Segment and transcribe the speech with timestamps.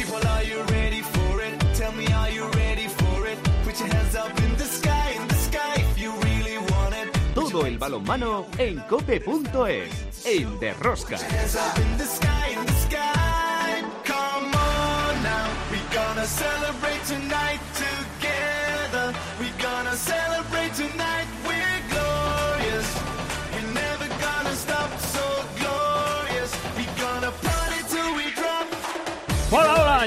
[0.00, 1.60] People, are you ready for it?
[1.74, 3.38] Tell me, are you ready for it?
[3.64, 7.08] Put your hands up in the sky, in the sky, if you really want it.
[7.34, 11.18] Todo el balonmano en cope.es, en Derrosca.
[11.18, 13.82] Hands up in the sky, in the sky.
[14.04, 19.12] Come on now, we gonna celebrate tonight together.
[19.38, 21.29] We're gonna celebrate tonight.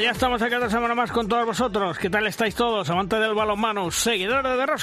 [0.02, 2.00] Ya estamos aquí otra semana más con todos vosotros.
[2.00, 2.90] ¿Qué tal estáis todos?
[2.90, 4.74] Amantes del balonmano, seguidores de day.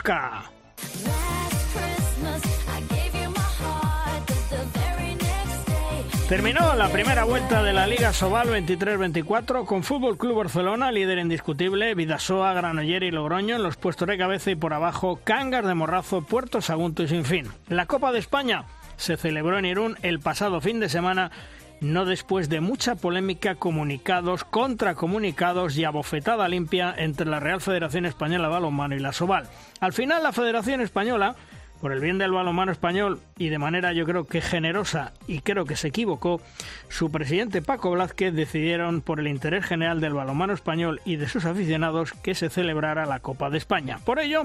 [6.29, 11.97] Terminó la primera vuelta de la Liga Sobal 23-24 con Fútbol Club Barcelona, líder indiscutible,
[11.97, 16.23] Vidasoa, Granollers y Logroño en los puestos de cabeza y por abajo Cangas de Morrazo,
[16.23, 17.48] Puerto Sagunto y Sinfín.
[17.69, 18.65] La Copa de España
[18.97, 21.33] se celebró en Irún el pasado fin de semana
[21.80, 28.48] no después de mucha polémica, comunicados, contracomunicados y abofetada limpia entre la Real Federación Española
[28.48, 29.48] de Balonmano y la Sobal.
[29.81, 31.36] Al final la Federación Española
[31.81, 35.64] por el bien del balonmano español y de manera yo creo que generosa y creo
[35.64, 36.41] que se equivocó,
[36.89, 41.47] su presidente Paco Blázquez decidieron por el interés general del balonmano español y de sus
[41.47, 43.98] aficionados que se celebrara la Copa de España.
[44.05, 44.45] Por ello,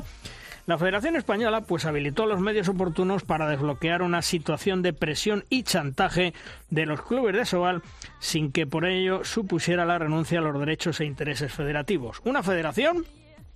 [0.66, 5.63] la Federación Española pues habilitó los medios oportunos para desbloquear una situación de presión y
[5.63, 6.33] chantaje
[6.69, 7.83] de los clubes de Sobal
[8.19, 12.22] sin que por ello supusiera la renuncia a los derechos e intereses federativos.
[12.25, 13.05] Una federación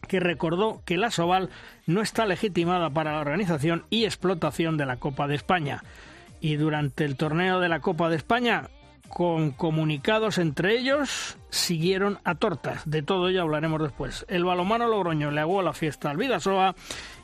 [0.07, 1.49] que recordó que la Soval
[1.87, 5.83] no está legitimada para la organización y explotación de la Copa de España.
[6.41, 8.69] Y durante el torneo de la Copa de España,
[9.09, 12.89] con comunicados entre ellos, siguieron a tortas.
[12.89, 14.25] De todo ello hablaremos después.
[14.29, 16.75] El balomano Logroño le aguó la fiesta al Vidasoa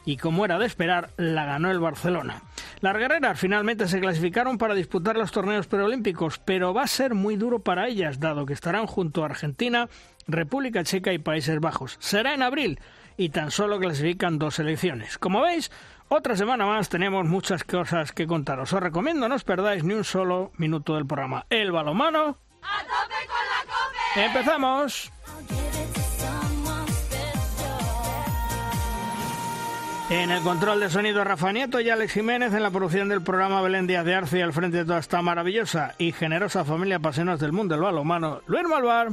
[0.03, 2.44] y como era de esperar, la ganó el Barcelona.
[2.81, 7.36] Las guerreras finalmente se clasificaron para disputar los torneos preolímpicos, pero va a ser muy
[7.38, 9.88] duro para ellas, dado que estarán junto a Argentina,
[10.27, 11.97] República Checa y Países Bajos.
[11.99, 12.80] Será en abril
[13.17, 15.17] y tan solo clasifican dos selecciones.
[15.17, 15.72] Como veis,
[16.09, 18.71] otra semana más tenemos muchas cosas que contaros.
[18.73, 21.45] Os recomiendo no os perdáis ni un solo minuto del programa.
[21.49, 22.38] El balomano.
[22.61, 24.26] ¡A tope con la cope!
[24.26, 25.11] ¡Empezamos!
[30.10, 33.61] En el control de sonido Rafa Nieto y Alex Jiménez, en la producción del programa
[33.64, 37.42] Belén Díaz de Arce y al frente de toda esta maravillosa y generosa familia apasionados
[37.42, 39.10] del mundo del balonmano, Luis Malvar.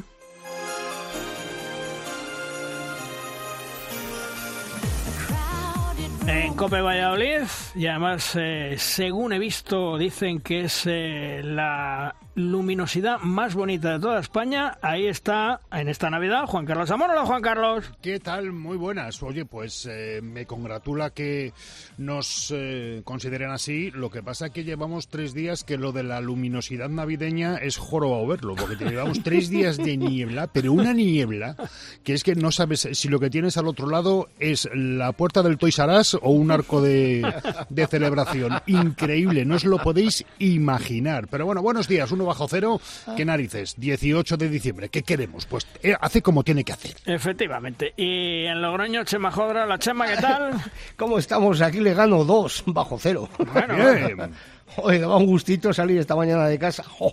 [6.26, 7.42] En Cope Valladolid
[7.74, 14.00] y además eh, según he visto dicen que es eh, la luminosidad más bonita de
[14.00, 14.78] toda España.
[14.80, 17.10] Ahí está en esta Navidad Juan Carlos Amor.
[17.10, 17.92] Hola Juan Carlos.
[18.00, 18.52] ¿Qué tal?
[18.52, 19.22] Muy buenas.
[19.22, 21.52] Oye, pues eh, me congratula que
[21.98, 23.90] nos eh, consideren así.
[23.90, 27.76] Lo que pasa es que llevamos tres días que lo de la luminosidad navideña es
[27.76, 31.56] jorobado verlo, porque te llevamos tres días de niebla, pero una niebla
[32.02, 35.42] que es que no sabes si lo que tienes al otro lado es la puerta
[35.42, 37.30] del Toys R Us o un arco de,
[37.68, 38.60] de celebración.
[38.66, 41.28] Increíble, no os lo podéis imaginar.
[41.28, 42.80] Pero bueno, buenos días, bajo cero.
[43.16, 43.74] ¿Qué narices?
[43.78, 44.88] 18 de diciembre.
[44.88, 45.46] ¿Qué queremos?
[45.46, 46.94] Pues eh, hace como tiene que hacer.
[47.06, 47.92] Efectivamente.
[47.96, 50.52] Y en Logroño, Chema Jodra, la Chema, ¿qué tal?
[50.96, 51.60] ¿Cómo estamos?
[51.60, 53.28] Aquí le gano dos bajo cero.
[53.52, 54.32] Bueno, Bien.
[54.76, 56.82] Oye, daba un gustito salir esta mañana de casa.
[56.82, 57.12] ¡Jo!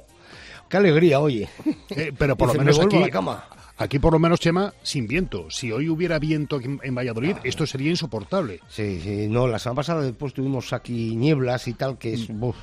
[0.70, 1.50] ¡Qué alegría, oye!
[1.90, 3.44] Eh, pero por lo menos me aquí, a la cama.
[3.78, 5.50] aquí por lo menos, Chema, sin viento.
[5.50, 7.42] Si hoy hubiera viento aquí en- Valladolid, Ah.
[7.44, 8.62] esto sería insoportable.
[8.70, 12.28] Sí, sí, no, la semana pasada después tuvimos aquí nieblas y tal, que es...
[12.30, 12.56] buf,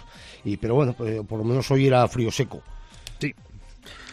[0.46, 2.62] y, pero bueno, pues, por lo menos hoy era frío seco.
[3.18, 3.34] Sí.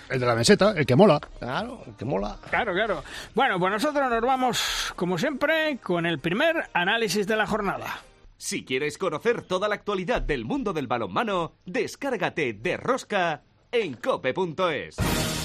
[0.09, 1.21] El de la meseta, el que mola.
[1.39, 2.37] Claro, que mola.
[2.49, 3.03] Claro, claro.
[3.35, 8.01] Bueno, pues nosotros nos vamos, como siempre, con el primer análisis de la jornada.
[8.35, 15.42] Si quieres conocer toda la actualidad del mundo del balonmano, descárgate de Rosca en cope.es.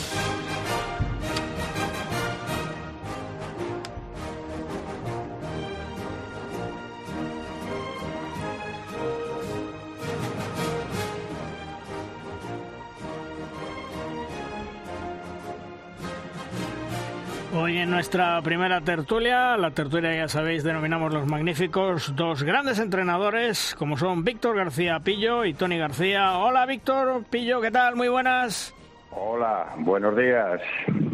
[17.68, 23.74] Hoy en nuestra primera tertulia, la tertulia ya sabéis, denominamos los magníficos, dos grandes entrenadores,
[23.78, 26.38] como son Víctor García Pillo y Tony García.
[26.38, 27.94] Hola Víctor Pillo, ¿qué tal?
[27.94, 28.74] Muy buenas.
[29.10, 30.62] Hola, buenos días.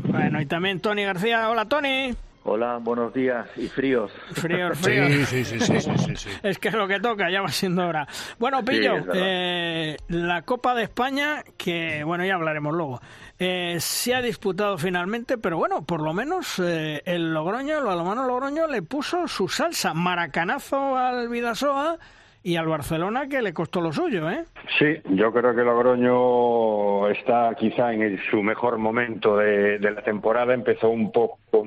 [0.04, 1.50] Bueno, y también Tony García.
[1.50, 2.14] Hola Tony.
[2.46, 4.12] Hola, buenos días y fríos.
[4.32, 5.08] Frío, frío.
[5.24, 6.28] Sí, sí, sí, sí, sí.
[6.42, 8.06] Es que es lo que toca, ya va siendo hora.
[8.38, 13.00] Bueno, Pillo, eh, la Copa de España, que bueno, ya hablaremos luego,
[13.38, 18.26] eh, se ha disputado finalmente, pero bueno, por lo menos eh, el Logroño, el balomano
[18.26, 21.98] Logroño le puso su salsa, maracanazo al Vidasoa
[22.42, 24.44] y al Barcelona que le costó lo suyo, ¿eh?
[24.78, 30.52] Sí, yo creo que Logroño está quizá en su mejor momento de, de la temporada.
[30.52, 31.64] Empezó un poco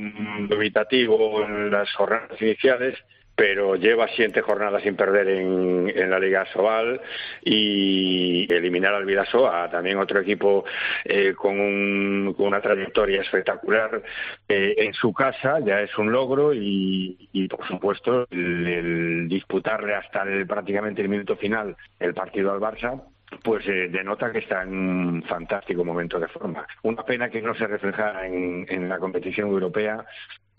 [0.48, 2.96] dubitativo en las jornadas iniciales,
[3.38, 7.00] pero lleva siete jornadas sin perder en, la Liga Sobal
[7.44, 10.66] y eliminar al Vidasoa, también otro equipo
[11.06, 14.02] eh, con, un- una trayectoria espectacular
[14.50, 20.24] eh, en su casa, ya es un logro y, y, por supuesto el, disputarle hasta
[20.24, 23.04] el, prácticamente el minuto final el partido al Barça
[23.44, 26.66] pues eh, denota que está en un fantástico momento de forma.
[26.84, 30.06] Una pena que no se reflejara en, en la competición europea.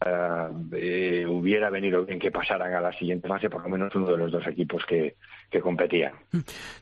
[0.00, 4.11] Ah, eh, hubiera venido bien que pasaran a la siguiente fase, por lo menos uno
[4.11, 5.17] de los dos equipos que,
[5.50, 6.12] que competían.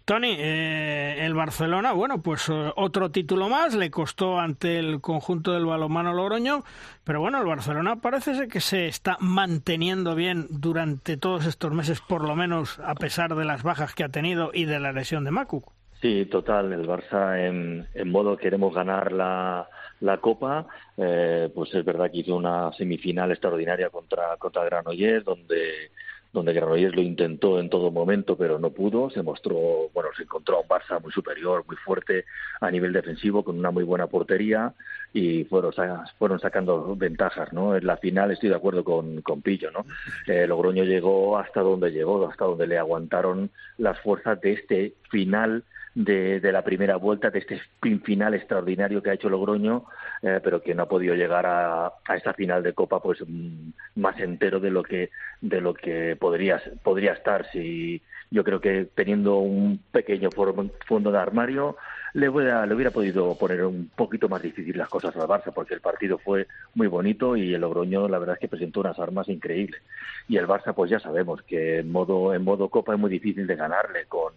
[0.05, 5.53] Tony, eh, el Barcelona, bueno, pues eh, otro título más, le costó ante el conjunto
[5.53, 6.65] del balonmano Logroño,
[7.05, 12.01] pero bueno, el Barcelona parece ser que se está manteniendo bien durante todos estos meses,
[12.01, 15.25] por lo menos a pesar de las bajas que ha tenido y de la lesión
[15.25, 15.65] de Macu.
[16.01, 16.73] Sí, total.
[16.73, 19.69] El Barça en, en modo queremos ganar la,
[20.01, 20.67] la Copa.
[20.97, 25.91] Eh, pues es verdad que hizo una semifinal extraordinaria contra, contra Granollers, donde
[26.37, 29.09] donde Granollers lo intentó en todo momento, pero no pudo.
[29.11, 32.27] Se mostró, bueno, se encontró a un Barça muy superior, muy fuerte
[32.61, 34.75] a nivel defensivo, con una muy buena portería
[35.15, 35.73] y fueron,
[36.19, 37.75] fueron sacando ventajas, ¿no?
[37.75, 39.87] En la final estoy de acuerdo con, con Pillo, ¿no?
[40.27, 45.65] Eh, Logroño llegó hasta donde llegó, hasta donde le aguantaron las fuerzas de este final
[45.97, 47.59] de, de la primera vuelta, de este
[48.05, 49.87] final extraordinario que ha hecho Logroño,
[50.21, 53.71] eh, pero que no ha podido llegar a, a esta final de Copa pues mm,
[53.97, 55.11] más entero de lo que
[55.41, 57.51] de lo que podría podría estar.
[57.51, 61.77] Si yo creo que teniendo un pequeño fondo de armario
[62.13, 65.75] le hubiera, le hubiera podido poner un poquito más difícil las cosas al Barça porque
[65.75, 69.31] el partido fue muy bonito y el Logroño la verdad es que presentó unas armas
[69.31, 69.81] increíbles.
[70.29, 73.47] Y el Barça pues ya sabemos que en modo en modo Copa es muy difícil
[73.47, 74.35] de ganarle con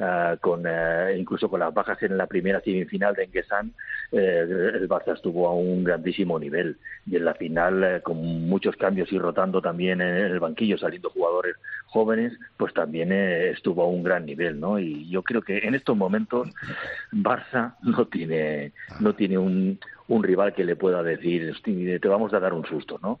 [0.00, 3.72] ah, con eh, incluso con las bajas en la primera semifinal de Enguesan
[4.12, 4.44] eh,
[4.74, 6.78] el Barça estuvo a un grandísimo nivel.
[7.06, 11.10] Y en la final eh, con muchos cambios y rotando también en el banquillo saliendo
[11.10, 11.56] jugadores
[11.86, 15.74] jóvenes pues también eh, estuvo a un gran nivel no y yo creo que en
[15.74, 16.48] estos momentos
[17.12, 22.32] Barça no tiene no tiene un, un rival que le pueda decir "Hosti, te vamos
[22.32, 23.20] a dar un susto no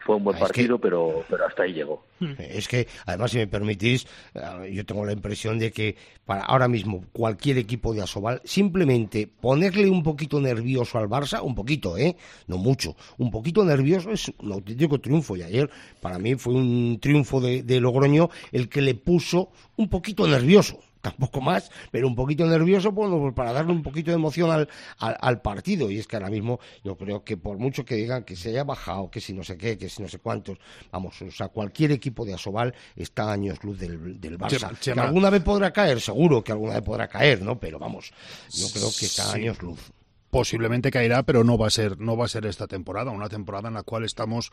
[0.00, 2.04] fue un buen Ah, es que- partido pero pero hasta ahí llegó
[2.38, 4.04] Es que, además, si me permitís,
[4.34, 5.94] eh, yo tengo la impresión de que
[6.26, 11.54] para ahora mismo cualquier equipo de Asobal, simplemente ponerle un poquito nervioso al Barça, un
[11.54, 12.16] poquito, ¿eh?
[12.48, 15.36] No mucho, un poquito nervioso es un auténtico triunfo.
[15.36, 15.70] Y ayer,
[16.00, 20.80] para mí, fue un triunfo de, de Logroño el que le puso un poquito nervioso.
[21.10, 24.68] Tampoco más, pero un poquito nervioso bueno, para darle un poquito de emoción al,
[24.98, 25.90] al, al partido.
[25.90, 28.64] Y es que ahora mismo yo creo que por mucho que digan que se haya
[28.64, 30.58] bajado, que si no sé qué, que si no sé cuántos,
[30.92, 34.78] vamos, o sea, cualquier equipo de Asobal está a años luz del, del Barça.
[34.80, 37.58] Chema, Que alguna vez podrá caer, seguro que alguna vez podrá caer, ¿no?
[37.58, 38.12] Pero vamos,
[38.52, 39.38] yo creo que está a Sí.
[39.40, 39.78] años luz.
[40.30, 43.68] posiblemente caerá, pero no va a ser, no va a ser esta temporada, una temporada
[43.68, 44.50] en la cual estamos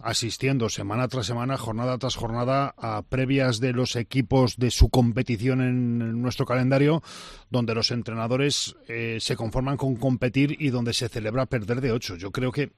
[0.00, 5.60] asistiendo semana tras semana, jornada tras jornada, a previas de los equipos de su competición
[5.60, 7.02] en nuestro calendario,
[7.50, 12.16] donde los entrenadores eh, se conforman con competir y donde se celebra perder de ocho.
[12.16, 12.70] Yo creo que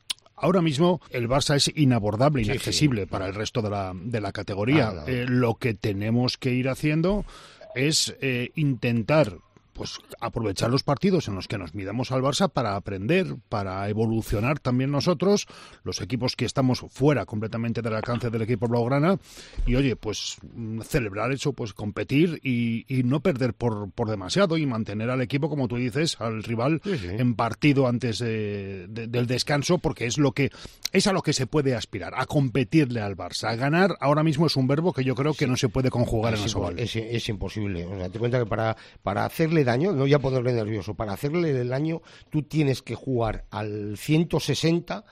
[0.42, 2.52] Ahora mismo el Barça es inabordable, Sí, sí.
[2.52, 4.88] inaccesible para el resto de la, de la categoría.
[4.88, 5.04] Ah.
[5.06, 7.26] Eh, lo que tenemos que ir haciendo
[7.74, 9.34] es eh, intentar
[9.80, 14.58] pues aprovechar los partidos en los que nos midamos al Barça para aprender, para evolucionar
[14.58, 15.46] también nosotros,
[15.84, 19.18] los equipos que estamos fuera completamente del alcance del equipo blaugrana
[19.66, 20.36] y oye, pues
[20.84, 25.48] celebrar eso, pues competir y, y no perder por, por demasiado y mantener al equipo,
[25.48, 27.06] como tú dices, al rival Sí, sí.
[27.08, 30.50] en partido antes de- de- del descanso, porque es lo que
[30.92, 33.44] es a lo que se puede aspirar, a competirle al Barça.
[33.48, 36.34] A ganar ahora mismo es un verbo que yo creo que no se puede conjugar
[36.34, 37.86] en es, impo- es, es imposible.
[37.86, 41.50] O sea, te cuenta que para, para hacerle daño, no ya ponerle nervioso, para hacerle
[41.50, 42.00] el daño,
[42.30, 45.04] tú tienes que jugar al 160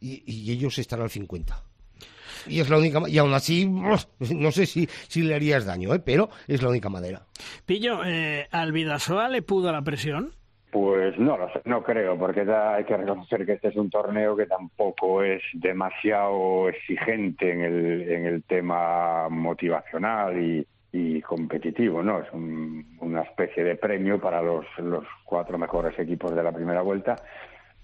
[0.00, 1.62] y, y ellos están al 50.
[2.48, 5.94] Y es la única ma- y aún así no sé si, si le harías daño,
[5.94, 6.00] ¿eh?
[6.00, 7.22] pero es la única manera.
[7.66, 10.34] Pillo, eh, ¿al Vidasoa le pudo la presión?
[10.72, 13.90] Pues no lo sé, no creo, porque da- hay que reconocer que este es un
[13.90, 22.02] torneo que tampoco es demasiado exigente en el, en el tema motivacional y, y competitivo,
[22.02, 22.20] ¿no?
[22.20, 26.82] Es un- una especie de premio para los, los cuatro mejores equipos de la primera
[26.82, 27.16] vuelta,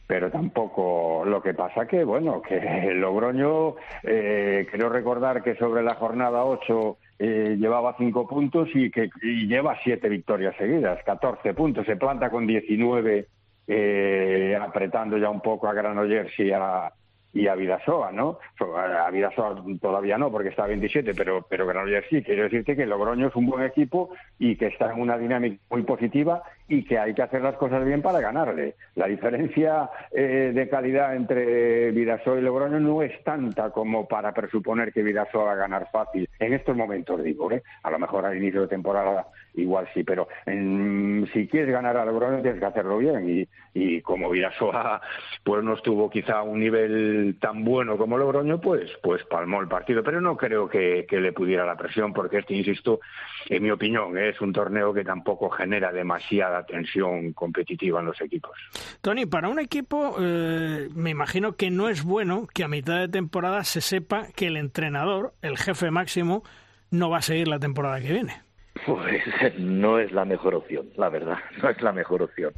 [0.07, 2.61] pero tampoco lo que pasa que, bueno, que
[2.95, 9.11] Logroño, eh, creo recordar que sobre la jornada 8 eh, llevaba cinco puntos y que
[9.23, 13.27] y lleva siete victorias seguidas, 14 puntos, se planta con 19,
[13.67, 16.91] eh, apretando ya un poco a Granollers y a,
[17.33, 18.39] y a Vidasoa, ¿no?
[18.77, 22.23] A Vidasoa todavía no, porque está a 27, pero, pero Granollers sí.
[22.23, 25.83] Quiero decirte que Logroño es un buen equipo y que está en una dinámica muy
[25.83, 28.77] positiva y que hay que hacer las cosas bien para ganarle.
[28.95, 34.93] La diferencia eh, de calidad entre Vidasoa y Logroño no es tanta como para presuponer
[34.93, 36.29] que Vidasoa va a ganar fácil.
[36.39, 37.63] En estos momentos, digo, ¿eh?
[37.83, 42.05] A lo mejor al inicio de temporada igual sí, pero en- si quieres ganar a
[42.05, 45.01] Logroño tienes que hacerlo bien y, y como Vidasoa
[45.45, 49.69] pues no estuvo quizá a un nivel tan bueno como Logroño, pues pues palmó el
[49.69, 53.01] partido, pero no creo que, le pudiera la presión porque este, insisto,
[53.49, 58.53] en mi opinión, es un torneo que tampoco genera demasiada tensión competitiva en los equipos.
[59.01, 63.09] Tony, para un equipo eh, me imagino que no es bueno que a mitad de
[63.09, 66.43] temporada se sepa que el entrenador, el jefe máximo,
[66.91, 68.43] no va a seguir la temporada que viene.
[68.87, 69.23] Pues
[69.59, 72.53] no es la mejor opción, la verdad, no es la mejor opción.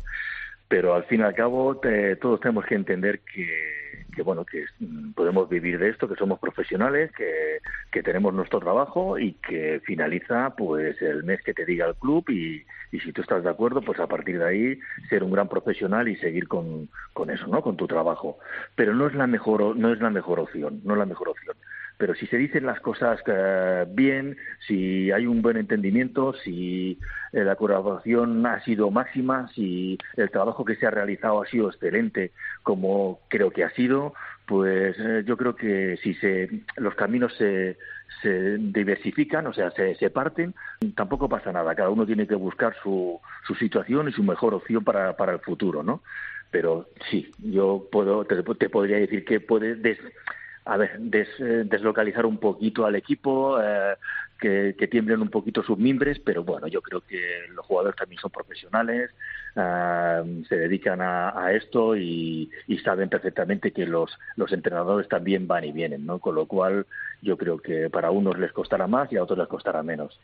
[0.69, 4.64] Pero al fin y al cabo te- todos tenemos que entender que, que, bueno que
[4.79, 7.59] mm, podemos vivir de esto, que somos profesionales, que,
[7.90, 12.29] que tenemos nuestro trabajo y que finaliza pues el mes que te diga el club
[12.29, 15.49] y, y si tú estás de acuerdo pues a partir de ahí ser un gran
[15.49, 17.62] profesional y seguir con, con eso, ¿no?
[17.62, 18.38] Con tu trabajo.
[18.75, 21.57] Pero no es la mejor no es la mejor opción, no es la mejor opción
[22.00, 26.99] pero si se dicen las cosas eh, bien, si hay un buen entendimiento, si
[27.33, 31.69] eh, la colaboración ha sido máxima, si el trabajo que se ha realizado ha sido
[31.69, 34.14] excelente, como creo que ha sido,
[34.47, 37.76] pues eh, yo creo que si se, los caminos se,
[38.23, 40.54] se diversifican, o sea, se, se parten,
[40.97, 41.75] tampoco pasa nada.
[41.75, 45.83] Cada uno tiene que buscar su, su situación y su mejor opción para, el futuro,
[45.83, 46.02] ¿no?
[46.50, 50.00] Pero sí, yo puedo, te, podría decir que puede des-
[50.71, 53.97] a ver, eh, deslocalizar un poquito al equipo, eh,
[54.41, 57.21] que, que tiemblen un poquito sus mimbres, pero bueno, yo creo que
[57.53, 59.11] los jugadores también son profesionales,
[59.57, 64.17] eh, se dedican a, a esto y, y saben perfectamente que los,
[64.50, 66.21] entrenadores también van y vienen, ¿no?
[66.21, 66.87] Con lo cual
[67.21, 70.19] yo creo que para unos les costará más y a otros les costará menos.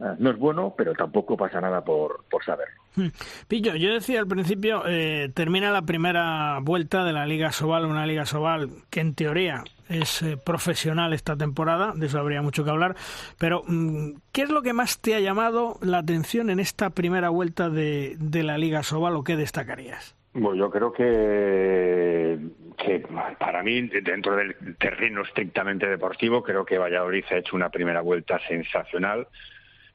[0.00, 2.74] Eh, no es bueno, pero tampoco pasa nada por, por saberlo.
[2.96, 3.08] Hmm.
[3.48, 8.06] Pillo, yo decía al principio, eh, termina la primera vuelta de la Liga Sobal, una
[8.06, 12.70] Liga Sobal que en teoría es eh, profesional esta temporada, de eso habría mucho que
[12.70, 12.96] hablar,
[13.38, 17.28] pero mm, ¿qué es lo que más te ha llamado la atención en esta primera
[17.28, 20.14] vuelta de, de la Liga Sobal o qué destacarías?
[20.34, 22.38] Bueno, yo creo que,
[22.76, 23.06] que
[23.38, 28.40] para mí, dentro del terreno estrictamente deportivo, creo que Valladolid ha hecho una primera vuelta
[28.48, 29.28] sensacional,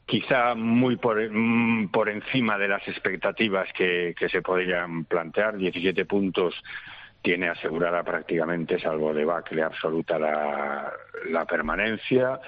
[0.05, 5.57] quizá muy por, mm, por encima de las expectativas que, se podrían plantear.
[5.57, 6.55] 17 puntos
[7.21, 10.91] tiene asegurada prácticamente, salvo debacle absoluta, la,
[11.29, 12.39] la permanencia.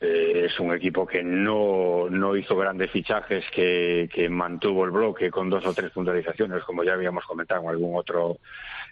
[0.00, 5.30] Eh, es un equipo que no, no hizo grandes fichajes, que, que mantuvo el bloque
[5.30, 8.38] con dos o tres puntualizaciones, como ya habíamos comentado en algún otro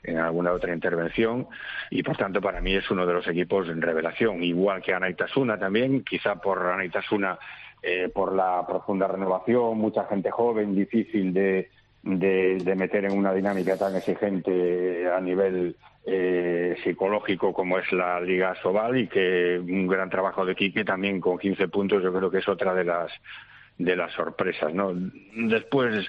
[0.02, 1.46] en alguna otra intervención
[1.90, 5.58] y por tanto para mí es uno de los equipos en revelación igual que Anaitasuna
[5.58, 7.38] también quizá por Anaitasuna
[7.82, 11.70] eh, por la profunda renovación mucha gente joven difícil de,
[12.02, 15.76] de, de meter en una dinámica tan exigente a nivel
[16.06, 21.20] eh, psicológico como es la Liga Sobal y que un gran trabajo de Quique también
[21.20, 23.12] con 15 puntos yo creo que es otra de las
[23.76, 26.08] de las sorpresas no después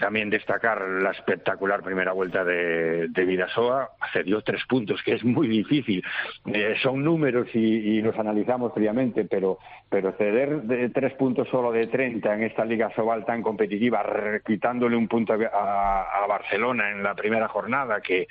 [0.00, 3.90] también destacar la espectacular primera vuelta de, de Vidasoa.
[4.12, 6.02] Cedió tres puntos, que es muy difícil.
[6.46, 11.70] Eh, son números y, y, los analizamos fríamente, pero, pero ceder de tres puntos solo
[11.70, 14.04] de 30 en esta Liga Sobal tan competitiva,
[14.44, 18.26] quitándole un punto a, a Barcelona en la primera jornada, que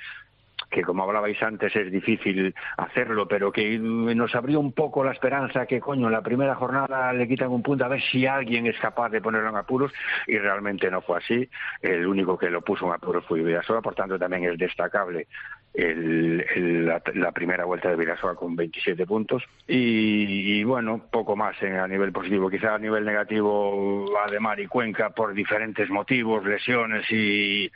[0.70, 5.66] que como hablabais antes es difícil hacerlo, pero que nos abrió un poco la esperanza
[5.66, 8.78] que, coño, en la primera jornada le quitan un punto a ver si alguien es
[8.78, 9.92] capaz de ponerlo en apuros
[10.26, 11.48] y realmente no fue así.
[11.82, 15.26] El único que lo puso en apuros fue Vidasoa, por tanto también es destacable
[15.74, 21.60] el, el, la, primera vuelta de Vidasoa con 27 puntos y, y bueno, poco más
[21.62, 22.50] en, a nivel positivo.
[22.50, 27.70] Quizá a nivel negativo Ademar y Cuenca por diferentes motivos, lesiones y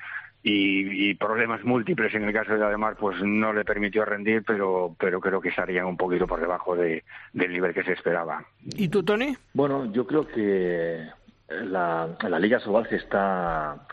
[0.47, 4.95] y, y, problemas múltiples en el caso de Ademar pues no le permitió rendir pero
[5.01, 8.89] pero creo que estarían un poquito por debajo de, del nivel que se esperaba ¿y
[8.89, 9.35] tú Tony?
[9.55, 11.09] Bueno yo creo que
[11.49, 13.87] la, la Liga Sobal se está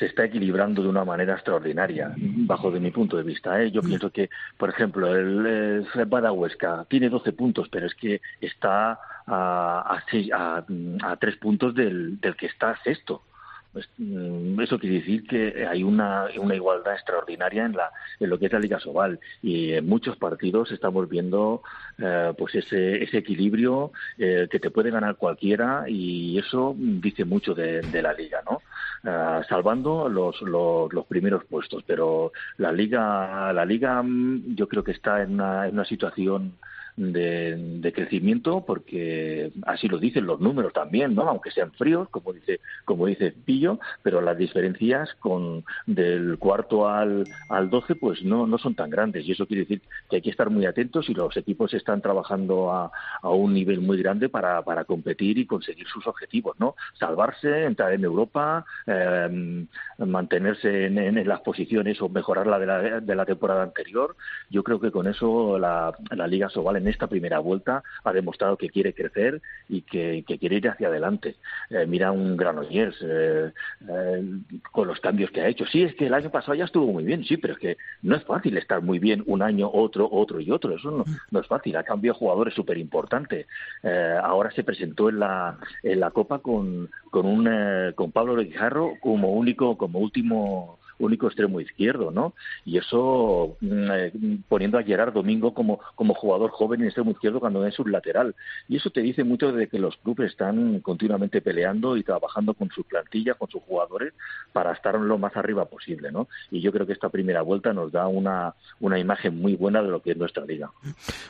[0.00, 3.70] se está equilibrando de una manera extraordinaria bajo de mi punto de vista ¿eh?
[3.70, 8.98] yo pienso que por ejemplo el, el Badahuesca tiene 12 puntos pero es que está
[9.24, 10.64] a, a, seis, a,
[11.04, 13.22] a tres puntos del, del que está sexto
[13.72, 18.46] pues, eso quiere decir que hay una, una igualdad extraordinaria en, la, en lo que
[18.46, 21.62] es la Liga Sobal y en muchos partidos estamos viendo
[21.98, 27.54] eh, pues ese, ese equilibrio eh, que te puede ganar cualquiera y eso dice mucho
[27.54, 28.62] de, de la Liga, ¿no?
[29.04, 31.82] eh, salvando los, los, los primeros puestos.
[31.86, 36.54] Pero la liga, la liga, mm, yo creo que está en una, en una situación
[36.96, 41.28] de, crecimiento porque así lo dicen los números también, ¿no?
[41.28, 47.24] Aunque sean fríos, como dice, como dice Pillo, pero las diferencias con del cuarto al,
[47.48, 50.30] al 12 pues no, no son tan grandes y eso quiere decir que hay que
[50.30, 54.62] estar muy atentos y los equipos están trabajando a, a un nivel muy grande para,
[54.62, 56.74] para competir y conseguir sus objetivos, ¿no?
[56.98, 59.66] Salvarse, entrar en Europa, eh,
[59.98, 64.16] mantenerse en, en, las posiciones o mejorar la de, la de la temporada anterior.
[64.50, 68.56] Yo creo que con eso la, la Liga Sobal en esta primera vuelta ha demostrado
[68.56, 71.36] que quiere crecer y que, que quiere ir hacia adelante.
[71.70, 73.52] Eh, mira un Granollers eh,
[73.88, 74.24] eh,
[74.70, 75.64] con los cambios que ha hecho.
[75.66, 78.16] Sí, es que el año pasado ya estuvo muy bien, sí, pero es que no
[78.16, 80.74] es fácil estar muy bien un año, otro, otro y otro.
[80.74, 81.76] Eso no, no es fácil.
[81.76, 83.46] Ha cambiado jugadores súper importantes.
[83.82, 87.48] Eh, ahora se presentó en la, en la Copa con, con, un,
[87.94, 92.34] con Pablo Guijarro como único, como último único extremo izquierdo, ¿no?
[92.64, 94.12] Y eso mm, eh,
[94.48, 98.34] poniendo a Gerard Domingo como, como jugador joven en extremo izquierdo cuando es un lateral.
[98.68, 102.70] Y eso te dice mucho de que los clubes están continuamente peleando y trabajando con
[102.70, 104.14] su plantilla, con sus jugadores,
[104.52, 106.28] para estar lo más arriba posible, ¿no?
[106.50, 109.88] Y yo creo que esta primera vuelta nos da una, una imagen muy buena de
[109.88, 110.70] lo que es nuestra liga.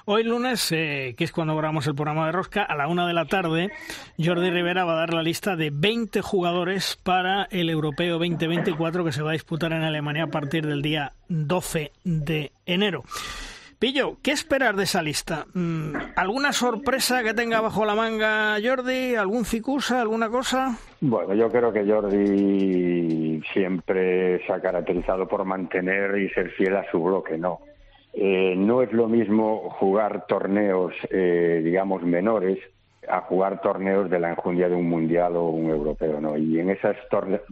[0.05, 3.15] Hoy lunes, eh, que es cuando grabamos el programa de Rosca, a la una de
[3.15, 3.71] la tarde,
[4.19, 9.13] Jordi Rivera va a dar la lista de 20 jugadores para el Europeo 2024 que
[9.13, 13.05] se va a disputar en Alemania a partir del día 12 de enero.
[13.79, 15.47] Pillo, ¿qué esperar de esa lista?
[15.55, 19.17] Mm, ¿Alguna sorpresa que tenga bajo la manga Jordi?
[19.17, 20.01] ¿Algún cicusa?
[20.01, 20.79] ¿Alguna cosa?
[21.01, 26.89] Bueno, yo creo que Jordi siempre se ha caracterizado por mantener y ser fiel a
[26.91, 27.59] su bloque, ¿no?
[28.13, 32.59] Eh, no es lo mismo jugar torneos, eh, digamos, menores
[33.09, 36.37] a jugar torneos de la enjundia de un mundial o un europeo, ¿no?
[36.37, 37.43] Y en esos torneos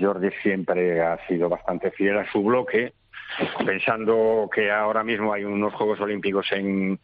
[0.00, 2.92] Jordi siempre ha sido bastante fiel a su bloque,
[3.64, 6.98] pensando que ahora mismo hay unos Juegos Olímpicos en,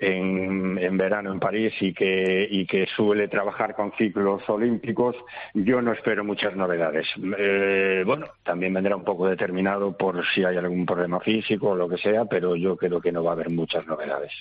[0.00, 5.16] en, en, verano en París y que, y que suele trabajar con ciclos olímpicos,
[5.54, 7.06] yo no espero muchas novedades.
[7.38, 11.88] Eh, bueno, también vendrá un poco determinado por si hay algún problema físico o lo
[11.88, 14.32] que sea, pero yo creo que no va a haber muchas novedades.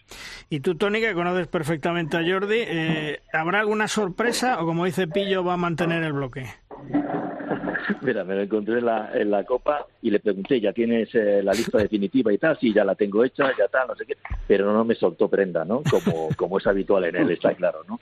[0.50, 5.08] Y tú, Tony, que conoces perfectamente a Jordi, eh, ¿habrá alguna sorpresa o como dice
[5.08, 6.45] Pillo, va a mantener el bloque?
[8.02, 11.41] Mira, me lo encontré en la, en la copa y le pregunté, ¿ya tienes eh,
[11.43, 12.58] la lista definitiva y tal?
[12.60, 14.15] Sí, ya la tengo hecha, ya tal, no sé qué.
[14.47, 15.82] Pero no me soltó prenda, ¿no?
[15.89, 17.99] Como, como es habitual en él, está claro, ¿no?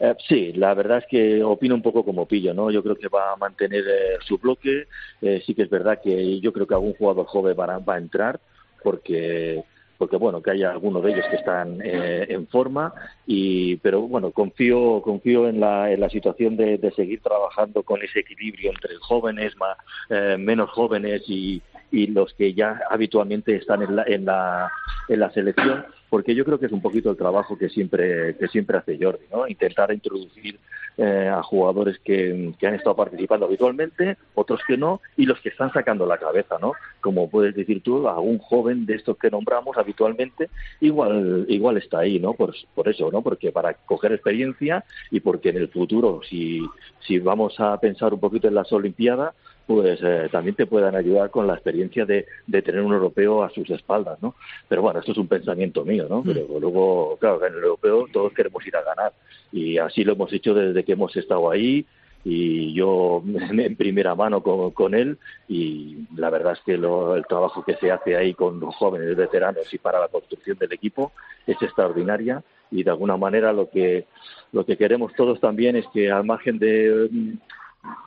[0.00, 2.70] Eh, sí, la verdad es que opino un poco como pillo, ¿no?
[2.70, 4.86] Yo creo que va a mantener eh, su bloque.
[5.22, 7.94] Eh, sí que es verdad que yo creo que algún jugador joven va a, va
[7.94, 8.40] a entrar
[8.82, 9.64] porque
[9.96, 12.92] porque bueno que haya algunos de ellos que están eh, en forma
[13.26, 18.02] y pero bueno confío confío en la, en la situación de, de seguir trabajando con
[18.02, 19.76] ese equilibrio entre jóvenes más
[20.10, 24.70] eh, menos jóvenes y, y los que ya habitualmente están en la, en la
[25.08, 28.48] en la selección porque yo creo que es un poquito el trabajo que siempre que
[28.48, 30.58] siempre hace Jordi no intentar introducir
[30.98, 35.50] eh, a jugadores que, que, han estado participando habitualmente, otros que no, y los que
[35.50, 36.72] están sacando la cabeza, ¿no?
[37.02, 40.48] Como puedes decir tú, algún joven de estos que nombramos habitualmente,
[40.80, 42.32] igual, igual está ahí, ¿no?
[42.32, 43.20] Por, por eso, ¿no?
[43.20, 46.62] Porque para coger experiencia y porque en el futuro, si,
[47.00, 49.34] si vamos a pensar un poquito en las Olimpiadas,
[49.66, 53.50] pues eh, también te puedan ayudar con la experiencia de, de, tener un europeo a
[53.50, 54.36] sus espaldas, ¿no?
[54.68, 56.22] Pero bueno, esto es un pensamiento mío, ¿no?
[56.22, 59.12] Pero luego, claro, en el europeo todos queremos ir a ganar
[59.52, 61.84] y así lo hemos hecho desde que hemos estado ahí
[62.24, 67.26] y yo en primera mano con, con él y la verdad es que lo, el
[67.26, 71.12] trabajo que se hace ahí con los jóvenes veteranos y para la construcción del equipo
[71.46, 74.06] es extraordinaria y de alguna manera lo que
[74.52, 77.08] lo que queremos todos también es que al margen de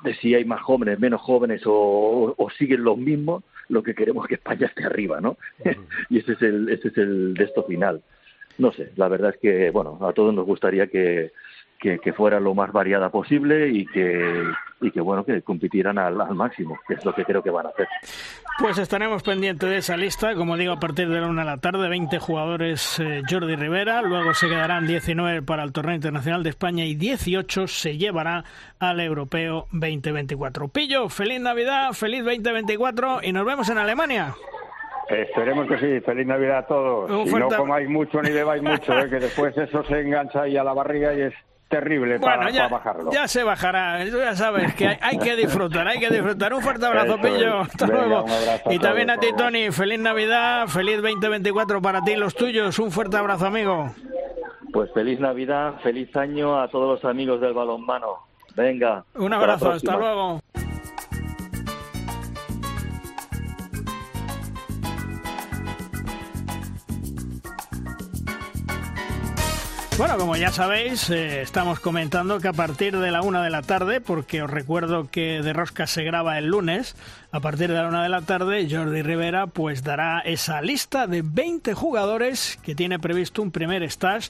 [0.04, 4.26] de si hay más jóvenes, menos jóvenes o, o, siguen los mismos, lo que queremos
[4.26, 5.32] es que España esté arriba, ¿no?
[5.60, 5.86] Uh -huh.
[6.10, 8.02] y ese es el ese es el de esto final.
[8.58, 11.32] No sé, la verdad es que, bueno, a todos nos gustaría que,
[11.80, 14.44] que, que fuera lo más variada posible y que,
[14.82, 17.66] y que bueno, que compitieran al, al, máximo, que es lo que creo que van
[17.66, 17.88] a hacer.
[18.60, 21.58] Pues estaremos pendientes de esa lista, como digo, a partir de la una de la
[21.58, 26.50] tarde, 20 jugadores eh, Jordi Rivera, luego se quedarán 19 para el Torneo Internacional de
[26.50, 28.44] España y 18 se llevará
[28.80, 30.68] al Europeo 2024.
[30.70, 34.36] Pillo, feliz Navidad, feliz 2024 y nos vemos en Alemania.
[35.10, 36.00] Esperemos que sí.
[36.02, 37.10] Feliz Navidad a todos.
[37.10, 39.10] Un y no comáis mucho ni bebáis mucho, ¿eh?
[39.10, 41.34] que después eso se engancha ahí a la barriga y es
[41.70, 43.12] terrible bueno, para, ya, para, bajarlo.
[43.12, 46.54] Ya se bajará, ya sabes que hay, hay, que disfrutar, hay que disfrutar.
[46.54, 47.60] Un fuerte abrazo, Eso Pillo.
[47.62, 48.26] Hasta Venga, luego.
[48.70, 49.72] Y también a ti, Tony.
[49.72, 52.78] Feliz Navidad, feliz 2024 para ti y los tuyos.
[52.80, 53.94] Un fuerte abrazo, amigo.
[54.74, 58.28] Pues feliz Navidad, feliz año a todos los amigos del balonmano.
[58.56, 59.06] Venga.
[59.16, 60.42] Un abrazo, hasta luego.
[70.00, 73.62] Bueno, como ya sabéis, eh, estamos comentando que a partir de la una de la
[73.62, 76.96] tarde, porque os recuerdo que De Rosca se graba el lunes,
[77.34, 81.22] a partir de la una de la tarde, Jordi Rivera pues dará esa lista de
[81.22, 84.30] 20 jugadores que tiene previsto un primer stage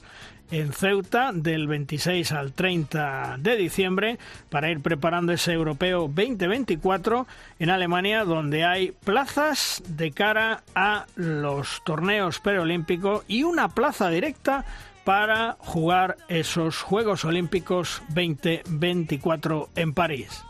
[0.50, 7.28] en Ceuta del 26 al 30 de diciembre para ir preparando ese europeo 2024
[7.60, 14.64] en Alemania donde hay plazas de cara a los torneos preolímpicos y una plaza directa
[15.04, 20.44] para jugar esos Juegos Olímpicos 2024 en París.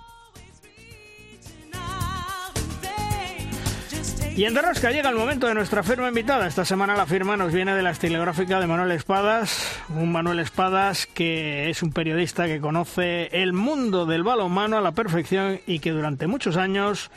[4.36, 6.46] Y en Derrosca llega el momento de nuestra firma invitada.
[6.46, 11.06] Esta semana la firma nos viene de la estilográfica de Manuel Espadas, un Manuel Espadas
[11.06, 15.90] que es un periodista que conoce el mundo del balonmano a la perfección y que
[15.90, 17.10] durante muchos años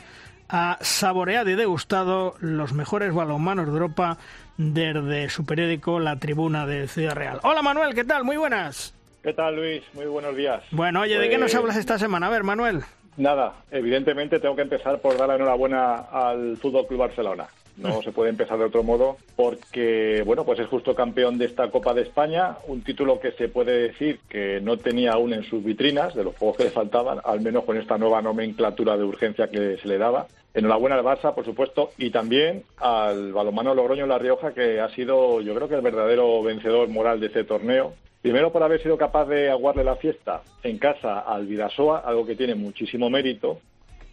[0.48, 4.18] ha saboreado y degustado los mejores balonmanos de Europa
[4.56, 7.40] desde su periódico La Tribuna de Ciudad Real.
[7.42, 8.24] Hola Manuel, ¿qué tal?
[8.24, 8.94] Muy buenas.
[9.22, 9.82] ¿Qué tal, Luis?
[9.94, 10.62] Muy buenos días.
[10.70, 12.26] Bueno, oye, ¿de qué nos Pues, hablas esta semana?
[12.26, 12.82] A ver, Manuel.
[13.16, 17.46] Nada, evidentemente tengo que empezar por dar la enhorabuena al Fútbol Club Barcelona.
[17.76, 21.70] No se puede empezar de otro modo porque, bueno, pues es justo campeón de esta
[21.70, 25.62] Copa de España, un título que se puede decir que no tenía aún en sus
[25.64, 29.50] vitrinas, de los juegos que le faltaban, al menos con esta nueva nomenclatura de urgencia
[29.50, 30.28] que se le daba.
[30.54, 35.40] Enhorabuena al Barça, por supuesto, y también al balonmano Logroño La Rioja, que ha sido,
[35.40, 37.94] yo creo que el verdadero vencedor moral de este torneo.
[38.22, 42.36] Primero por haber sido capaz de aguarle la fiesta en casa al Vidasoa, algo que
[42.36, 43.58] tiene muchísimo mérito,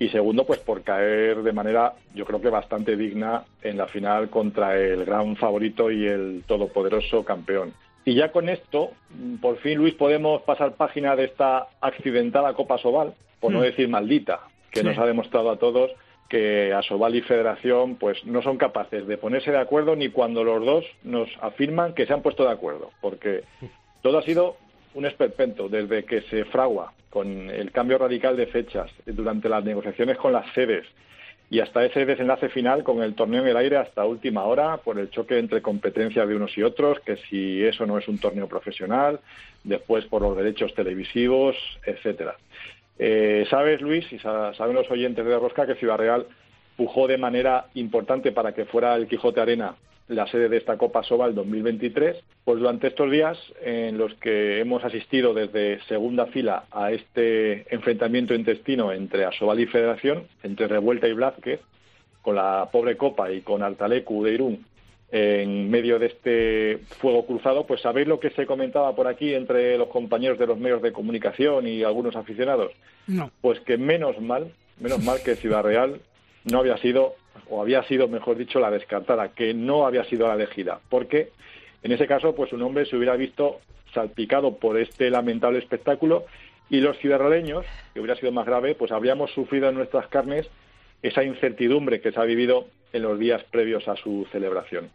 [0.01, 4.29] y segundo, pues por caer de manera, yo creo que bastante digna en la final
[4.31, 7.73] contra el gran favorito y el todopoderoso campeón.
[8.03, 8.93] Y ya con esto,
[9.41, 13.63] por fin, Luis, podemos pasar página de esta accidentada Copa Sobal, por no Mm.
[13.63, 14.39] decir maldita,
[14.71, 14.85] que Sí.
[14.87, 15.91] nos ha demostrado a todos
[16.29, 20.65] que Asobal y Federación pues no son capaces de ponerse de acuerdo ni cuando los
[20.65, 23.43] dos nos afirman que se han puesto de acuerdo, porque
[24.01, 24.55] todo ha sido
[24.93, 30.17] un esperpento desde que se fragua con el cambio radical de fechas durante las negociaciones
[30.17, 30.85] con las sedes
[31.49, 34.97] y hasta ese desenlace final con el torneo en el aire hasta última hora por
[34.97, 38.47] el choque entre competencias de unos y otros, que si eso no es un torneo
[38.47, 39.19] profesional,
[39.65, 42.35] después por los derechos televisivos, etcétera.
[42.97, 46.25] Eh, Sabes, Luis, y sa- saben los oyentes de Rosca que Ciudad Real
[46.77, 49.75] pujó de manera importante para que fuera el Quijote Arena
[50.11, 54.83] la sede de esta Copa Sobal 2023, pues durante estos días en los que hemos
[54.83, 61.13] asistido desde segunda fila a este enfrentamiento intestino entre Asobal y Federación, entre Revuelta y
[61.13, 61.61] Blázquez,
[62.21, 64.65] con la pobre Copa y con Artalecu de Irún
[65.11, 69.77] en medio de este fuego cruzado, pues sabéis lo que se comentaba por aquí entre
[69.77, 72.71] los compañeros de los medios de comunicación y algunos aficionados.
[73.07, 73.29] No.
[73.41, 75.99] Pues que menos mal, menos mal que Ciudad Real
[76.45, 77.15] no había sido,
[77.49, 81.29] o había sido, mejor dicho, la descartada, que no había sido la elegida, porque
[81.83, 83.59] en ese caso, pues un hombre se hubiera visto
[83.93, 86.25] salpicado por este lamentable espectáculo
[86.69, 90.49] y los ciudadaneños, que hubiera sido más grave, pues habríamos sufrido en nuestras carnes
[91.01, 94.89] esa incertidumbre que se ha vivido en los días previos a su celebración.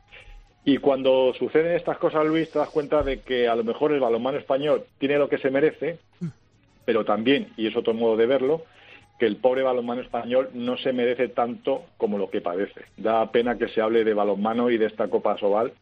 [0.64, 4.01] Y cuando suceden estas cosas, Luis, te das cuenta de que a lo mejor el
[4.01, 5.99] balonmano español tiene lo que se merece,
[6.85, 8.64] pero también, y es otro modo de verlo,
[9.18, 12.83] que el pobre balonmano español no se merece tanto como lo que padece.
[12.96, 15.72] Da pena que se hable de balonmano y de esta Copa Sobal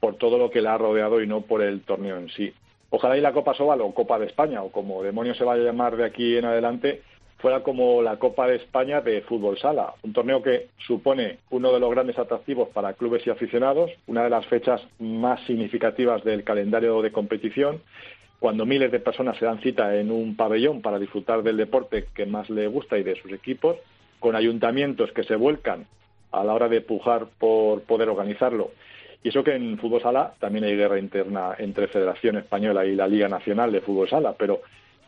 [0.00, 2.52] por todo lo que la ha rodeado y no por el torneo en sí.
[2.90, 5.66] Ojalá y la Copa Sobal o Copa de España o como demonios se vaya a
[5.66, 7.02] llamar de aquí en adelante
[7.38, 11.80] fuera como la Copa de España de fútbol sala, un torneo que supone uno de
[11.80, 17.02] los grandes atractivos para clubes y aficionados, una de las fechas más significativas del calendario
[17.02, 17.82] de competición,
[18.38, 22.26] cuando miles de personas se dan cita en un pabellón para disfrutar del deporte que
[22.26, 23.76] más le gusta y de sus equipos,
[24.20, 25.86] con ayuntamientos que se vuelcan
[26.32, 28.70] a la hora de pujar por poder organizarlo.
[29.22, 33.08] Y eso que en fútbol sala también hay guerra interna entre Federación Española y la
[33.08, 34.60] Liga Nacional de Fútbol Sala, pero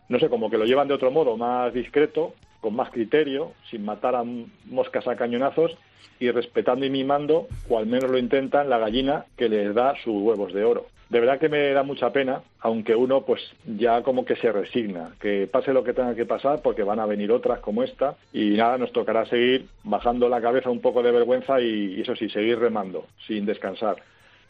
[0.08, 3.84] no sé, como que lo llevan de otro modo, más discreto, con más criterio, sin
[3.84, 4.24] matar a
[4.66, 5.76] moscas a cañonazos
[6.20, 10.20] y respetando y mimando, o al menos lo intentan, la gallina que les da sus
[10.20, 10.86] huevos de oro.
[11.08, 15.12] De verdad que me da mucha pena, aunque uno pues ya como que se resigna,
[15.20, 18.50] que pase lo que tenga que pasar porque van a venir otras como esta y
[18.50, 22.28] nada, nos tocará seguir bajando la cabeza un poco de vergüenza y, y eso sí,
[22.28, 23.96] seguir remando sin descansar.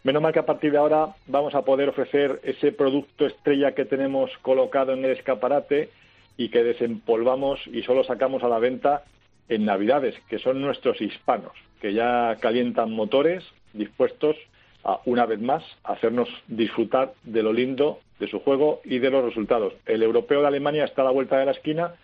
[0.03, 3.85] Menos mal que a partir de ahora vamos a poder ofrecer ese producto estrella que
[3.85, 5.91] tenemos colocado en el escaparate
[6.39, 9.03] y que desempolvamos y solo sacamos a la venta
[9.51, 14.37] en Navidades, que son nuestros hispanos, que ya calientan motores dispuestos
[14.85, 19.11] a, una vez más, a hacernos disfrutar de lo lindo de su juego y de
[19.11, 19.75] los resultados.
[19.85, 21.95] El europeo de Alemania está a la vuelta de la esquina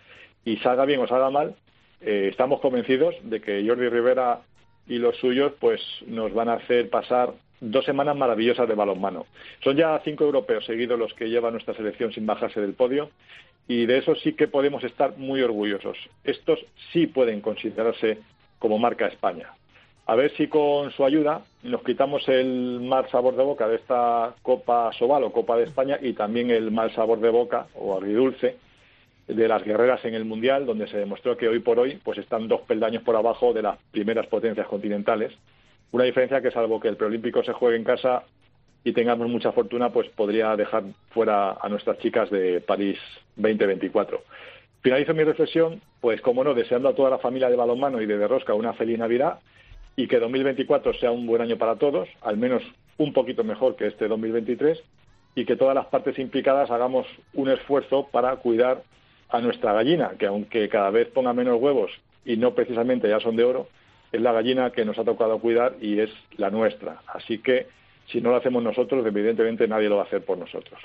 [0.43, 1.55] y salga bien o salga mal,
[2.01, 4.41] eh, estamos convencidos de que Jordi Rivera
[4.87, 9.25] y los suyos pues nos van a hacer pasar dos semanas maravillosas de balonmano.
[9.63, 13.09] Son ya cinco europeos seguidos los que lleva nuestra selección sin bajarse del podio
[13.67, 15.97] y de eso sí que podemos estar muy orgullosos.
[16.23, 16.59] Estos
[16.91, 18.19] sí pueden considerarse
[18.59, 19.49] como marca España.
[20.07, 24.35] A ver si con su ayuda nos quitamos el mal sabor de boca de esta
[24.43, 28.57] Copa Sobal o Copa de España y también el mal sabor de boca o agridulce
[29.27, 32.47] de las guerreras en el Mundial, donde se demostró que hoy por hoy pues están
[32.47, 35.33] dos peldaños por abajo de las primeras potencias continentales.
[35.91, 38.23] Una diferencia que salvo que el preolímpico se juegue en casa
[38.85, 42.99] y tengamos mucha fortuna, pues podría dejar fuera a nuestras chicas de París
[43.35, 44.21] 2024.
[44.81, 48.19] Finalizo mi reflexión, pues como no, deseando a toda la familia de balonmano y de
[48.19, 49.39] Derrosca una feliz Navidad
[49.95, 52.61] y que 2024 sea un buen año para todos, al menos
[52.99, 54.81] un poquito mejor que este 2023,
[55.33, 58.83] y que todas las partes implicadas hagamos un esfuerzo para cuidar
[59.29, 61.91] a nuestra gallina, que aunque cada vez ponga menos huevos
[62.23, 63.67] y no precisamente ya son de oro,
[64.11, 67.01] es la gallina que nos ha tocado cuidar y es la nuestra.
[67.07, 67.67] Así que
[68.07, 70.79] si no lo hacemos nosotros, evidentemente nadie lo va a hacer por nosotros.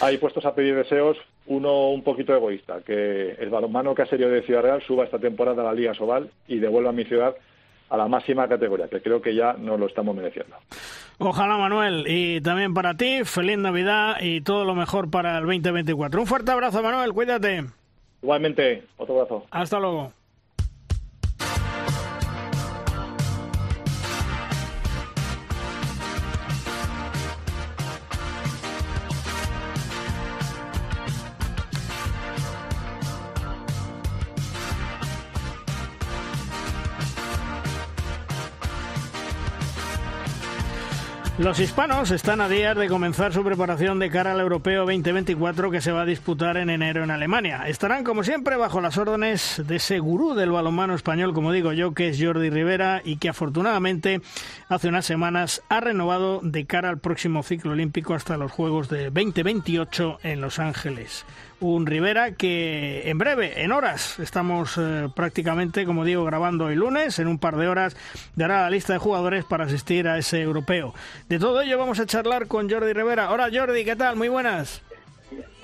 [0.00, 4.62] Ahí puestos a pedir deseos, uno un poquito egoísta, que el balonmano caserío de Ciudad
[4.62, 7.36] Real suba esta temporada a la Liga Sobal y devuelva a mi ciudad
[7.88, 10.56] a la máxima categoría, que creo que ya nos lo estamos mereciendo.
[11.18, 12.04] Ojalá, Manuel.
[12.08, 16.20] Y también para ti, feliz Navidad y todo lo mejor para el 2024.
[16.20, 17.12] Un fuerte abrazo, Manuel.
[17.12, 17.64] Cuídate.
[18.22, 19.46] Igualmente, otro abrazo.
[19.50, 20.12] Hasta luego.
[41.38, 45.82] Los hispanos están a días de comenzar su preparación de cara al Europeo 2024 que
[45.82, 47.68] se va a disputar en enero en Alemania.
[47.68, 51.92] Estarán, como siempre, bajo las órdenes de ese gurú del balonmano español, como digo yo,
[51.92, 54.22] que es Jordi Rivera y que afortunadamente
[54.70, 59.10] hace unas semanas ha renovado de cara al próximo ciclo olímpico hasta los Juegos de
[59.10, 61.26] 2028 en Los Ángeles
[61.60, 67.18] un Rivera que en breve, en horas, estamos eh, prácticamente, como digo, grabando el lunes,
[67.18, 67.96] en un par de horas
[68.34, 70.94] dará la lista de jugadores para asistir a ese europeo.
[71.28, 73.30] De todo ello vamos a charlar con Jordi Rivera.
[73.30, 74.16] Hola Jordi, ¿qué tal?
[74.16, 74.82] Muy buenas.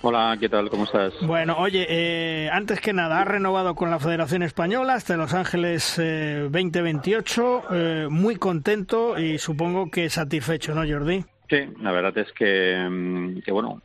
[0.04, 0.68] Hola, ¿qué tal?
[0.68, 1.14] ¿Cómo estás?
[1.22, 5.96] Bueno, oye, eh, antes que nada, ha renovado con la Federación Española hasta Los Ángeles
[6.00, 11.24] eh, 2028, eh, muy contento y supongo que satisfecho, ¿no, Jordi?
[11.52, 13.82] Sí, la verdad es que, mm, que, bueno,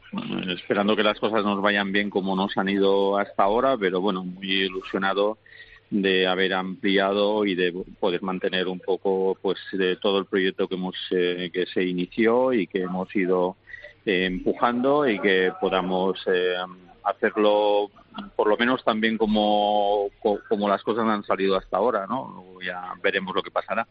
[0.48, 4.24] esperando que las cosas nos vayan bien como nos han ido hasta ahora, pero bueno,
[4.24, 5.38] muy ilusionado
[5.90, 10.76] de haber ampliado y de poder mantener un poco pues de todo el proyecto que
[10.76, 13.58] hemos eh, que se inició y que hemos ido
[14.06, 16.56] eh, empujando y que podamos eh,
[17.04, 17.92] hacerlo
[18.38, 22.60] por lo menos también como, co- como las cosas han salido hasta ahora, ¿no?
[22.66, 23.86] Ya veremos lo que pasará.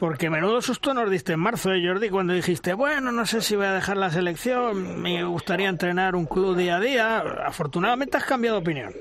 [0.00, 3.54] Porque menudo susto nos diste en marzo, ¿eh, Jordi, cuando dijiste, bueno, no sé si
[3.54, 7.18] voy a dejar la selección, me gustaría entrenar un club día a día.
[7.18, 8.94] Afortunadamente has cambiado de opinión.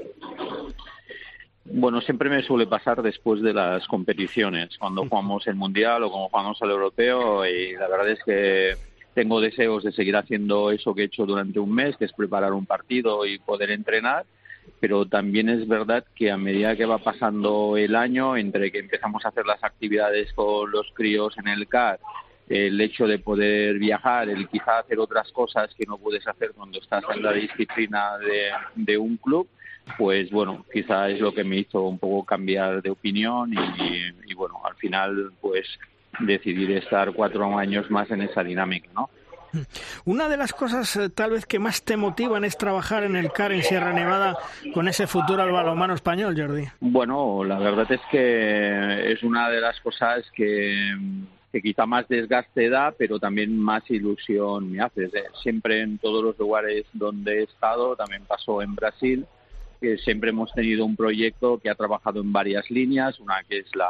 [1.63, 6.27] Bueno, siempre me suele pasar después de las competiciones, cuando jugamos el Mundial o cuando
[6.27, 8.73] jugamos al Europeo, y la verdad es que
[9.13, 12.51] tengo deseos de seguir haciendo eso que he hecho durante un mes, que es preparar
[12.51, 14.25] un partido y poder entrenar,
[14.79, 19.25] pero también es verdad que a medida que va pasando el año, entre que empezamos
[19.25, 21.99] a hacer las actividades con los críos en el CAR,
[22.47, 26.79] el hecho de poder viajar, el quizá hacer otras cosas que no puedes hacer cuando
[26.79, 28.17] estás en la disciplina
[28.75, 29.47] de, un club,
[29.97, 34.33] pues bueno, quizá es lo que me hizo un poco cambiar de opinión y, y
[34.33, 35.67] bueno, al final pues
[36.19, 39.09] decidir estar cuatro años más en esa dinámica, ¿no?
[40.05, 43.31] Una de las cosas eh, tal vez que más te motivan es trabajar en el
[43.31, 44.37] CAR en Sierra Nevada
[44.73, 46.65] con ese futuro al balonmano español, Jordi.
[46.79, 50.95] Bueno, la verdad es que es una de las cosas que,
[51.51, 55.09] que quizá más desgaste da, pero también más ilusión me hace.
[55.41, 59.25] Siempre en todos los lugares donde he estado, también pasó en Brasil,
[59.81, 63.75] que siempre hemos tenido un proyecto que ha trabajado en varias líneas, una que es
[63.75, 63.89] la,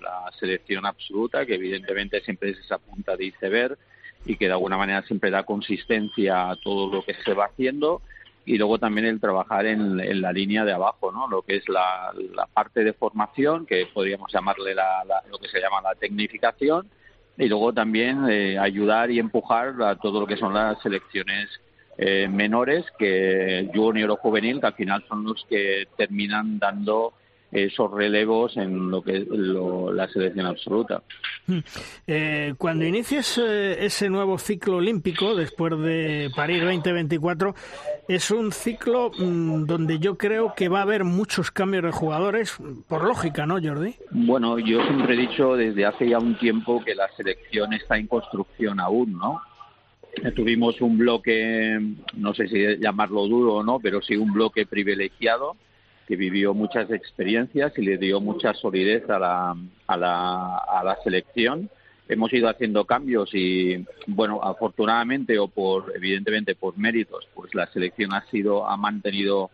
[0.00, 3.78] la selección absoluta, que evidentemente siempre es esa punta de iceberg
[4.26, 8.02] y que de alguna manera siempre da consistencia a todo lo que se va haciendo
[8.44, 11.26] y luego también el trabajar en, la línea de abajo, ¿no?
[11.26, 15.48] Lo que es la, la parte de formación, que podríamos llamarle la, la- lo que
[15.48, 16.86] se llama la tecnificación,
[17.36, 21.48] y luego también eh, ayudar y empujar a todo lo que son las selecciones
[21.98, 27.14] eh, menores, que junior o juvenil, que al final son los que terminan dando
[27.64, 31.02] esos relevos en lo que es lo- la selección absoluta.
[32.06, 37.54] Eh, cuando inicies eh, ese nuevo ciclo olímpico, después de París 2024,
[38.08, 42.56] es un ciclo mm, donde yo creo que va a haber muchos cambios de jugadores,
[42.88, 43.94] por lógica, ¿no, Jordi?
[44.10, 48.06] Bueno, yo siempre he dicho desde hace ya un tiempo que la selección está en
[48.06, 49.40] construcción aún, ¿no?
[50.34, 51.78] Tuvimos un bloque,
[52.14, 55.56] no sé si llamarlo duro o no, pero sí un bloque privilegiado
[56.06, 60.96] que vivió muchas experiencias y le dio mucha solidez a la, a la, a la
[61.02, 61.68] selección.
[62.08, 68.12] Hemos ido haciendo cambios y, bueno, afortunadamente o por, evidentemente, por méritos, pues la selección
[68.12, 69.50] ha sido, ha mantenido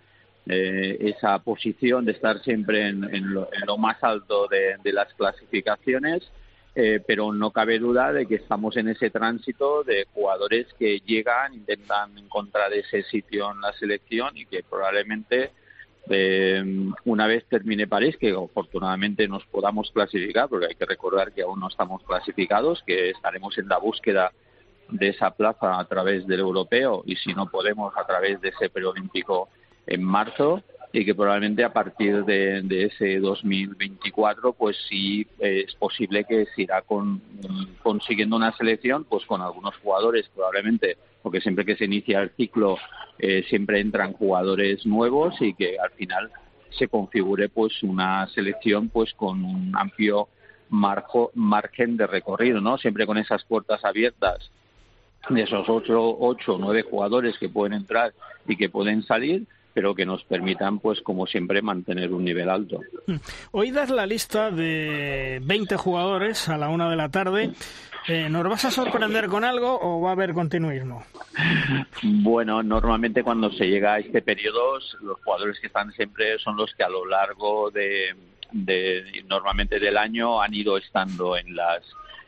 [0.46, 4.92] eh, esa posición de estar siempre en, en, lo, en lo, más alto de, de
[4.92, 6.30] las clasificaciones.
[6.74, 11.52] Eh, pero no cabe duda de que estamos en ese tránsito de jugadores que llegan,
[11.52, 15.50] intentan encontrar ese sitio en la selección y que probablemente
[16.08, 16.64] eh,
[17.04, 21.60] una vez termine París, que afortunadamente nos podamos clasificar, porque hay que recordar que aún
[21.60, 24.32] no estamos clasificados, que estaremos en la búsqueda
[24.88, 28.68] de esa plaza a través del europeo y si no podemos a través de ese
[28.68, 29.48] preolímpico
[29.86, 30.62] en marzo
[30.92, 36.46] y que probablemente a partir de, de ese 2024 pues sí eh, es posible que
[36.54, 37.22] se irá con,
[37.82, 42.76] consiguiendo una selección pues con algunos jugadores probablemente porque siempre que se inicia el ciclo
[43.18, 46.30] eh, siempre entran jugadores nuevos y que al final
[46.70, 50.28] se configure pues una selección pues con un amplio
[50.68, 54.50] margen de recorrido no siempre con esas puertas abiertas
[55.30, 58.12] de esos ocho ocho nueve jugadores que pueden entrar
[58.46, 62.80] y que pueden salir pero que nos permitan, pues como siempre, mantener un nivel alto.
[63.52, 67.52] Hoy das la lista de 20 jugadores a la una de la tarde.
[68.08, 71.04] Eh, ¿Nos vas a sorprender con algo o va a haber continuismo?
[72.02, 76.74] Bueno, normalmente cuando se llega a este periodo, los jugadores que están siempre son los
[76.74, 78.14] que a lo largo de,
[78.50, 81.84] de normalmente del año han ido estando en las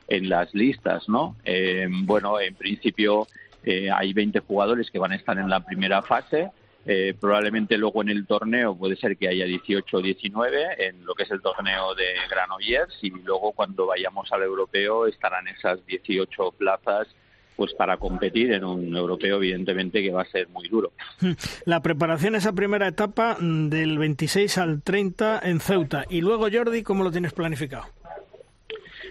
[0.06, 1.36] en las listas, ¿no?
[1.44, 3.26] Eh, bueno, en principio
[3.64, 6.50] eh, hay 20 jugadores que van a estar en la primera fase
[6.86, 11.14] eh, probablemente luego en el torneo puede ser que haya 18 o 19 en lo
[11.14, 16.52] que es el torneo de Granollers y luego cuando vayamos al europeo estarán esas 18
[16.58, 17.08] plazas
[17.56, 20.92] pues para competir en un europeo evidentemente que va a ser muy duro.
[21.64, 26.82] La preparación esa primera etapa mm, del 26 al 30 en Ceuta y luego Jordi,
[26.82, 27.84] ¿cómo lo tienes planificado?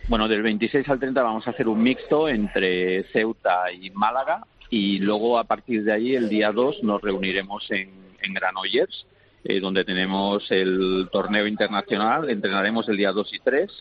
[0.10, 4.98] Bueno, del 26 al 30 vamos a hacer un mixto entre Ceuta y Málaga y
[4.98, 7.92] luego a partir de ahí el día 2 nos reuniremos en,
[8.24, 9.06] en Granollers,
[9.44, 13.72] eh, donde tenemos el torneo internacional, entrenaremos el día 2 y 3,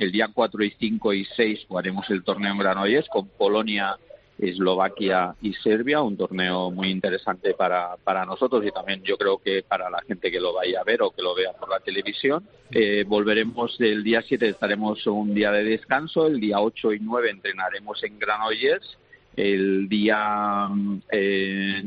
[0.00, 3.96] el día 4 y 5 y 6 haremos el torneo en Granollers con Polonia,
[4.38, 9.62] Eslovaquia y Serbia, un torneo muy interesante para, para nosotros y también yo creo que
[9.62, 12.46] para la gente que lo vaya a ver o que lo vea por la televisión.
[12.70, 17.30] Eh, volveremos el día 7, estaremos un día de descanso, el día 8 y 9
[17.30, 18.98] entrenaremos en Granollers
[19.36, 20.68] el día
[21.10, 21.82] eh,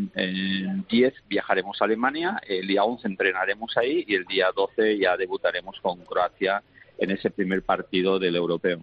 [0.90, 5.80] 10 viajaremos a Alemania, el día 11 entrenaremos ahí y el día 12 ya debutaremos
[5.82, 6.62] con Croacia
[6.98, 8.82] en ese primer partido del europeo.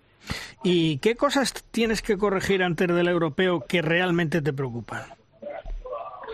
[0.63, 5.03] ¿Y qué cosas tienes que corregir antes del europeo que realmente te preocupan?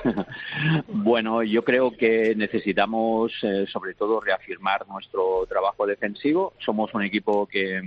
[0.89, 6.55] bueno, yo creo que necesitamos eh, sobre todo reafirmar nuestro trabajo defensivo.
[6.59, 7.83] Somos un equipo que,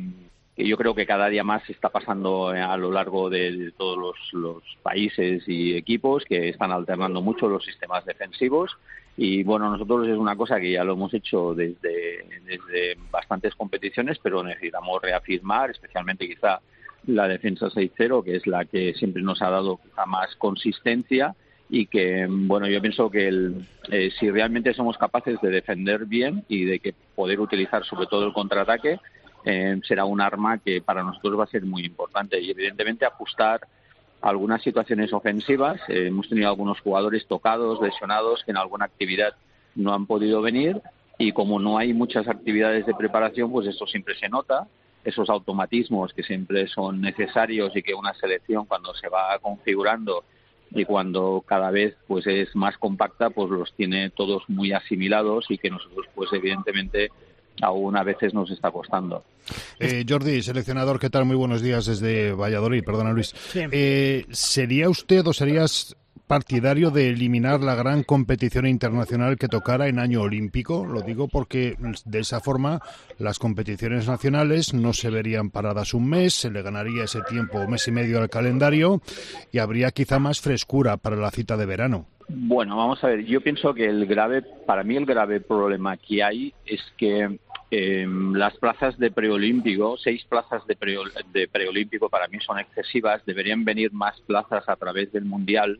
[0.56, 4.16] que yo creo que cada día más está pasando a lo largo de, todos los,
[4.34, 8.78] los, países y equipos que están alternando mucho los sistemas defensivos.
[9.16, 14.18] Y bueno nosotros es una cosa que ya lo hemos hecho desde, desde bastantes competiciones
[14.22, 16.60] pero necesitamos reafirmar especialmente quizá
[17.06, 21.36] la defensa 6-0 que es la que siempre nos ha dado quizá más consistencia
[21.70, 26.44] y que bueno yo pienso que el, eh, si realmente somos capaces de defender bien
[26.48, 29.00] y de que poder utilizar sobre todo el contraataque
[29.46, 32.40] eh, será un arma que para nosotros va a ser muy importante.
[32.40, 33.62] Y evidentemente ajustar
[34.22, 35.82] algunas situaciones ofensivas.
[35.90, 39.36] Eh, hemos tenido algunos jugadores tocados, lesionados, que en alguna actividad
[39.76, 40.82] no han podido venir.
[41.18, 44.68] Y como no hay muchas actividades de preparación, pues eso siempre se nota,
[45.04, 50.24] esos automatismos que siempre son necesarios y que una selección cuando se va configurando
[50.72, 55.58] y cuando cada vez pues es más compacta, pues los tiene todos muy asimilados y
[55.58, 57.10] que nosotros pues evidentemente
[57.62, 59.24] aún a veces nos está costando.
[59.80, 61.26] Eh, Jordi, seleccionador, ¿qué tal?
[61.26, 63.34] Muy buenos días desde Valladolid, perdona Luis.
[63.36, 63.62] Sí.
[63.72, 65.96] Eh, ¿Sería usted o serías
[66.28, 70.86] partidario de eliminar la gran competición internacional que tocara en año olímpico?
[70.86, 71.76] Lo digo porque
[72.06, 72.80] de esa forma
[73.20, 77.72] las competiciones nacionales no se verían paradas un mes, se le ganaría ese tiempo, un
[77.72, 79.02] mes y medio al calendario
[79.52, 82.08] y habría quizá más frescura para la cita de verano.
[82.30, 86.24] Bueno, vamos a ver, yo pienso que el grave, para mí el grave problema que
[86.24, 87.38] hay es que
[87.76, 90.98] eh, las plazas de preolímpico, seis plazas de, pre,
[91.32, 95.80] de preolímpico para mí son excesivas, deberían venir más plazas a través del Mundial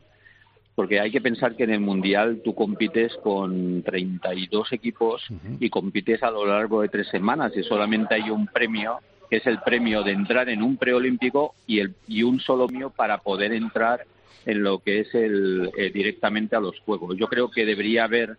[0.74, 5.22] porque hay que pensar que en el Mundial tú compites con 32 equipos
[5.60, 8.98] y compites a lo largo de tres semanas y solamente hay un premio
[9.30, 12.90] que es el premio de entrar en un preolímpico y, el, y un solo mío
[12.90, 14.04] para poder entrar
[14.46, 17.16] en lo que es el eh, directamente a los Juegos.
[17.16, 18.36] Yo creo que debería haber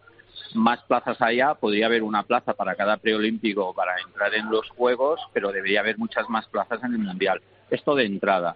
[0.54, 5.20] más plazas allá, podría haber una plaza para cada preolímpico para entrar en los Juegos,
[5.34, 7.42] pero debería haber muchas más plazas en el Mundial.
[7.70, 8.56] Esto de entrada.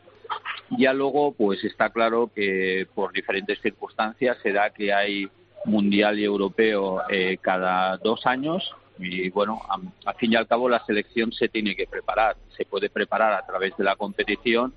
[0.77, 5.27] Ya luego, pues está claro que por diferentes circunstancias será que hay
[5.65, 10.69] mundial y europeo eh, cada dos años y bueno, a- al fin y al cabo
[10.69, 12.36] la selección se tiene que preparar.
[12.55, 14.73] Se puede preparar a través de la competición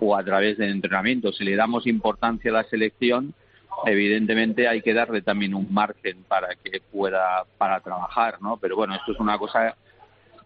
[0.00, 1.32] o a través del entrenamiento.
[1.32, 3.32] Si le damos importancia a la selección,
[3.86, 8.56] evidentemente hay que darle también un margen para que pueda para trabajar, ¿no?
[8.56, 9.76] Pero bueno, esto es una cosa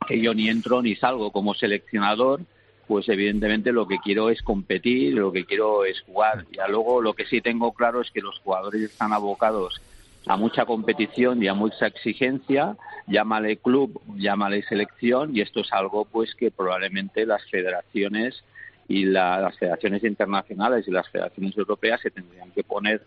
[0.07, 2.41] que yo ni entro ni salgo como seleccionador,
[2.87, 6.45] pues evidentemente lo que quiero es competir, lo que quiero es jugar.
[6.53, 9.81] Ya luego lo que sí tengo claro es que los jugadores están abocados
[10.27, 16.05] a mucha competición y a mucha exigencia, llámale club, llámale selección, y esto es algo
[16.05, 18.43] pues que probablemente las federaciones
[18.91, 23.03] y la- las federaciones internacionales y las federaciones europeas se tendrían que poner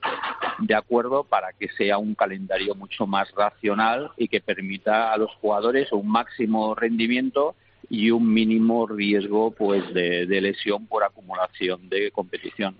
[0.60, 5.30] de acuerdo para que sea un calendario mucho más racional y que permita a los
[5.42, 7.56] jugadores un máximo rendimiento
[7.90, 12.78] y un mínimo riesgo pues de, de lesión por acumulación de competición.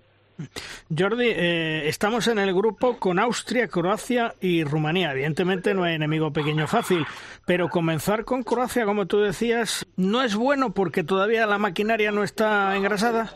[0.96, 5.12] Jordi, eh, estamos en el grupo con Austria, Croacia y Rumanía.
[5.12, 7.06] Evidentemente no hay enemigo pequeño fácil,
[7.46, 12.24] pero comenzar con Croacia, como tú decías, no es bueno porque todavía la maquinaria no
[12.24, 13.32] está engrasada.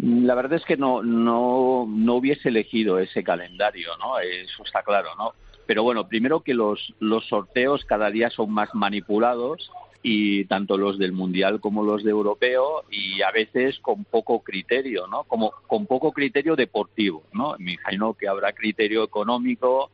[0.00, 4.18] La verdad es que no, no, no hubiese elegido ese calendario, ¿no?
[4.18, 5.32] Eso está claro, ¿no?
[5.66, 9.70] Pero bueno, primero que los, los sorteos cada día son más manipulados
[10.02, 15.06] y tanto los del mundial como los de europeo y a veces con poco criterio,
[15.06, 15.24] ¿no?
[15.24, 17.56] Como con poco criterio deportivo, ¿no?
[17.58, 19.90] Me imagino que habrá criterio económico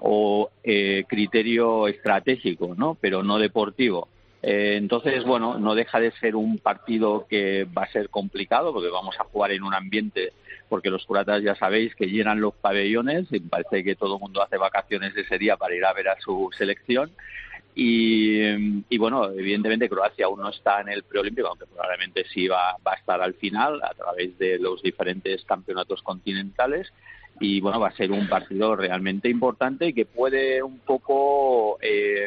[0.00, 2.96] o eh, criterio estratégico, ¿no?
[3.00, 4.08] Pero no deportivo.
[4.42, 8.88] Eh, entonces, bueno, no deja de ser un partido que va a ser complicado porque
[8.88, 10.32] vamos a jugar en un ambiente,
[10.68, 14.42] porque los curatas ya sabéis que llenan los pabellones y parece que todo el mundo
[14.42, 17.10] hace vacaciones ese día para ir a ver a su selección.
[17.80, 22.94] Y, bueno, evidentemente Croacia aún no está en el preolímpico, aunque probablemente sí va, va
[22.94, 26.92] a estar al final a través de los diferentes campeonatos continentales.
[27.38, 32.26] Y bueno, va a ser un partido realmente importante y que puede un poco eh,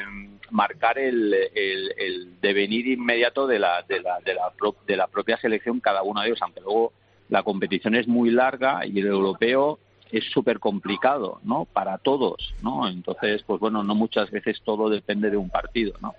[0.52, 5.08] marcar el, el, el, devenir inmediato de la, de, la, de, la pro, de la
[5.08, 6.94] propia selección, cada uno de ellos, aunque luego
[7.28, 9.80] la competición es muy larga y el europeo
[10.12, 11.66] es súper complicado, ¿no?
[11.66, 12.88] Para todos, ¿no?
[12.88, 16.14] Entonces, pues bueno, no muchas veces todo depende de un partido, ¿no?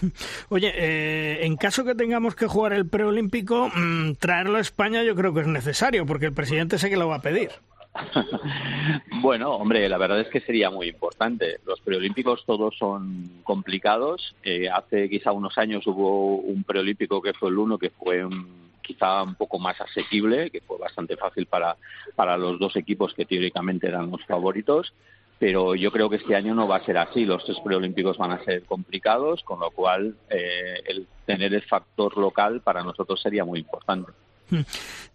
[0.48, 5.14] Oye, eh, en caso que tengamos que jugar el preolímpico, mmm, traerlo a España yo
[5.14, 7.50] creo que es necesario, porque el presidente sé que lo va a pedir.
[9.22, 11.58] bueno, hombre, la verdad es que sería muy importante.
[11.66, 14.34] Los preolímpicos todos son complicados.
[14.42, 18.70] Eh, hace quizá unos años hubo un preolímpico que fue el uno, que fue un,
[18.82, 21.76] quizá un poco más asequible, que fue bastante fácil para,
[22.14, 24.92] para los dos equipos que teóricamente eran los favoritos.
[25.38, 27.24] Pero yo creo que este año no va a ser así.
[27.24, 32.16] Los tres preolímpicos van a ser complicados, con lo cual eh, el tener el factor
[32.18, 34.10] local para nosotros sería muy importante.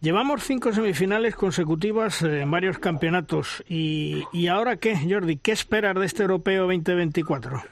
[0.01, 3.63] Llevamos cinco semifinales consecutivas en varios campeonatos.
[3.67, 5.37] ¿Y, ¿Y ahora qué, Jordi?
[5.37, 7.63] ¿Qué esperar de este Europeo 2024?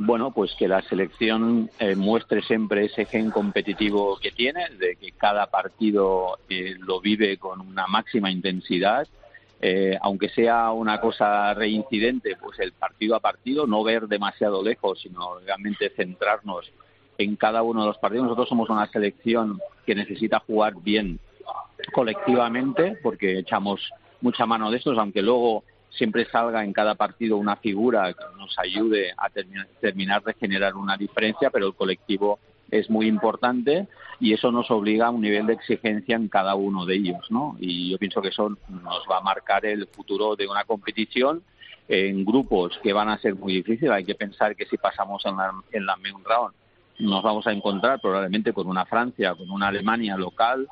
[0.00, 5.10] Bueno, pues que la selección eh, muestre siempre ese gen competitivo que tiene, de que
[5.10, 9.08] cada partido eh, lo vive con una máxima intensidad,
[9.60, 15.00] eh, aunque sea una cosa reincidente, pues el partido a partido, no ver demasiado lejos,
[15.00, 16.70] sino realmente centrarnos
[17.18, 18.24] en cada uno de los partidos.
[18.24, 21.18] Nosotros somos una selección que necesita jugar bien
[21.92, 23.80] colectivamente porque echamos
[24.20, 28.56] mucha mano de estos, aunque luego siempre salga en cada partido una figura que nos
[28.58, 32.38] ayude a terminar, de generar una diferencia, pero el colectivo
[32.70, 33.88] es muy importante
[34.20, 37.56] y eso nos obliga a un nivel de exigencia en cada uno de ellos, ¿no?
[37.58, 41.42] Y yo pienso que eso nos va a marcar el futuro de una competición
[41.88, 43.90] en grupos que van a ser muy difíciles.
[43.90, 46.52] Hay que pensar que si pasamos en la, en la main round
[46.98, 50.66] nos vamos a encontrar probablemente con una Francia, con una Alemania local.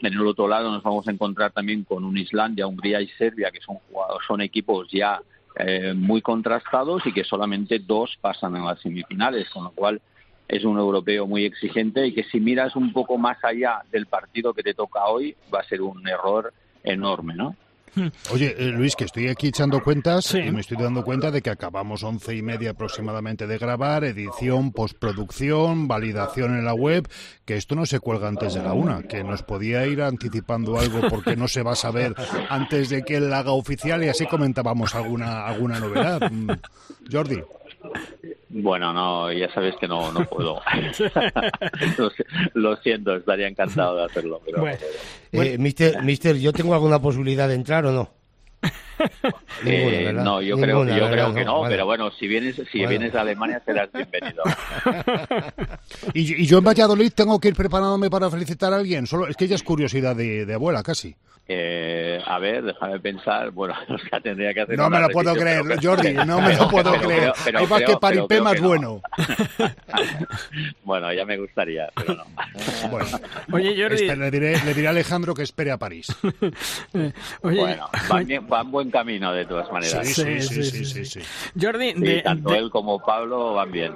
[0.00, 3.50] En el otro lado nos vamos a encontrar también con un Islandia, Hungría y Serbia,
[3.50, 3.78] que son
[4.26, 5.20] son equipos ya
[5.56, 10.00] eh, muy contrastados y que solamente dos pasan en las semifinales, con lo cual
[10.48, 14.52] es un europeo muy exigente y que si miras un poco más allá del partido
[14.52, 16.52] que te toca hoy va a ser un error
[16.82, 17.56] enorme, ¿no?
[18.32, 21.50] Oye, eh, Luis, que estoy aquí echando cuentas y me estoy dando cuenta de que
[21.50, 27.08] acabamos once y media aproximadamente de grabar, edición, postproducción, validación en la web,
[27.44, 31.08] que esto no se cuelga antes de la una, que nos podía ir anticipando algo
[31.08, 32.14] porque no se va a saber
[32.48, 36.30] antes de que él la haga oficial y así comentábamos alguna, alguna novedad.
[36.30, 36.50] Mm,
[37.10, 37.40] Jordi.
[38.52, 40.60] Bueno, no, ya sabes que no, no puedo.
[41.98, 42.24] lo, si-
[42.54, 44.40] lo siento, estaría encantado de hacerlo.
[44.44, 44.66] Pero,
[45.32, 48.10] Eh, mister, mister, ¿yo tengo alguna posibilidad de entrar o no?
[49.66, 51.12] Eh, no, yo creo, Ninguna, yo ¿verdad?
[51.12, 51.74] creo que no, Vale.
[51.74, 52.88] pero bueno, si vienes, si Bueno.
[52.90, 54.42] vienes a Alemania serás bienvenido.
[56.14, 59.06] Y, y yo en Valladolid tengo que ir preparándome para felicitar a alguien.
[59.06, 61.14] Solo es que ya es curiosidad de, de abuela, casi.
[61.52, 63.50] Eh, a ver, déjame pensar.
[63.50, 64.76] Bueno, o sea, tendría que hacer.
[64.78, 67.20] No me lo puedo creer, pero- Jordi, no me lo puedo pero creer.
[67.20, 68.68] creo- pero Hay más creo- que paripé creo más que no.
[68.68, 69.02] bueno.
[70.84, 72.24] Bueno, ya me gustaría, pero no.
[72.90, 73.06] Bueno,
[73.52, 73.94] Oye, Jordi.
[73.96, 76.06] Espera, le, diré, le diré a Alejandro que espere a París.
[77.42, 80.06] Oye, Bueno, van, bien- van buen camino de todas maneras.
[80.06, 81.20] Sí, sí, sí, sí, sí, sí.
[81.60, 83.92] Jordi, Sí, de- tanto de- él como Pablo van bien.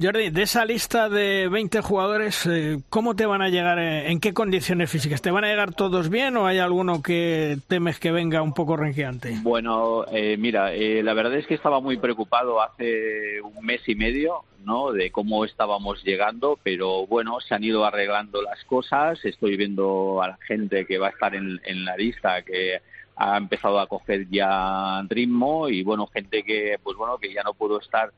[0.00, 3.78] Jordi, de esa lista de 20 jugadores, eh, ¿cómo te van a llegar?
[3.78, 5.22] eh, ¿En qué condiciones físicas?
[5.22, 8.76] ¿Te van a llegar todos bien o hay alguno que temes que venga un poco
[8.76, 9.36] renqueante?
[9.42, 13.94] Bueno, eh, mira, eh, la verdad es que estaba muy preocupado hace un mes y
[13.94, 14.90] medio, ¿no?
[14.92, 19.24] De cómo estábamos llegando, pero bueno, se han ido arreglando las cosas.
[19.24, 22.80] Estoy viendo a la gente que va a estar en, en la lista que
[23.16, 27.54] ha empezado a coger ya ritmo y bueno, gente que, pues bueno, que ya no
[27.54, 28.12] pudo estar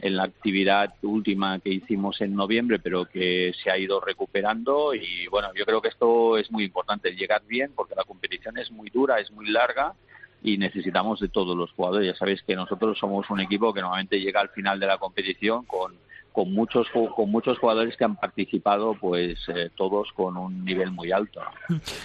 [0.00, 5.26] en la actividad última que hicimos en noviembre, pero que se ha ido recuperando y
[5.28, 8.90] bueno, yo creo que esto es muy importante, llegar bien, porque la competición es muy
[8.90, 9.94] dura, es muy larga
[10.42, 12.06] y necesitamos de todos los jugadores.
[12.06, 15.64] Ya sabéis que nosotros somos un equipo que normalmente llega al final de la competición
[15.66, 15.94] con,
[16.32, 21.12] con muchos con muchos jugadores que han participado, pues eh, todos con un nivel muy
[21.12, 21.40] alto.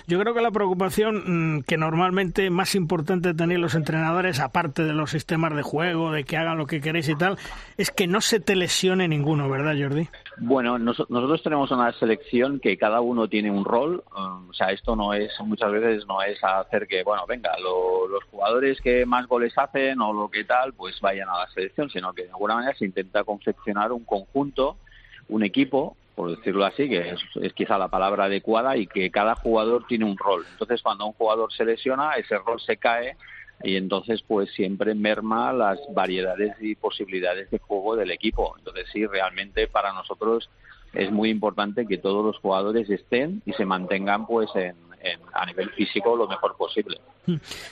[0.08, 4.94] Yo creo que la preocupación mm, que normalmente más importante tenéis los entrenadores, aparte de
[4.94, 7.38] los sistemas de juego, de que hagan lo que queréis y tal,
[7.78, 10.10] es que no se te lesione ninguno, ¿verdad, Jordi?
[10.38, 14.04] Bueno, nos- nosotros tenemos una selección que cada uno tiene un rol.
[14.16, 18.08] um, o sea, esto no es, muchas veces no es hacer que, bueno, venga, lo-
[18.08, 21.90] los jugadores que más goles hacen o lo que tal, pues vayan a la selección,
[21.90, 24.78] sino que de alguna manera se intenta confeccionar un conjunto,
[25.30, 29.36] un equipo, por decirlo así, que es, es quizá la palabra adecuada y que cada
[29.36, 30.46] jugador tiene un rol.
[30.52, 33.18] Entonces, cuando un jugador se lesiona, ese rol se cae
[33.64, 38.56] y entonces pues siempre merma las variedades y posibilidades de juego del equipo.
[38.58, 40.50] Entonces sí, realmente para nosotros
[40.94, 44.76] es muy importante que todos los jugadores estén y se mantengan pues en,
[45.34, 47.00] a nivel físico lo mejor posible.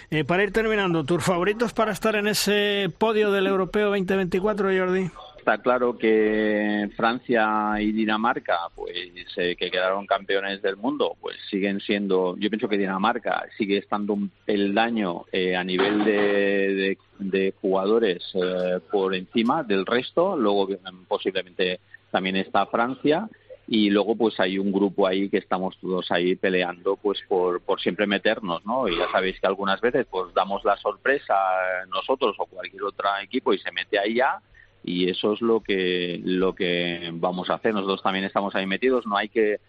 [0.09, 5.09] Eh, para ir terminando, ¿tus favoritos para estar en ese podio del Europeo 2024, Jordi?
[5.43, 8.95] Está claro que Francia y Dinamarca, pues
[9.35, 12.37] eh, que quedaron campeones del mundo, pues siguen siendo.
[12.37, 18.79] Yo pienso que Dinamarca sigue estando un peldaño eh, a nivel de, de- jugadores eh,
[18.89, 20.37] por encima del resto.
[20.37, 20.79] Luego eh,
[21.09, 23.27] posiblemente también está Francia
[23.67, 27.81] y luego pues hay un grupo ahí que estamos todos ahí peleando pues por, por
[27.81, 28.87] siempre meternos, ¿no?
[28.87, 33.09] Y ya sabéis que algunas veces pues damos la sorpresa eh, nosotros o cualquier otro
[33.21, 34.39] equipo y se mete ahí ya
[34.83, 37.73] y eso es lo que lo que vamos a hacer.
[37.73, 39.59] Nosotros también estamos ahí metidos, no hay que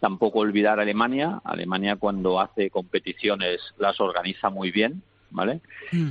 [0.00, 1.40] tampoco olvidar a Alemania.
[1.44, 5.60] Alemania cuando hace competiciones las organiza muy bien, ¿vale?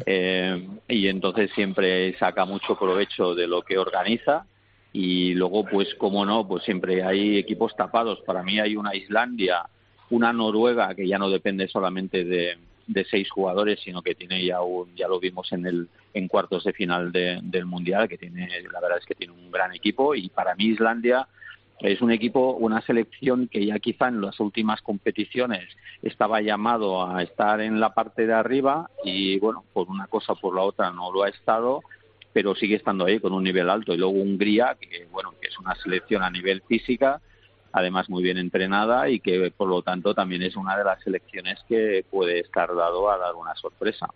[0.06, 4.46] Eh, y entonces siempre saca mucho provecho de lo que organiza
[4.94, 9.64] y luego pues como no pues siempre hay equipos tapados para mí hay una Islandia
[10.10, 12.58] una Noruega que ya no depende solamente de,
[12.88, 16.64] de seis jugadores sino que tiene ya un ya lo vimos en el en cuartos
[16.64, 20.16] de final de- del mundial que tiene la verdad es que tiene un gran equipo
[20.16, 21.28] y para mí Islandia
[21.80, 25.70] es un equipo, una selección que ya quizá en las últimas competiciones
[26.02, 30.36] estaba llamado a estar en la parte de arriba y bueno, por una cosa o
[30.38, 31.82] por la otra no lo ha estado,
[32.34, 33.94] pero sigue estando ahí con un nivel alto.
[33.94, 37.22] Y luego Hungría, que bueno, que es una selección a nivel física,
[37.80, 41.60] además muy bien entrenada y que por lo tanto también es una de las selecciones
[41.68, 44.08] que puede estar dado a dar una sorpresa.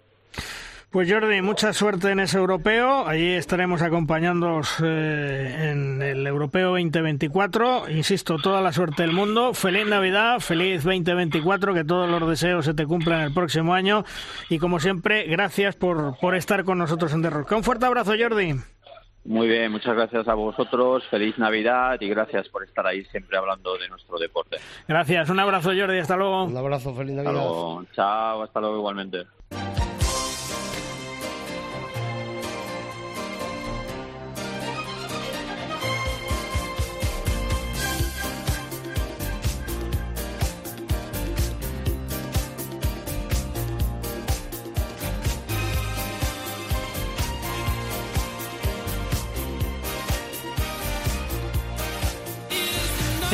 [0.92, 3.08] Pues Jordi, mucha suerte en ese europeo.
[3.08, 7.90] Allí estaremos acompañándoos eh, en el europeo 2024.
[7.90, 9.54] Insisto, toda la suerte del mundo.
[9.54, 14.04] Feliz Navidad, feliz 2024, que todos los deseos se te cumplan el próximo año.
[14.50, 17.56] Y como siempre, gracias por, por estar con nosotros en Derroca.
[17.56, 18.56] Un fuerte abrazo, Jordi.
[19.24, 23.78] Muy bien, muchas gracias a vosotros, feliz Navidad y gracias por estar ahí siempre hablando
[23.78, 24.58] de nuestro deporte.
[24.88, 26.00] Gracias, un abrazo, Jordi.
[26.00, 26.46] Hasta luego.
[26.46, 27.44] Un abrazo, feliz Hasta Navidad.
[27.44, 29.26] luego, chao, hasta luego igualmente.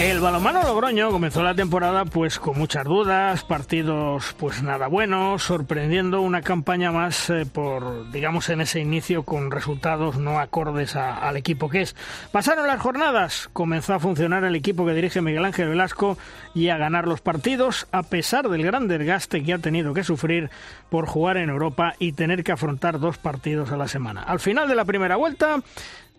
[0.08, 6.22] El balonmano Logroño comenzó la temporada pues con muchas dudas, partidos pues nada buenos, sorprendiendo
[6.22, 11.36] una campaña más eh, por digamos en ese inicio con resultados no acordes a- al
[11.36, 11.96] equipo que es.
[12.32, 16.18] Pasaron las jornadas, comenzó a funcionar el equipo que dirige Miguel Ángel Velasco
[16.56, 20.50] y a ganar los partidos a pesar del gran desgaste que ha tenido que sufrir
[20.90, 24.24] por jugar en Europa y tener que afrontar dos partidos a la semana.
[24.24, 25.60] Al final de la primera vuelta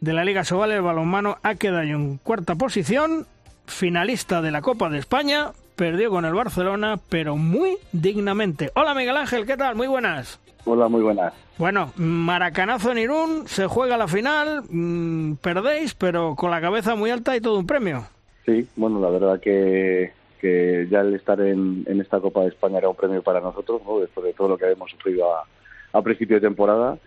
[0.01, 3.27] de la Liga Sobal el balonmano ha quedado en cuarta posición
[3.69, 8.71] finalista de la Copa de España, perdió con el Barcelona, pero muy dignamente.
[8.75, 9.77] Hola Miguel Ángel, ¿qué tal?
[9.77, 10.41] Muy buenas.
[10.65, 11.33] Hola, muy buenas.
[11.57, 17.11] Bueno, Maracanazo en Irún, se juega la final, mm, perdéis, pero con la cabeza muy
[17.11, 18.07] alta y todo un premio.
[18.45, 22.79] Sí, bueno, la verdad que, que ya el estar en, en esta Copa de España
[22.79, 24.01] era un premio para nosotros, ¿no?
[24.01, 25.45] después de todo lo que habíamos sufrido a,
[25.93, 26.99] a principio de temporada.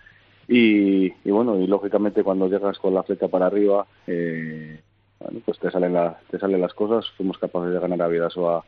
[0.48, 4.82] Y, y bueno, y lógicamente cuando llegas con la flecha para arriba, eh,
[5.24, 7.10] bueno, pues te salen, la- te salen las cosas.
[7.18, 8.64] Fuimos capaces de ganar a Vidasoa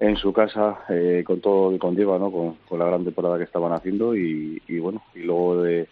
[0.00, 2.30] en su casa eh, con todo lo que conlleva, ¿no?
[2.30, 5.88] Con, con la gran temporada que estaban haciendo y, y bueno, y luego de,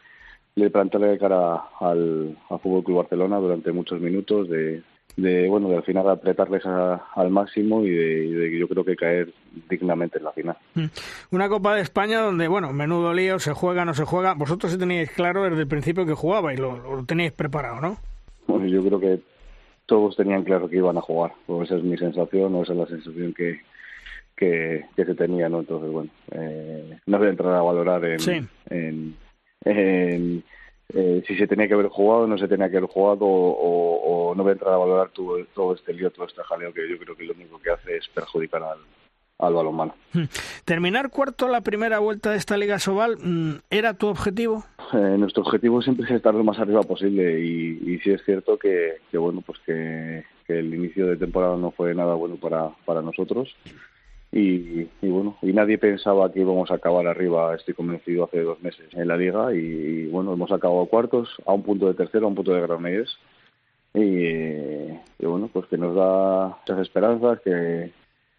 [0.57, 4.83] de plantarle de cara al, al Fútbol Club Barcelona durante muchos minutos, de,
[5.16, 8.97] de bueno, de al final apretarles a- al máximo y de, de yo creo que
[8.97, 9.33] caer
[9.70, 10.57] dignamente en la final.
[10.75, 10.87] Mm.
[11.31, 14.35] Una Copa de España donde, bueno, menudo lío, se juega, no se juega.
[14.35, 17.99] Vosotros sí teníais claro desde el principio que jugabais, lo, lo teníais preparado, ¿no?
[18.49, 19.20] Bueno, yo creo que
[19.87, 22.78] todos tenían claro que iban a jugar, o esa es mi sensación, o esa es
[22.78, 23.61] la sensación que,
[24.37, 25.61] que, que se tenía, ¿no?
[25.61, 28.41] Entonces, bueno, eh, no voy a entrar a valorar en, Sí.
[28.70, 29.16] en,
[29.64, 30.45] en,
[30.95, 34.30] eh, si se tenía que haber jugado, no se tenía que haber jugado, o, o-
[34.30, 36.89] o no voy a entrar a valorar todo, todo este lío, todo este jaleo, que
[36.89, 38.78] yo creo que lo único que hace es perjudicar al,
[39.39, 39.95] al balonmano.
[40.12, 40.24] Mm.
[40.64, 44.64] Terminar cuarto la primera vuelta de esta Liga Sobal, mm, ¿era tu objetivo?
[44.93, 48.59] Eh, nuestro objetivo siempre es estar lo más arriba posible y, y sí es cierto
[48.59, 53.01] que, que bueno pues que, el inicio de temporada no fue nada bueno para, para
[53.01, 53.55] nosotros.
[54.30, 58.61] Y, y bueno y nadie pensaba que íbamos a acabar arriba estoy convencido hace dos
[58.62, 59.55] meses en la liga.
[59.55, 62.61] Y, y, bueno hemos acabado cuartos a un punto de tercero a un punto de
[62.61, 63.18] Granollers
[63.95, 67.93] y, y bueno pues que nos da muchas esperanzas que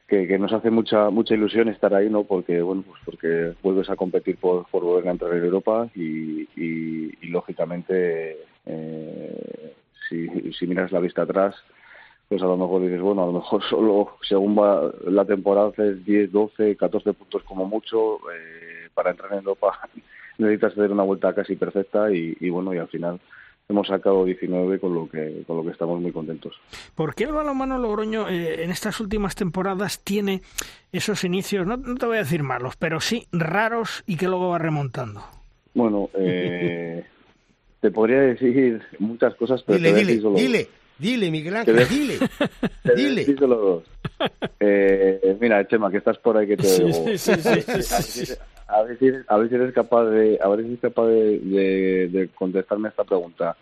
[0.07, 3.89] que, que nos hace mucha mucha ilusión estar ahí no porque bueno pues porque vuelves
[3.89, 9.73] a competir por, volver a entrar en Europa y, y, lógicamente eh,
[10.07, 11.55] si, si miras la vista atrás
[12.29, 16.05] pues a lo mejor dices bueno a lo mejor solo según va la temporada haces
[16.05, 19.79] 10 12 14 puntos como mucho eh, para entrar en Europa
[20.37, 23.19] necesitas hacer una vuelta casi perfecta y bueno y al final
[23.69, 26.53] hemos sacado 19 con lo que con lo que estamos muy contentos.
[26.95, 30.41] ¿Por qué el balonmano Logroño eh, en estas últimas temporadas tiene
[30.91, 34.49] esos inicios, no, no, te voy a decir malos, pero sí raros y que luego
[34.49, 35.23] va remontando?
[35.73, 37.03] Bueno, eh,
[37.81, 40.67] te podría decir muchas cosas, pero dile, te voy a dile, decir solo dile,
[40.99, 42.19] dile, Miguel Ángel, Te- dile,
[42.83, 43.37] te voy a dile.
[43.37, 43.83] solo dos.
[44.59, 47.05] Eh, mira, Chema, que estás por ahí que te Sí, oigo.
[47.17, 48.33] sí, sí, sí, sí, sí.
[48.73, 51.07] A ver si eres, a ver si eres capaz de, a ver si eres capaz
[51.07, 53.55] de, de- de contestarme esta pregunta.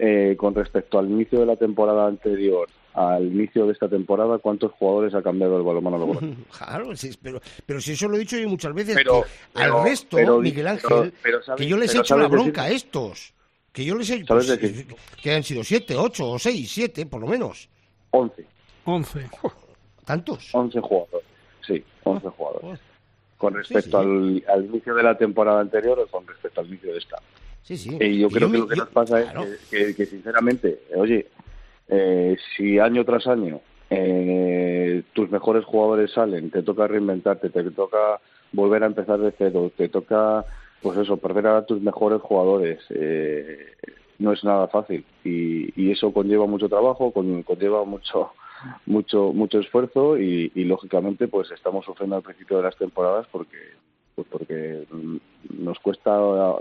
[0.00, 4.72] Eh, con respecto al inicio de la temporada anterior al inicio de esta temporada, ¿cuántos
[4.72, 6.36] jugadores ha cambiado el balonmano Logroño?
[6.58, 9.78] Claro, sí, pero, pero si eso lo he dicho yo muchas veces, Pero- que pero-
[9.78, 12.30] al resto, pero- Miguel Ángel, pero- pero sabes- que yo les he hecho la decir-
[12.32, 13.32] bronca a estos.
[13.72, 14.86] Que yo les he ¿Sabes pues, decir?
[15.22, 17.68] que han sido siete, ocho o seis, siete, por lo menos.
[18.10, 18.44] 11.
[18.84, 19.28] 11.
[20.04, 20.48] ¿Tantos?
[20.52, 21.26] 11 jugadores.
[21.66, 22.80] Sí, 11 jugadores.
[23.38, 24.06] Con respecto sí.
[24.06, 27.18] Al, al inicio de la temporada anterior o con respecto al inicio de esta.
[27.62, 27.96] Sí, sí.
[28.00, 29.42] Y yo Y creo yo que me- lo que yo- nos pasa claro.
[29.44, 31.26] es que, que- que, sinceramente, oye,
[31.88, 33.60] eh, si año tras año
[33.90, 38.20] eh, tus mejores jugadores salen, te toca reinventarte, te toca
[38.52, 40.44] volver a empezar de cero, te toca,
[40.82, 43.58] pues eso, perder a tus mejores jugadores, eh,
[44.18, 48.30] no es nada fácil y, y eso conlleva mucho trabajo, con- conlleva mucho
[48.86, 53.56] mucho mucho esfuerzo y, y, lógicamente pues estamos sufriendo al principio de las temporadas porque
[54.14, 55.16] pues porque mm,
[55.64, 56.10] nos cuesta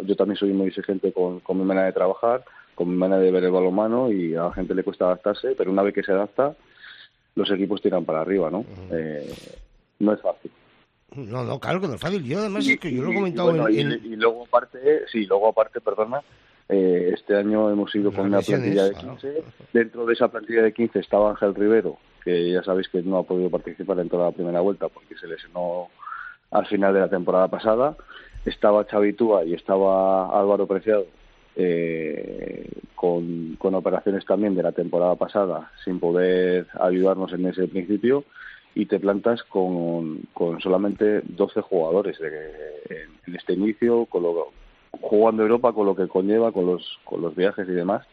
[0.04, 2.44] yo también soy muy exigente con, con mi manera de trabajar
[2.76, 5.72] con mi manera de ver el balonmano y a la gente le cuesta adaptarse pero
[5.72, 6.56] una vez que se adapta
[7.36, 9.34] los equipos tiran para arriba no eh,
[10.00, 10.52] no es fácil.
[11.16, 12.22] No, no, claro que no es fácil.
[12.24, 14.44] Yo además y, es que yo lo he comentado y bueno, en, y- y luego
[14.46, 16.22] aparte sí luego aparte perdona
[16.70, 19.18] eh, este año hemos ido con una plantilla de claro.
[19.20, 19.44] 15
[19.74, 23.24] dentro de esa plantilla de 15 estaba Ángel Rivero que ya sabéis que no ha
[23.24, 25.88] podido participar en toda la primera vuelta porque se lesionó
[26.52, 27.96] al final de la temporada pasada
[28.46, 31.06] estaba Xavi Túa y estaba Álvaro Preciado
[31.56, 38.24] eh, con, con operaciones también de la temporada pasada sin poder ayudarnos en ese principio
[38.76, 44.52] y te plantas con, con solamente 12 jugadores de- en, en este inicio, con lo,
[45.02, 48.06] jugando Europa, con lo que conlleva, con los, con los viajes y demás.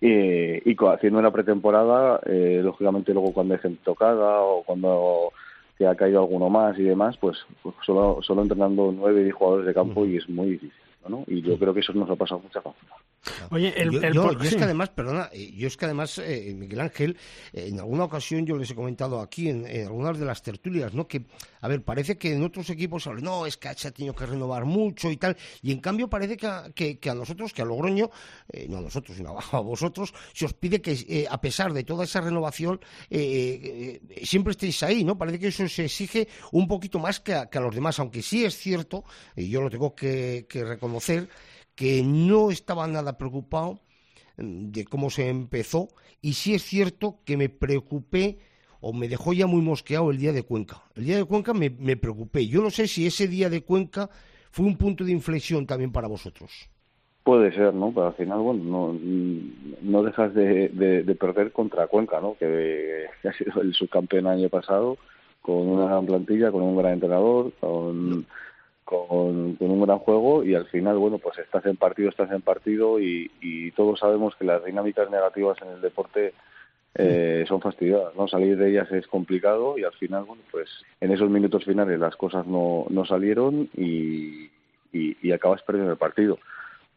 [0.00, 5.32] Eh, y haciendo una pretemporada, eh, lógicamente luego cuando hay gente tocada o cuando
[5.78, 9.66] que ha caído alguno más y demás, pues, pues solo, solo entrenando nueve diez jugadores
[9.66, 10.85] de campo y es muy difícil.
[11.08, 11.24] ¿No?
[11.26, 12.94] Y yo creo que eso nos ha pasado mucha factura.
[13.50, 16.54] Oye, el, yo, el yo- es que además, perdona, eh, yo es que además, eh,
[16.56, 17.16] Miguel Ángel,
[17.52, 20.94] eh, en alguna ocasión yo les he comentado aquí en, en algunas de las tertulias,
[20.94, 21.08] ¿no?
[21.08, 21.24] Que,
[21.60, 24.14] a ver, parece que en otros equipos se habla, no, es que se ha tenido
[24.14, 27.52] que renovar mucho y tal, y en cambio parece que a, que, que a nosotros,
[27.52, 28.10] que a Logroño,
[28.52, 31.82] eh, no a nosotros, sino a vosotros, se os pide que, eh, a pesar de
[31.82, 32.78] toda esa renovación,
[33.10, 35.18] eh, eh, siempre estéis ahí, ¿no?
[35.18, 38.22] Parece que eso se exige un poquito más que a, que a los demás, aunque
[38.22, 39.02] sí es cierto,
[39.34, 40.95] y yo lo tengo que, que reconocer,
[41.74, 43.80] que no estaba nada preocupado
[44.36, 45.88] mm, de cómo se empezó
[46.22, 48.38] y sí es cierto que me preocupé
[48.80, 50.82] o me dejó ya muy mosqueado el día de Cuenca.
[50.94, 52.46] El día de Cuenca me, me preocupé.
[52.46, 54.08] Yo no sé si ese día de Cuenca
[54.50, 56.68] fue un punto de inflexión también para vosotros.
[57.24, 57.90] Puede ser, ¿no?
[57.92, 58.98] Pero al final, bueno, no,
[59.82, 62.36] no dejas de, de- de perder contra Cuenca, ¿no?
[62.38, 64.96] Que, que ha sido el subcampeón el año pasado,
[65.42, 68.26] con una gran plantilla, con un gran entrenador, con,
[68.86, 72.40] con, con un gran juego y al final, bueno, pues estás en partido, estás en
[72.40, 76.32] partido y, y todos sabemos que las dinámicas negativas en el deporte
[76.94, 78.28] eh, son fastidiosas, ¿no?
[78.28, 80.70] Salir de ellas es complicado y al final, bueno, pues
[81.00, 84.48] en esos minutos finales las cosas no, no salieron y,
[84.92, 86.38] y, y acabas perdiendo el partido.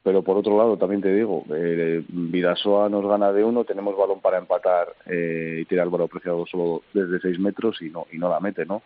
[0.02, 4.22] Pero por otro lado, también te digo, eh, Vidasoa nos gana de uno, tenemos balón
[4.22, 8.18] para empatar eh, y tirar el balón preciado solo desde seis metros y no, y
[8.18, 8.84] no la mete, ¿no?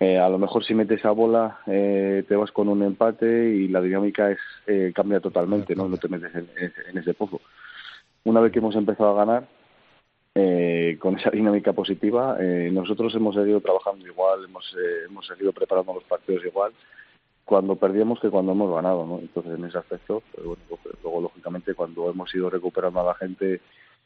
[0.00, 3.66] Eh, a lo mejor si metes esa bola eh, te vas con un empate y
[3.66, 5.88] la dinámica es eh, cambia totalmente, ¿no?
[5.88, 7.40] No te metes en, ese pozo.
[8.24, 9.48] Una vez que hemos empezado a ganar,
[10.34, 15.52] eh, con esa dinámica positiva, eh, nosotros hemos seguido trabajando igual, hemos, eh, hemos seguido
[15.52, 16.72] preparando los partidos igual
[17.48, 19.20] cuando perdíamos que cuando hemos ganado, ¿no?
[19.20, 23.14] Entonces, en ese aspecto, pues, bueno, pues, luego, lógicamente, cuando hemos ido recuperando a la
[23.14, 23.62] gente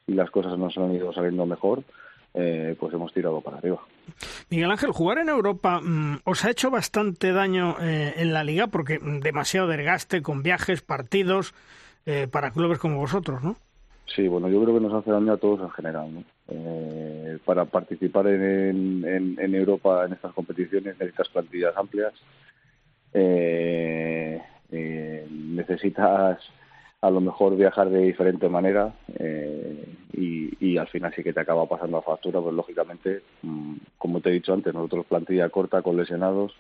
[0.07, 1.83] y las cosas nos han ido saliendo mejor,
[2.35, 3.81] eh, pues hemos tirado para arriba.
[4.51, 8.67] Miguel Ángel, jugar en Europa mm, os ha hecho bastante daño eh, en la liga
[8.67, 11.55] porque demasiado desgaste con viajes, partidos
[12.07, 13.57] eh, para clubes como vosotros, ¿no?
[14.15, 16.13] Sí, bueno, yo creo que nos hace daño a todos en general.
[16.13, 16.25] ¿no?
[16.49, 22.13] Eh, para participar en, en, en Europa en estas competiciones necesitas plantillas amplias,
[23.15, 26.39] eh, eh, necesitas
[27.03, 31.41] a lo mejor viajar de diferente manera eh, y, y al final sí que te
[31.41, 35.83] acaba pasando a factura, pues lógicamente, mm, como te he dicho antes, nosotros plantilla corta
[35.83, 36.55] con lesionados,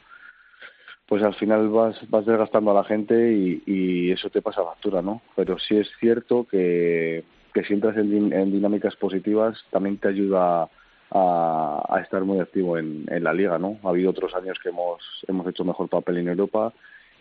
[1.06, 5.00] pues al final vas, vas desgastando a la gente y, y eso te pasa factura,
[5.00, 5.22] ¿no?
[5.36, 7.22] Pero sí es cierto que,
[7.54, 10.68] que si entras en, en dinámicas positivas también te ayuda
[11.12, 13.78] a, a estar muy activo en, en la liga, ¿no?
[13.84, 16.72] Ha habido otros años que hemos, hemos hecho mejor papel en Europa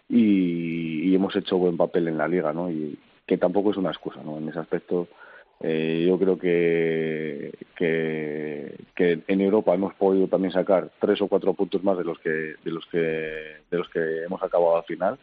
[0.09, 2.71] y, y hemos hecho buen papel en la liga, ¿no?
[2.71, 2.97] Y
[3.31, 4.39] que tampoco es una excusa, ¿no?
[4.39, 5.07] En ese aspecto
[5.61, 8.75] eh, yo creo que, que,
[9.25, 12.71] en Europa hemos podido también sacar tres o cuatro puntos más de los que de
[12.71, 12.97] los que
[13.71, 15.17] de los que hemos acabado al final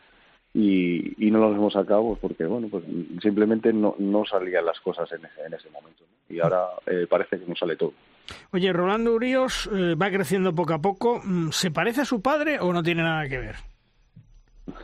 [0.54, 2.82] y, y no los hemos sacado porque bueno pues
[3.20, 6.34] simplemente no, no salían las cosas en ese, en ese momento ¿no?
[6.34, 7.92] y ahora eh, parece que nos sale todo
[8.52, 11.22] Oye, Rolando Urios eh, va creciendo poco a poco.
[11.24, 13.56] Mm, ¿Se parece a su padre o no tiene nada que ver?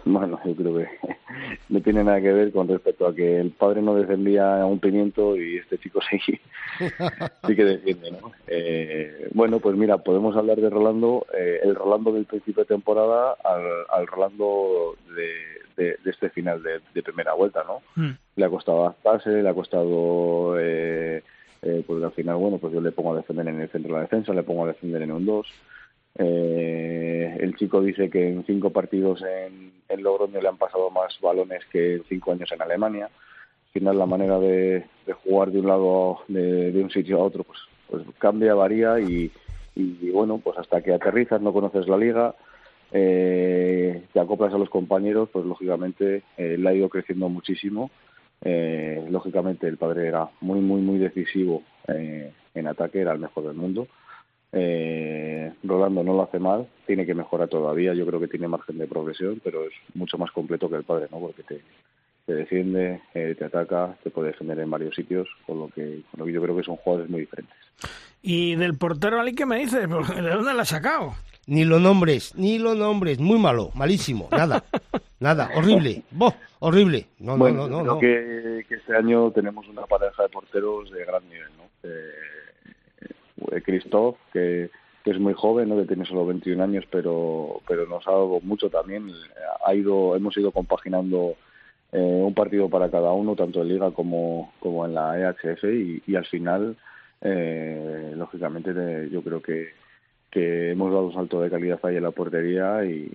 [0.05, 0.89] Bueno, yo creo que
[1.69, 4.79] no tiene nada que ver con respecto a que el padre no defendía a un
[4.79, 6.19] pimiento y este chico sí,
[7.47, 8.33] sí que defiende, ¿no?
[8.47, 13.37] Eh, bueno, pues mira, podemos hablar de Rolando, eh, el Rolando del principio de temporada
[13.45, 17.81] al, al Rolando de, de- de este final de, de primera vuelta, ¿no?
[17.97, 18.13] Mm.
[18.37, 21.23] Le ha costado adaptarse, le ha costado, eh,
[21.63, 23.95] eh, pues al final, bueno, pues yo le pongo a defender en el centro de
[23.97, 25.47] la defensa, le pongo a defender en un 2.
[26.17, 31.65] Eh, el chico dice que en cinco partidos en, Logroño le han pasado más balones
[31.71, 33.07] que en cinco años en Alemania.
[33.07, 34.85] Al final la manera de,
[35.25, 37.59] jugar de un lado, de, un sitio a otro, pues,
[37.89, 39.31] pues cambia, varía y,
[40.13, 42.35] bueno, pues hasta que aterrizas, no conoces la liga,
[42.93, 47.91] eh, te acoplas a los compañeros, pues lógicamente eh, le ha ido creciendo muchísimo.
[48.43, 53.45] Eh, lógicamente el padre era muy, muy, muy decisivo eh, en ataque, era el mejor
[53.45, 53.89] del mundo.
[54.55, 58.79] Eh, Rolando no lo hace mal, tiene que mejorar todavía, yo creo que tiene margen
[58.79, 61.19] de progresión, pero es mucho más completo que el padre, ¿no?
[61.19, 61.61] Porque te,
[62.27, 66.21] te defiende, eh, te ataca, te puede defender en varios sitios, con lo que, con
[66.21, 67.57] lo que yo creo que son jugadores muy diferentes.
[68.23, 69.89] ¿Y del portero Ali qué me dices?
[69.89, 71.15] ¿De dónde la has sacado?
[71.47, 73.19] Ni lo nombres, ni lo nombres.
[73.19, 74.29] Muy malo, malísimo.
[74.31, 74.65] Nada,
[75.21, 75.51] nada.
[75.55, 76.03] Horrible.
[76.11, 77.07] Boh, horrible.
[77.19, 78.01] No, bueno, no, no, creo no.
[78.01, 81.65] Que, que este año tenemos una pareja de porteros de gran nivel, ¿no?
[81.83, 82.34] Eh,
[83.65, 84.71] Christoph, que,
[85.05, 85.77] es muy joven, ¿no?
[85.77, 89.11] que tiene solo 21 años, pero, pero nos ha dado mucho también.
[89.67, 91.35] Ha ido, hemos ido compaginando
[91.93, 96.03] eh, un partido para cada uno, tanto en Liga como, como en la EHF, y,
[96.07, 96.77] y al final,
[97.21, 99.75] eh, lógicamente, te- yo creo que,
[100.31, 103.11] que hemos dado un salto de calidad ahí en la portería y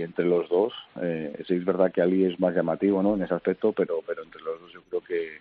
[0.00, 3.14] entre los dos, eh, sí es verdad que Ali es más llamativo ¿no?
[3.14, 5.38] en ese aspecto, pero, pero entre los dos yo creo que,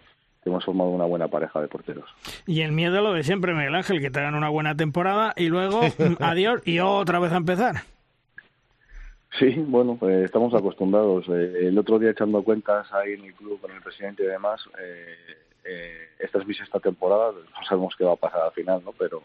[0.50, 2.10] que hemos formado una buena pareja de porteros.
[2.46, 5.48] Y el miedo lo de siempre, Miguel Ángel, que te hagan una buena temporada y
[5.48, 5.82] luego
[6.20, 7.76] adiós y otra vez a empezar.
[9.38, 11.26] Sí, bueno, pues estamos acostumbrados.
[11.30, 14.60] Eh, el otro día echando cuentas ahí en el club con el presidente y demás,
[14.82, 15.16] eh,
[15.64, 18.92] eh, esta es mi sexta temporada, no sabemos qué va a pasar al final, ¿no?
[18.94, 19.22] Pero,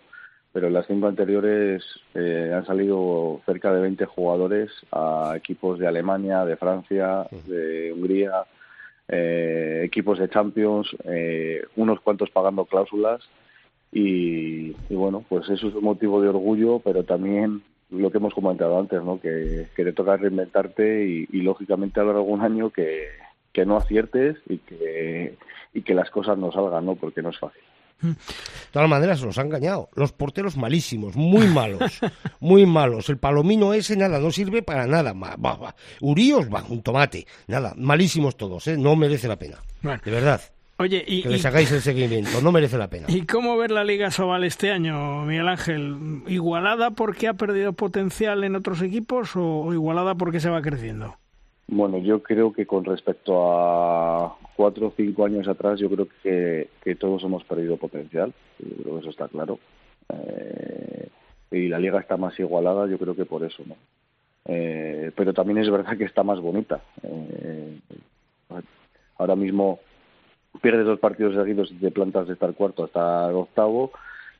[0.53, 1.83] pero en las cinco anteriores
[2.14, 8.45] eh, han salido cerca de 20 jugadores a equipos de Alemania, de Francia, de Hungría,
[9.09, 13.23] eh, equipos de Champions, eh, unos cuantos pagando cláusulas
[13.93, 18.35] y, y bueno, pues eso es un motivo de orgullo, pero también lo que hemos
[18.35, 19.21] comentado antes, ¿no?
[19.21, 23.09] Que, que te toca reinventarte y, lógicamente habrá algún año que,
[23.53, 25.37] que no aciertes y que,
[25.73, 26.97] y que las cosas no salgan, ¿no?
[26.97, 27.63] Porque no es fácil.
[28.01, 28.15] De
[28.71, 29.89] todas maneras, los han engañado.
[29.95, 32.01] Los porteros malísimos, muy malos,
[32.41, 33.09] muy malos.
[33.09, 35.15] El palomino ese, nada, no sirve para nada.
[36.01, 37.27] Uríos, va, un tomate.
[37.47, 38.77] Nada, malísimos todos, ¿eh?
[38.77, 39.59] No merece la pena.
[39.83, 40.01] Bueno.
[40.05, 40.41] De verdad.
[40.77, 43.07] Oye, y, Que les hagáis el seguimiento, no merece la pena.
[43.09, 46.23] ¿y cómo ver la Liga Sobal este año, Miguel Ángel?
[46.27, 51.17] ¿Igualada porque ha perdido potencial en otros equipos o igualada porque se va creciendo?
[51.77, 56.68] Bueno, yo creo que con respecto a cuatro o cinco años atrás, yo creo que,
[56.85, 58.33] que todos hemos perdido potencial.
[58.61, 59.59] Yo creo que eso está claro.
[60.09, 61.09] Eh,
[61.51, 63.75] y la liga está más igualada, yo creo que por eso, ¿no?
[64.45, 66.81] Eh, pero también es verdad que está más bonita.
[67.03, 67.81] Eh,
[69.18, 69.81] ahora mismo
[70.62, 73.91] pierdes dos partidos seguidos y te plantas de estar cuarto hasta el octavo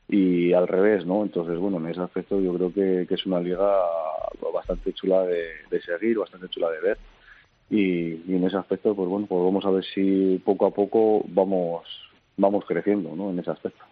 [0.07, 1.23] y al revés, ¿no?
[1.23, 3.77] Entonces, bueno, en ese aspecto yo creo que, que es una liga
[4.53, 6.97] bastante chula de, de seguir, bastante chula de ver
[7.69, 11.23] y, y en ese aspecto, pues bueno, pues vamos a ver si poco a poco
[11.27, 11.83] vamos
[12.37, 13.29] vamos creciendo, ¿no?
[13.31, 13.83] En ese aspecto.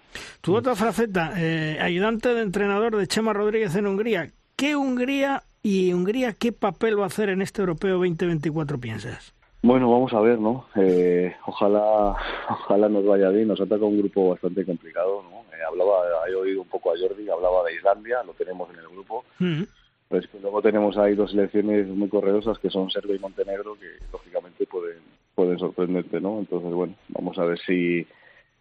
[0.41, 4.31] Tu otra faceta, eh, ayudante de entrenador de Chema Rodríguez en Hungría.
[4.55, 9.33] ¿Qué Hungría y Hungría qué papel va a hacer en este Europeo 2024 piensas?
[9.61, 10.65] Bueno, vamos a ver, ¿no?
[10.75, 12.15] Eh, ojalá,
[12.49, 13.47] ojalá nos vaya bien.
[13.47, 15.41] Nos ataca un grupo bastante complicado, ¿no?
[15.55, 18.89] Eh, hablaba, he oído un poco a Jordi, hablaba de Islandia, lo tenemos en el
[18.89, 19.23] grupo.
[19.39, 19.63] Mm.
[20.13, 23.73] Pero es que luego tenemos ahí dos selecciones muy corredosas que son Serbia y Montenegro,
[23.73, 24.99] que lógicamente pueden,
[25.33, 26.37] pueden sorprenderte, ¿no?
[26.37, 28.05] Entonces, bueno, vamos a ver si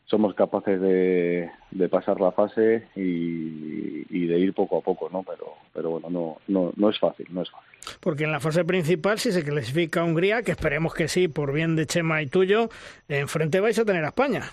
[0.06, 5.24] somos capaces de, de pasar la fase y, y de ir poco a poco, ¿no?
[5.24, 7.68] Pero, pero bueno, no, no, no es fácil, no es fácil.
[8.00, 11.76] Porque en la fase principal, si se clasifica Hungría, que esperemos que sí, por bien
[11.76, 12.70] de Chema y tuyo,
[13.10, 14.44] enfrente vais a tener a España.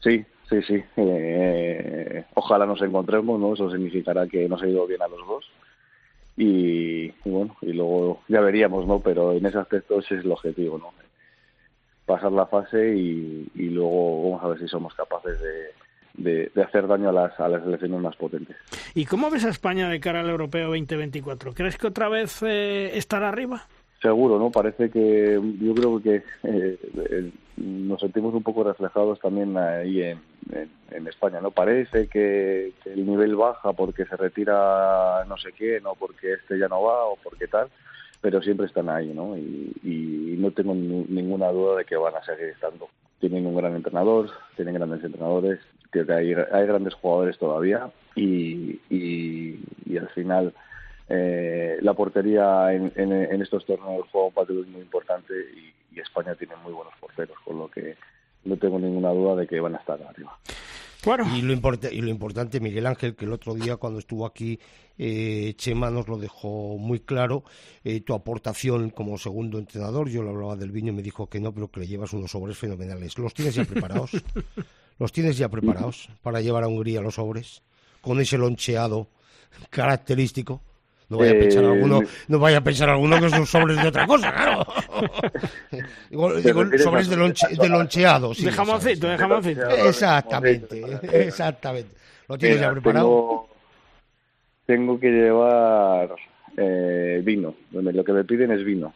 [0.00, 0.84] Sí, sí, sí.
[0.98, 3.54] Eh, ojalá nos encontremos, ¿no?
[3.54, 5.46] Eso significará que nos ha ido bien a los dos.
[6.36, 9.00] Y, y bueno, y luego ya veríamos, ¿no?
[9.00, 10.92] Pero en ese aspecto ese es el objetivo, ¿no?
[12.04, 16.62] Pasar la fase y, y luego vamos a ver si somos capaces de, de, de
[16.62, 18.56] hacer daño a las, a las selecciones más potentes.
[18.94, 21.52] ¿Y cómo ves a España de cara al Europeo 2024?
[21.54, 23.66] ¿Crees que otra vez eh, estará arriba?
[24.00, 24.50] Seguro, ¿no?
[24.50, 30.20] Parece que yo creo que eh, nos sentimos un poco reflejados también ahí en,
[30.90, 31.50] en, España, ¿no?
[31.50, 36.68] Parece que, el nivel baja porque se retira no sé quién o porque este ya
[36.68, 37.68] no va o porque tal,
[38.20, 39.36] pero siempre están ahí, ¿no?
[39.36, 42.88] Y, y no tengo ni- ninguna duda de que van a seguir estando.
[43.20, 49.60] Tienen un gran entrenador, tienen grandes entrenadores, que hay, hay grandes jugadores todavía y, y,
[49.86, 50.52] y al final
[51.08, 56.00] eh, la portería en, en, en estos torneos juega un papel muy importante y, y
[56.00, 57.96] España tiene muy buenos porteros, con lo que
[58.44, 60.38] no tengo ninguna duda de que van a estar arriba.
[61.36, 61.54] Y lo,
[61.92, 64.58] y lo importante, Miguel Ángel, que el otro día cuando estuvo aquí,
[64.98, 67.44] eh, Chema nos lo dejó muy claro,
[67.84, 71.38] eh, tu aportación como segundo entrenador, yo le hablaba del vino y me dijo que
[71.38, 73.16] no, pero que le llevas unos sobres fenomenales.
[73.18, 74.10] ¿Los tienes ya preparados?
[74.98, 77.62] ¿Los tienes ya preparados para llevar a Hungría los sobres?
[78.00, 79.08] Con ese loncheado
[79.70, 80.60] característico.
[81.08, 83.88] No vaya a pensar Eh, alguno, no vaya a pensar alguno que son sobres de
[83.88, 84.66] otra cosa, claro.
[86.10, 88.44] digo, ¿Te digo, refieres sobres de, lonche- de loncheado, sí.
[88.44, 89.10] de ya jamoncito, sabes.
[89.12, 89.70] de jamoncito.
[89.70, 90.82] Exactamente,
[91.26, 91.94] exactamente.
[92.28, 93.06] ¿Lo tienes ya preparado?
[93.06, 93.48] Tengo,
[94.66, 96.10] tengo que llevar
[96.56, 97.54] eh, vino.
[97.70, 98.92] Lo que me piden es vino.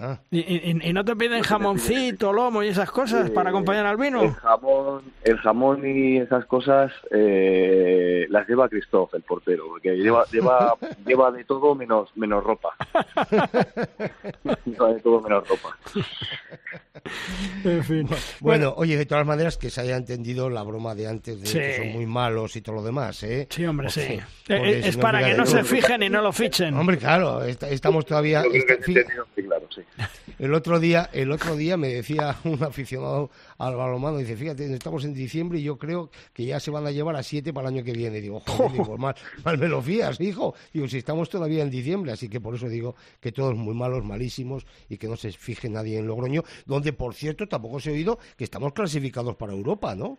[0.00, 0.18] Ah.
[0.30, 4.00] ¿Y, y- y no te piden jamoncito, lomo y esas cosas para acompañar al El
[4.02, 4.32] vino?
[4.34, 10.74] jamón, el jamón y esas cosas eh, las lleva Christoph, el portero, porque lleva lleva
[11.06, 12.70] lleva de todo menos menos ropa.
[14.64, 15.76] lleva de todo menos ropa.
[17.64, 18.08] En fin.
[18.40, 21.58] Bueno, oye, de todas maneras, que se haya entendido la broma de antes de Sí.
[21.58, 23.46] que son muy malos y todo lo demás, ¿eh?
[23.50, 24.00] Sí, hombre, sí.
[24.00, 26.74] Porque- Eh, porque eh, si es para que no se fijen y no lo fichen.
[26.76, 28.42] Hombre, claro, est- estamos todavía...
[28.42, 28.62] Sí,
[29.42, 29.82] claro, sí.
[30.38, 35.04] El otro día, el otro día me decía un aficionado al balonmano, dice, fíjate, estamos
[35.04, 37.74] en diciembre y yo creo que ya se van a llevar a siete para el
[37.74, 38.20] año que viene.
[38.20, 39.14] Digo, joder, digo, mal,
[39.44, 40.54] mal me lo fías, hijo.
[40.72, 44.04] Digo, si estamos todavía en diciembre, así que por eso digo que todos muy malos,
[44.04, 47.92] malísimos y que no se fije nadie en Logroño, donde por cierto tampoco se ha
[47.92, 50.18] oído que estamos clasificados para Europa, ¿no?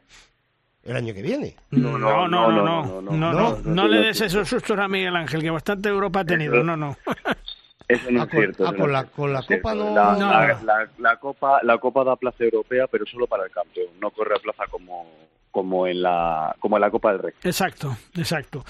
[0.84, 1.55] El año que viene.
[1.72, 5.49] No, no, no, no, no, no, no le des esos sustos a Miguel Ángel, que
[5.49, 6.95] bastante Europa ha tenido, no, no.
[7.88, 8.64] Eso no Ah, es con- cierto.
[8.68, 10.20] ah, con no la- con la Copa no- La, No.
[10.30, 13.88] la- la- la Copa, la Copa da plaza europea, pero solo para el campeón.
[14.02, 15.06] No corre a plaza como,
[15.52, 17.34] como, en, la, como en la Copa del Rey.
[17.44, 18.64] Exacto, exacto.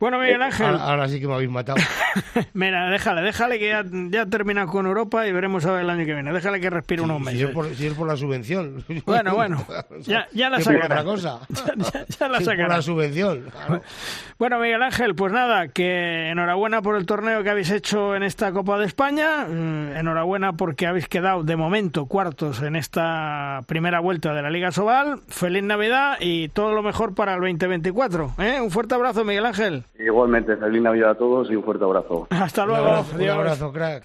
[0.00, 1.78] Bueno, Miguel Ángel, Ahora, ahora sí que me habéis matado.
[2.54, 6.04] mira, déjale, déjale que ya, ya termina con Europa y veremos a ver el año
[6.06, 6.32] que viene.
[6.32, 7.40] Déjale que respire unos Si meses.
[7.42, 8.84] es, por, si es por la subvención.
[9.04, 9.64] Bueno, bueno,
[10.00, 10.84] ya, ya la sacará.
[11.00, 11.40] otra cosa.
[11.48, 12.76] Ya, ya- ya la es por sacará.
[12.76, 13.44] la subvención.
[13.50, 13.82] claro.
[14.38, 18.52] Bueno, Miguel Ángel, pues nada, que enhorabuena por el torneo que habéis hecho en esta
[18.52, 19.46] Copa de España.
[19.48, 24.70] mm, Enhorabuena porque habéis quedado de momento cuartos en esta primera vuelta de la Liga
[24.70, 25.20] Sobal.
[25.28, 28.34] Feliz Navidad y todo lo mejor para el 2024.
[28.38, 28.60] ¿eh?
[28.60, 29.84] Un fuerte abrazo, Miguel Ángel.
[29.98, 32.26] Igualmente, feliz Navidad a todos y un fuerte abrazo.
[32.30, 32.86] Hasta Un luego.
[32.86, 34.04] abrazo, un abrazo, crack.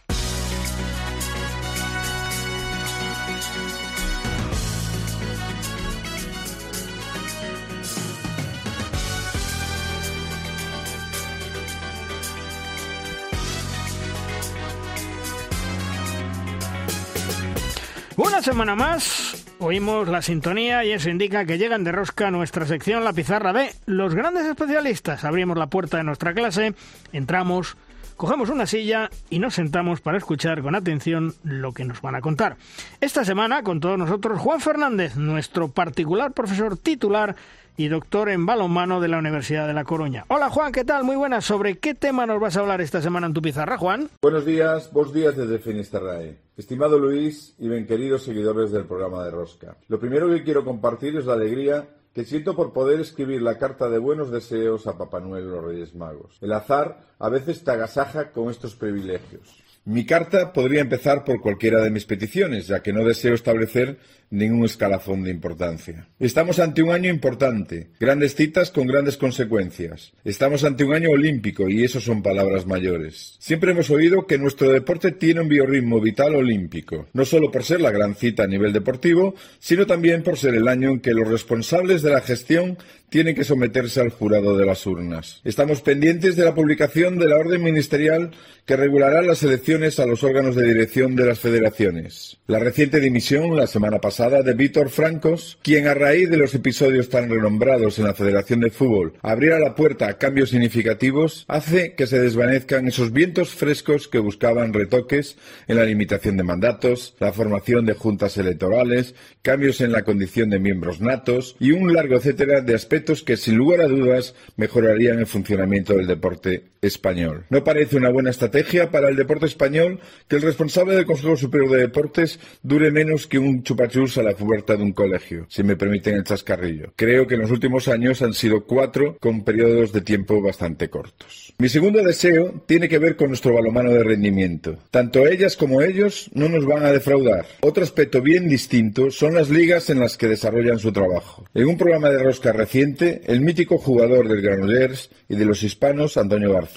[18.16, 23.04] Una semana más oímos la sintonía y eso indica que llegan de rosca nuestra sección
[23.04, 25.24] La Pizarra de los grandes especialistas.
[25.24, 26.74] Abrimos la puerta de nuestra clase,
[27.14, 27.78] entramos,
[28.18, 32.22] cogemos una silla y nos sentamos para escuchar con atención lo que nos van a
[32.22, 32.58] contar.
[33.00, 37.36] Esta semana con todos nosotros Juan Fernández, nuestro particular profesor titular
[37.78, 40.26] y doctor en balonmano de la Universidad de La Coruña.
[40.28, 41.04] Hola Juan, ¿qué tal?
[41.04, 41.46] Muy buenas.
[41.46, 44.10] ¿Sobre qué tema nos vas a hablar esta semana en tu pizarra, Juan?
[44.22, 46.38] Buenos días, vos días desde Finisterrae.
[46.56, 49.78] Estimado Luis y bien queridos seguidores del programa de Rosca.
[49.88, 53.90] Lo primero que quiero compartir es la alegría que siento por poder escribir la carta
[53.90, 56.38] de buenos deseos a Papá Noel y los Reyes Magos.
[56.42, 59.64] El azar a veces te agasaja con estos privilegios.
[59.86, 63.98] Mi carta podría empezar por cualquiera de mis peticiones, ya que no deseo establecer
[64.34, 66.08] ningún escalafón de importancia.
[66.20, 70.14] Estamos ante un año importante, grandes citas con grandes consecuencias.
[70.26, 73.36] Estamos ante un año olímpico y eso son palabras mayores.
[73.40, 77.82] Siempre hemos oído que nuestro deporte tiene un biorritmo vital olímpico, no solo por ser
[77.82, 81.28] la gran cita a nivel deportivo, sino también por ser el año en que los
[81.28, 82.78] responsables de la gestión
[83.10, 85.42] tienen que someterse al jurado de las urnas.
[85.44, 88.32] Estamos pendientes de la publicación de la orden ministerial
[88.66, 92.38] que regulará las elecciones a los órganos de dirección de las federaciones.
[92.48, 97.10] La reciente dimisión la semana pasada de Víctor Francos, quien a raíz de los episodios
[97.10, 102.08] tan renombrados en la Federación de Fútbol abriera la puerta a cambios significativos, hace que
[102.08, 105.36] se desvanezcan esos vientos frescos que buscaban retoques
[105.68, 110.60] en la limitación de mandatos, la formación de juntas electorales, cambios en la condición de
[110.60, 115.28] miembros natos y un largo etcétera de aspectos que sin lugar a dudas mejorarían el
[115.28, 117.46] funcionamiento del deporte español.
[117.50, 121.72] No parece una buena estrategia para el deporte español que el responsable del Consejo Superior
[121.72, 125.76] de Deportes dure menos que un chupachus a la puerta de un colegio, si me
[125.76, 126.94] permiten el chascarrillo.
[126.96, 131.54] Creo que en los últimos años han sido cuatro con periodos de tiempo bastante cortos.
[131.58, 134.78] Mi segundo deseo tiene que ver con nuestro balomano de rendimiento.
[134.92, 137.46] Tanto ellas como ellos no nos van a defraudar.
[137.62, 141.46] Otro aspecto bien distinto son las ligas en las que desarrollan su trabajo.
[141.54, 146.18] En un programa de rosca reciente, el mítico jugador del Granollers y de los hispanos,
[146.18, 146.73] Antonio García,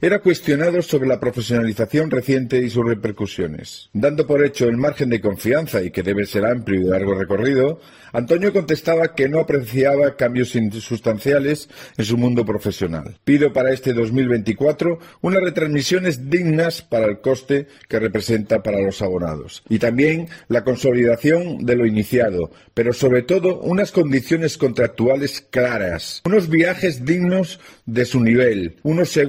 [0.00, 3.90] era cuestionado sobre la profesionalización reciente y sus repercusiones.
[3.92, 7.14] Dando por hecho el margen de confianza y que debe ser amplio y de largo
[7.14, 7.80] recorrido,
[8.12, 13.16] Antonio contestaba que no apreciaba cambios sustanciales en su mundo profesional.
[13.24, 19.62] Pido para este 2024 unas retransmisiones dignas para el coste que representa para los abonados
[19.68, 26.48] y también la consolidación de lo iniciado, pero sobre todo unas condiciones contractuales claras, unos
[26.48, 29.27] viajes dignos de su nivel, unos seguros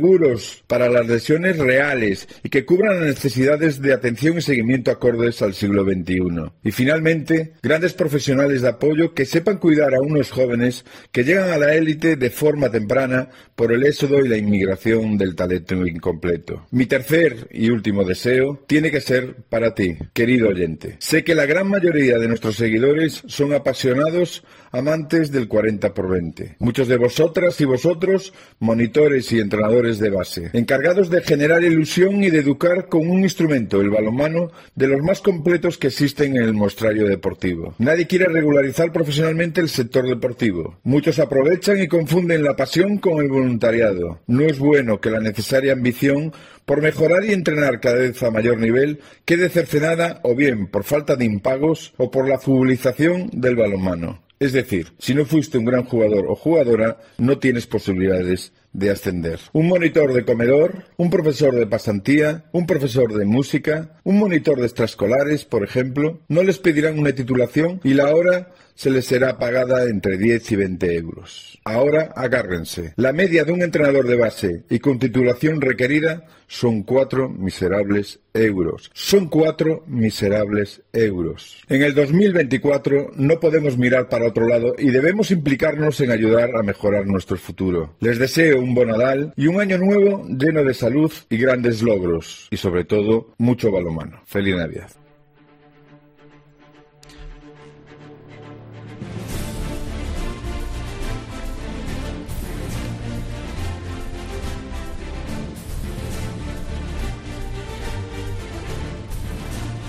[0.67, 5.53] para las lesiones reales y que cubran las necesidades de atención y seguimiento acordes al
[5.53, 6.51] siglo XXI.
[6.63, 11.57] Y finalmente, grandes profesionales de apoyo que sepan cuidar a unos jóvenes que llegan a
[11.57, 16.67] la élite de forma temprana por el éxodo y la inmigración del talento incompleto.
[16.71, 20.95] Mi tercer y último deseo tiene que ser para ti, querido oyente.
[20.99, 26.55] Sé que la gran mayoría de nuestros seguidores son apasionados amantes del 40 por 20.
[26.59, 32.29] Muchos de vosotras y vosotros, monitores y entrenadores de base, encargados de generar ilusión y
[32.29, 36.53] de educar con un instrumento, el balonmano, de los más completos que existen en el
[36.53, 37.73] mostrario deportivo.
[37.79, 40.77] Nadie quiere regularizar profesionalmente el sector deportivo.
[40.83, 44.19] Muchos aprovechan y confunden la pasión con el voluntariado.
[44.27, 46.33] No es bueno que la necesaria ambición
[46.65, 51.15] por mejorar y entrenar cada vez a mayor nivel quede cercenada o bien por falta
[51.15, 54.21] de impagos o por la futbolización del balonmano.
[54.39, 59.37] Es decir, si no fuiste un gran jugador o jugadora, no tienes posibilidades de ascender.
[59.51, 64.67] Un monitor de comedor, un profesor de pasantía, un profesor de música, un monitor de
[64.67, 69.89] extraescolares, por ejemplo, no les pedirán una titulación y la hora se les será pagada
[69.89, 71.59] entre 10 y 20 euros.
[71.65, 72.93] Ahora agárrense.
[72.95, 78.89] La media de un entrenador de base y con titulación requerida son cuatro miserables euros.
[78.93, 81.61] Son cuatro miserables euros.
[81.67, 86.63] En el 2024 no podemos mirar para otro lado y debemos implicarnos en ayudar a
[86.63, 87.95] mejorar nuestro futuro.
[87.99, 92.47] Les deseo un buen Nadal y un año nuevo lleno de salud y grandes logros.
[92.49, 94.21] Y sobre todo, mucho balomano.
[94.25, 94.89] Feliz Navidad.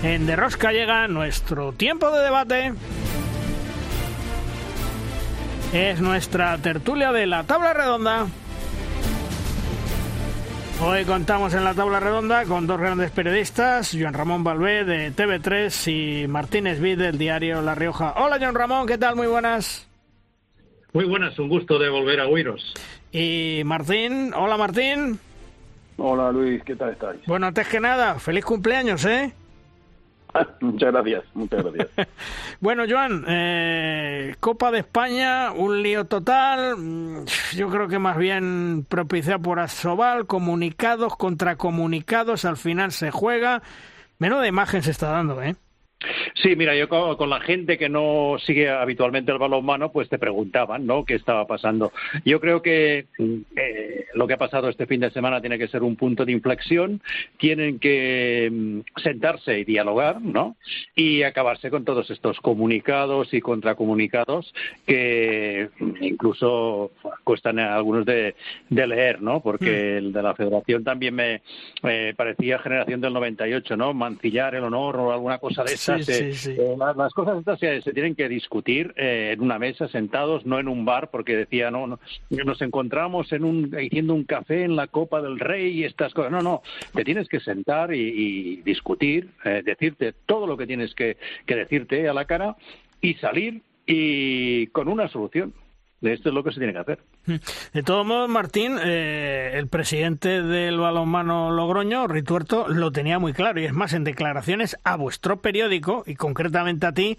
[0.03, 2.73] En De Rosca llega nuestro tiempo de debate.
[5.75, 8.27] Es nuestra tertulia de la tabla redonda.
[10.83, 16.25] Hoy contamos en la tabla redonda con dos grandes periodistas, Joan Ramón Balbé de TV3
[16.25, 18.15] y Martínez Vid del diario La Rioja.
[18.17, 19.17] Hola Joan Ramón, ¿qué tal?
[19.17, 19.87] Muy buenas.
[20.95, 22.73] Muy buenas, un gusto de volver a oíros.
[23.13, 25.21] Y Martín, hola Martín.
[25.99, 27.21] Hola Luis, ¿qué tal estáis?
[27.27, 29.35] Bueno, antes que nada, feliz cumpleaños, ¿eh?
[30.61, 31.89] muchas gracias, muchas gracias.
[32.61, 36.77] Bueno, Joan, eh, Copa de España, un lío total.
[36.77, 37.25] mm,
[37.57, 43.63] Yo creo que más bien propiciado por Asobal, comunicados contra comunicados, al final se juega.
[44.19, 45.57] Menuda imagen se está dando, ¿eh?
[46.35, 50.19] Sí, mira, yo con, con la gente que no sigue habitualmente el balonmano, pues te
[50.19, 51.05] preguntaban, ¿no?
[51.05, 51.93] ¿Qué estaba pasando?
[52.25, 53.07] Yo creo que
[53.57, 56.33] eh, lo que ha pasado este fin de semana tiene que ser un punto de
[56.33, 57.01] inflexión.
[57.39, 60.57] Tienen que mm, sentarse y dialogar, ¿no?
[60.95, 64.53] Y acabarse con todos estos comunicados y contracomunicados
[64.87, 65.69] que
[66.01, 66.93] incluso
[67.25, 68.35] cuestan a algunos de,
[68.69, 69.41] de leer, ¿no?
[69.41, 71.43] Porque el de la Federación también me
[71.83, 73.95] eh, parecía generación del 98, ¿no?
[73.95, 76.05] Mancillar el honor o alguna cosa de esas.
[76.05, 76.57] Sí, sí, sí.
[76.59, 80.47] eh, la- las cosas estas se, se tienen que discutir eh, en una mesa, sentados,
[80.47, 81.99] no en un bar, porque decía, no, no,
[82.31, 86.33] nos encontramos en un, haciendo un café en la Copa del Rey y estas cosas.
[86.33, 86.63] No, no,
[86.95, 91.17] te tienes que sentar y, y discutir, eh, decirte todo lo que tienes que,
[91.47, 92.57] que decirte a la cara
[93.01, 95.53] y salir y con una solución.
[96.03, 97.01] Esto es lo que se tiene que hacer.
[97.73, 103.61] De todos modos, Martín, eh, el presidente del balonmano Logroño, Rituerto, lo tenía muy claro.
[103.61, 107.19] Y es más, en declaraciones a vuestro periódico, y concretamente a ti,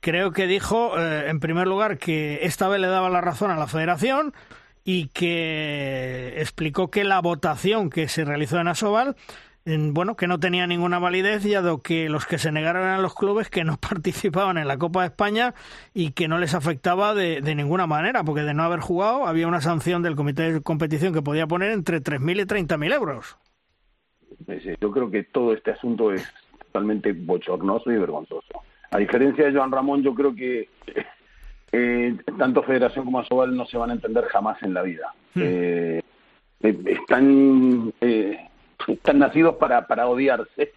[0.00, 3.56] creo que dijo, eh, en primer lugar, que esta vez le daba la razón a
[3.56, 4.34] la federación
[4.84, 9.16] y que explicó que la votación que se realizó en Asobal
[9.92, 13.14] bueno, que no tenía ninguna validez, ya dado que los que se negaron eran los
[13.14, 15.54] clubes que no participaban en la Copa de España
[15.94, 19.48] y que no les afectaba de, de ninguna manera, porque de no haber jugado había
[19.48, 23.38] una sanción del comité de competición que podía poner entre 3.000 y 30.000 euros.
[24.80, 26.26] Yo creo que todo este asunto es
[26.58, 28.62] totalmente bochornoso y vergonzoso.
[28.90, 30.68] A diferencia de Joan Ramón, yo creo que
[31.72, 35.12] eh, tanto Federación como Asobal no se van a entender jamás en la vida.
[35.34, 36.00] Eh,
[36.60, 38.48] eh, están, eh,
[38.88, 40.72] están nacidos para, para odiarse,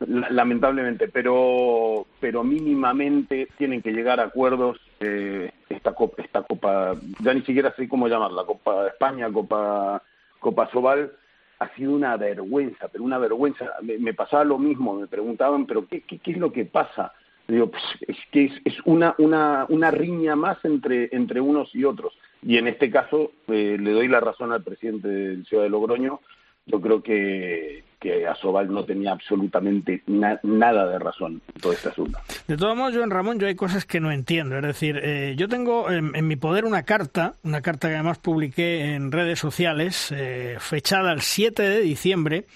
[0.00, 4.78] la- lamentablemente, pero, pero mínimamente tienen que llegar a acuerdos.
[5.00, 10.00] eh, esta, copa, esta copa, ya ni siquiera sé cómo llamarla, Copa de España, Copa,
[10.38, 11.12] Copa Sobal,
[11.58, 13.64] ha sido una vergüenza, pero una vergüenza.
[13.82, 17.12] Me, me pasaba lo mismo, me preguntaban, pero ¿qué, qué, qué es lo que pasa?
[17.48, 21.84] Digo, pues, es que es, es una, una, una riña más entre, entre unos y
[21.84, 22.12] otros.
[22.42, 26.20] Y en este caso, eh, le doy la razón al presidente del Ciudad de Logroño.
[26.66, 31.88] Yo creo que, que Asobal no tenía absolutamente na- nada de razón en todo este
[31.90, 32.18] asunto.
[32.48, 34.56] De todos modos, Joan Ramón, yo hay cosas que no entiendo.
[34.56, 38.18] Es decir, eh, yo tengo en, en mi poder una carta, una carta que además
[38.18, 42.46] publiqué en redes sociales, eh, fechada el 7 de diciembre,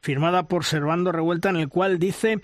[0.00, 2.38] firmada por Servando Revuelta, en el cual dice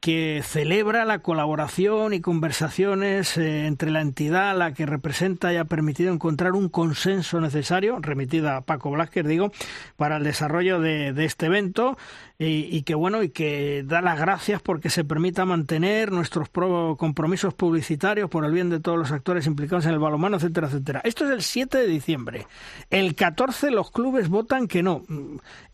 [0.00, 5.56] que celebra la colaboración y conversaciones eh, entre la entidad a la que representa y
[5.56, 9.50] ha permitido encontrar un consenso necesario, remitida a Paco Blázquez, digo,
[9.96, 11.96] para el desarrollo de, este evento
[12.38, 17.54] y, que bueno y que da las gracias porque se permita mantener nuestros pro compromisos
[17.54, 21.00] publicitarios por el bien de todos los actores implicados en el balonmano, etcétera, etcétera.
[21.04, 22.46] Esto es el 7 de diciembre.
[22.90, 25.02] El 14 los clubes votan que no.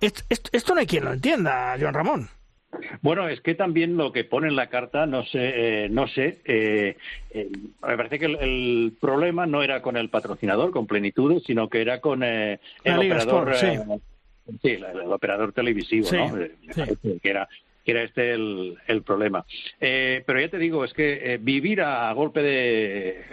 [0.01, 2.42] Esto, esto, esto no hay quien lo entienda, Joan Ramón.
[3.03, 6.39] Bueno, es que también lo que pone en la carta, no sé, eh, no sé,
[6.45, 6.97] eh,
[7.31, 7.49] eh,
[7.87, 11.83] me parece que el, el, problema no era con el patrocinador, con Plenitud, sino que
[11.83, 14.59] era con el operador, Sport, sí.
[14.63, 16.35] sí, el, el, operador televisivo, sí, ¿no?
[17.23, 17.49] Que era
[17.85, 19.45] que era este el, el problema.
[19.81, 23.25] pero ya te digo, es que vivir a, a golpe de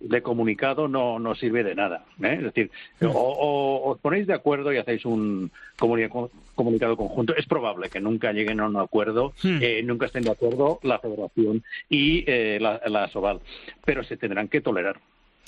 [0.00, 2.04] de comunicado no, no sirve de nada.
[2.22, 2.36] ¿eh?
[2.38, 2.70] Es decir,
[3.02, 6.14] o, o, os ponéis de acuerdo y hacéis un comunica
[6.54, 7.34] comunicado conjunto.
[7.36, 11.62] Es probable que nunca lleguen a un acuerdo, eh, nunca estén de acuerdo la Federación
[11.88, 13.40] y eh, la, la Soval,
[13.84, 15.00] pero se tendrán que tolerar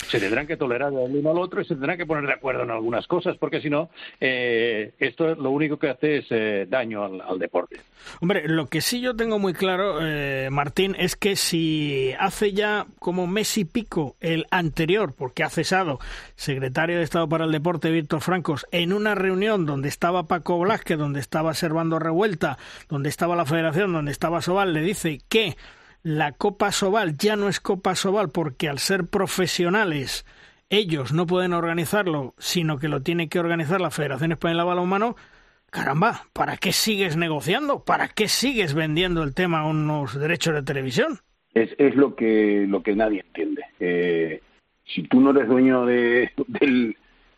[0.05, 2.63] se tendrán que tolerar el uno al otro y se tendrán que poner de acuerdo
[2.63, 7.03] en algunas cosas, porque si no, eh, esto lo único que hace es eh, daño
[7.03, 7.81] al, deporte.
[8.21, 12.85] Hombre, lo que sí yo tengo muy claro, eh, Martín, es que si hace ya
[12.99, 15.99] como mes y pico el anterior, porque ha cesado,
[16.35, 20.95] secretario de Estado para el Deporte, Víctor Francos, en una reunión donde estaba Paco Blasque,
[20.95, 22.57] donde estaba Servando Revuelta,
[22.87, 25.57] donde estaba la Federación, donde estaba Sobal, le dice que
[26.03, 30.25] la Copa Sobal ya no es Copa Sobal porque al ser profesionales
[30.69, 35.15] ellos no pueden organizarlo, sino que lo tiene que organizar la Federación Española de Balonmano,
[35.69, 37.83] caramba, ¿para qué sigues negociando?
[37.83, 41.19] ¿Para qué sigues vendiendo el tema a unos derechos de televisión?
[41.53, 43.63] Es, es lo que lo que nadie entiende.
[43.79, 44.41] Eh,
[44.85, 46.95] si tú no eres dueño de, del,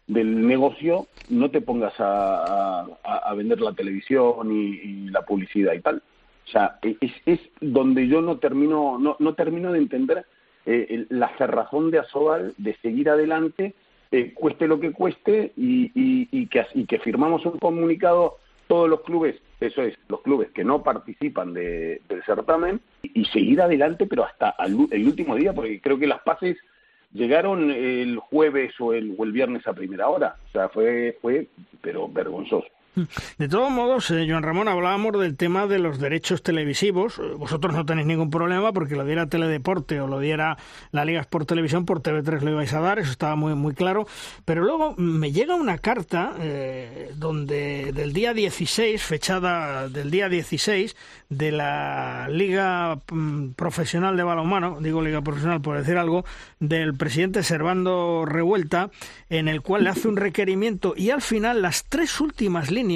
[0.08, 6.02] del negocio, no te pongas a, a, vender la televisión y la publicidad y tal.
[6.50, 10.26] O sea, es, donde yo no termino, no, no termino de entender
[10.66, 13.76] eh, la cerrazón de Asobal de seguir adelante,
[14.12, 18.90] eh, cueste lo que cueste, y, y, y, que, y que firmamos un comunicado todos
[18.90, 24.08] los clubes, eso es, los clubes que no participan de, del certamen, y, seguir adelante,
[24.08, 26.58] pero hasta el, el último día, porque creo que las pases
[27.14, 30.36] llegaron el jueves o el, o el viernes a primera hora.
[30.48, 31.48] O sea, fue, fue
[31.82, 32.68] pero vergonzoso.
[33.38, 37.22] De todos modos, eh, Joan Ramón, hablábamos del tema de los derechos televisivos.
[37.38, 40.58] Vosotros no tenéis ningún problema porque lo diera Teledeporte o lo diera
[40.92, 44.08] la Liga Sport Televisión por TV3 lo ibais a dar, eso estaba muy muy claro.
[44.46, 50.96] Pero luego me llega una carta eh, donde del día 16, fechada del día 16
[51.30, 56.26] de la Liga mm, Profesional de Balonmano, digo Liga Profesional por decir algo,
[56.60, 58.90] del presidente Servando Revuelta,
[59.30, 62.89] en el cual le hace un requerimiento y al final las tres últimas líneas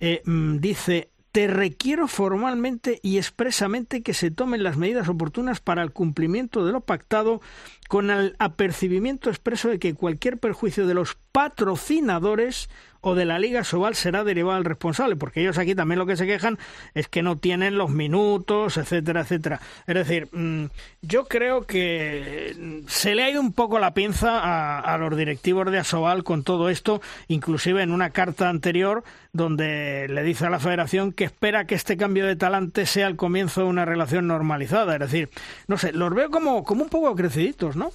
[0.00, 5.92] eh, dice te requiero formalmente y expresamente que se tomen las medidas oportunas para el
[5.92, 7.40] cumplimiento de lo pactado
[7.88, 12.68] con el apercibimiento expreso de que cualquier perjuicio de los patrocinadores
[13.00, 16.16] o de la Liga Sobal será derivado al responsable, porque ellos aquí también lo que
[16.16, 16.58] se quejan
[16.94, 19.60] es que no tienen los minutos, etcétera, etcétera.
[19.86, 20.66] Es decir, mm,
[21.02, 25.70] yo creo que se le ha ido un poco la pinza a, a los directivos
[25.70, 30.58] de Asobal con todo esto, inclusive en una carta anterior donde le dice a la
[30.58, 34.94] federación que espera que este cambio de talante sea el comienzo de una relación normalizada.
[34.94, 35.30] Es decir,
[35.68, 37.92] no sé, los veo como, como un poco creciditos, ¿no?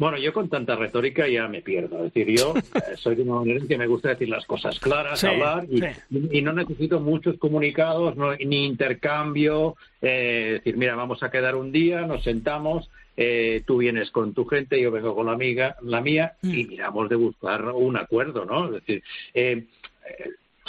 [0.00, 1.98] Bueno, yo con tanta retórica ya me pierdo.
[2.06, 4.80] Es decir, yo eh, soy de una manera en que me gusta decir las cosas
[4.80, 5.86] claras, Sí, hablar, y, sí.
[6.32, 9.76] y no necesito muchos comunicados, no- ni intercambio.
[10.02, 14.46] eh, decir, mira, vamos a quedar un día, nos sentamos, eh, tú vienes con tu
[14.46, 18.64] gente, yo vengo con la amiga, la mía, y miramos de buscar un acuerdo, ¿no?
[18.68, 19.02] Es decir,
[19.34, 19.64] eh,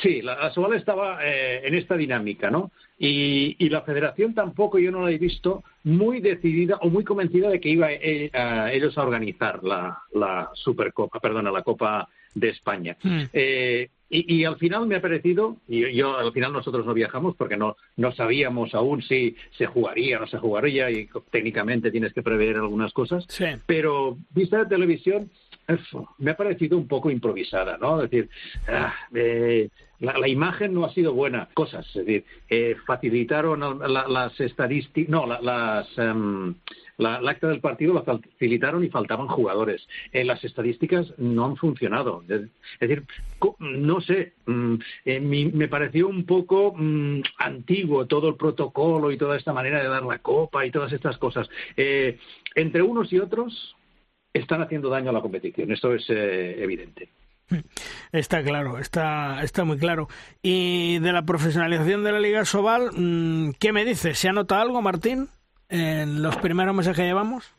[0.02, 2.72] sí, la, la Sobal estaba eh, en esta dinámica, ¿no?
[2.98, 7.49] Y, y la federación tampoco yo no la he visto muy decidida o muy convencida
[7.49, 12.49] de que iba eh, a ellos a organizar la, la Supercopa, perdona, la Copa de
[12.49, 12.95] España.
[13.34, 17.36] Eh, y, y al final me ha parecido, y yo al final nosotros no viajamos
[17.38, 22.14] porque no, no sabíamos aún si se jugaría o no se jugaría y técnicamente tienes
[22.14, 23.45] que prever algunas cosas, Sí.
[23.65, 25.32] pero vista de televisión
[26.18, 28.02] me ha parecido un poco improvisada, ¿no?
[28.02, 28.30] Es decir,
[28.68, 29.69] ah, eh,
[29.99, 31.48] la, imagen no ha sido buena.
[31.53, 36.56] Cosas, es decir, eh, facilitaron las estadísticas, no, la- las, em,
[36.98, 39.88] la, acta del partido la facilitaron y faltaban jugadores.
[40.11, 42.23] Eh, las estadísticas no han funcionado.
[42.27, 42.49] Es
[42.80, 43.03] decir,
[43.60, 44.76] no sé, mm,
[45.06, 49.89] eh, me pareció un poco mm, antiguo todo el protocolo y toda esta manera de
[49.89, 51.49] dar la copa y todas estas cosas.
[51.77, 52.18] Eh,
[52.56, 53.76] entre unos y otros
[54.33, 57.09] están haciendo daño a la competición, esto es eh, evidente.
[58.11, 60.07] Está claro, está, está muy claro.
[60.41, 64.17] Y de la profesionalización de la Liga Sobal, mm, ¿qué me dices?
[64.17, 65.27] ¿Se ha notado algo, Martín,
[65.69, 67.53] en los primeros meses que llevamos?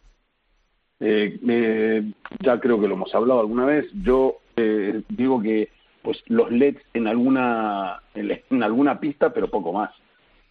[1.00, 3.86] Eh, eh, ya creo que lo hemos hablado alguna vez.
[3.92, 5.68] Yo eh, digo que
[6.02, 9.90] pues los LEDs en alguna en, alguna pista, pero poco más,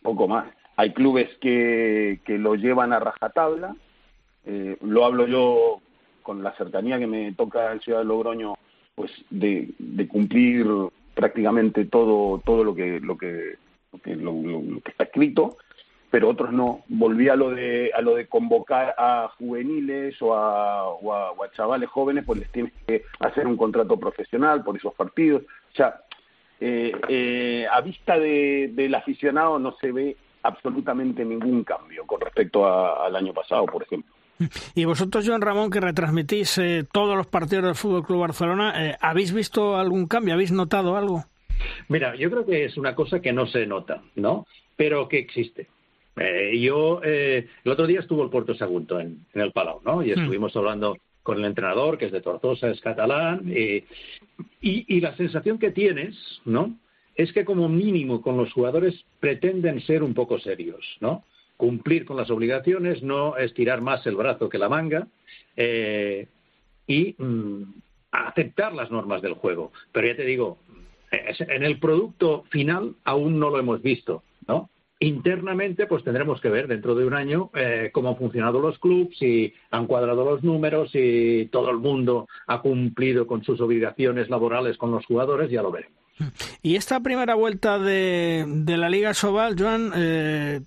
[0.02, 0.46] poco más.
[0.76, 3.76] Hay clubes que, que lo llevan a rajatabla.
[4.46, 5.82] Eh, lo hablo yo
[6.22, 8.56] con la cercanía que me toca en Ciudad de Logroño,
[8.96, 9.70] pues de,
[10.08, 10.66] cumplir
[11.14, 13.56] prácticamente todo todo lo que lo que
[13.92, 15.58] lo que, lo- lo- que está escrito
[16.10, 16.84] pero otros no.
[16.90, 21.42] Volví a lo de a lo de convocar a juveniles o a, o a, o
[21.44, 25.44] a chavales jóvenes, pues les tienes que hacer un contrato profesional por esos partidos.
[25.44, 26.02] O sea,
[26.60, 32.66] eh, eh, a vista de- del aficionado no se ve absolutamente ningún cambio con respecto
[32.68, 34.14] al año pasado, por ejemplo.
[34.76, 38.96] Y vosotros, Joan Ramón, que retransmitís eh, todos los partidos del Fútbol Club Barcelona, eh,
[39.02, 40.34] ¿habéis visto algún cambio?
[40.34, 41.26] ¿Habéis notado algo?
[41.90, 44.46] Mira, yo creo que es una cosa que no se nota, ¿no?
[44.76, 45.68] Pero que existe.
[46.18, 50.04] Eh, yo, eh, el otro día estuvo el Puerto Sagunto en, en el Palau, ¿no?
[50.04, 50.20] Y Mm.
[50.20, 53.84] estuvimos hablando con el entrenador, que es de Tortosa, es catalán, y,
[54.62, 56.16] y, y la sensación que tienes,
[56.46, 56.76] ¿no?
[57.16, 61.24] Es que como mínimo con los jugadores pretenden ser un poco serios, ¿no?
[61.62, 65.08] Cumplir con las obligaciones, no estirar más el brazo que la manga,
[65.56, 66.28] eh,
[66.88, 67.62] y mm,
[68.12, 69.72] aceptar las normas del juego.
[69.92, 70.58] Pero ya te digo,
[71.12, 74.72] en el producto final aún no lo hemos visto, ¿no?
[75.00, 79.16] Internamente, pues tendremos que ver dentro de un año eh, cómo han funcionado los clubes,
[79.20, 84.78] si han cuadrado los números, si todo el mundo ha cumplido con sus obligaciones laborales
[84.78, 86.02] con los jugadores, ya lo veremos.
[86.64, 90.62] Y esta primera vuelta de, de la Liga Sobal, Joan, eh,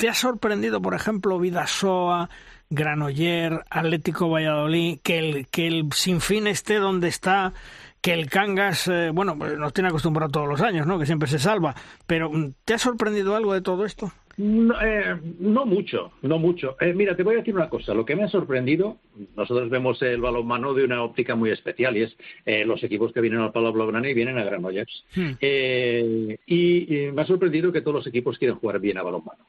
[0.00, 2.30] ¿te ha sorprendido, por ejemplo, Vidasoa,
[2.70, 7.52] Granoller, Atlético Valladolid, que el, que el Sinfín esté donde está,
[8.00, 10.98] que el Cangas, eh, bueno, pues nos tiene acostumbrado todos los años, ¿no?
[10.98, 11.74] Que siempre se salva.
[12.06, 14.10] Pero, mm, ¿te ha sorprendido algo de todo esto?
[14.38, 16.76] No, eh, no mucho, no mucho.
[16.80, 17.92] Eh, mira, te voy a decir una cosa.
[17.92, 18.96] Lo que me ha sorprendido,
[19.36, 22.16] nosotros vemos el balonmano de una óptica muy especial y es
[22.46, 25.04] eh, los equipos que vienen al Palau Blaugrana y vienen a Granollers.
[25.42, 29.44] Eh, y, y me ha sorprendido que todos los equipos quieren jugar bien a balonmano.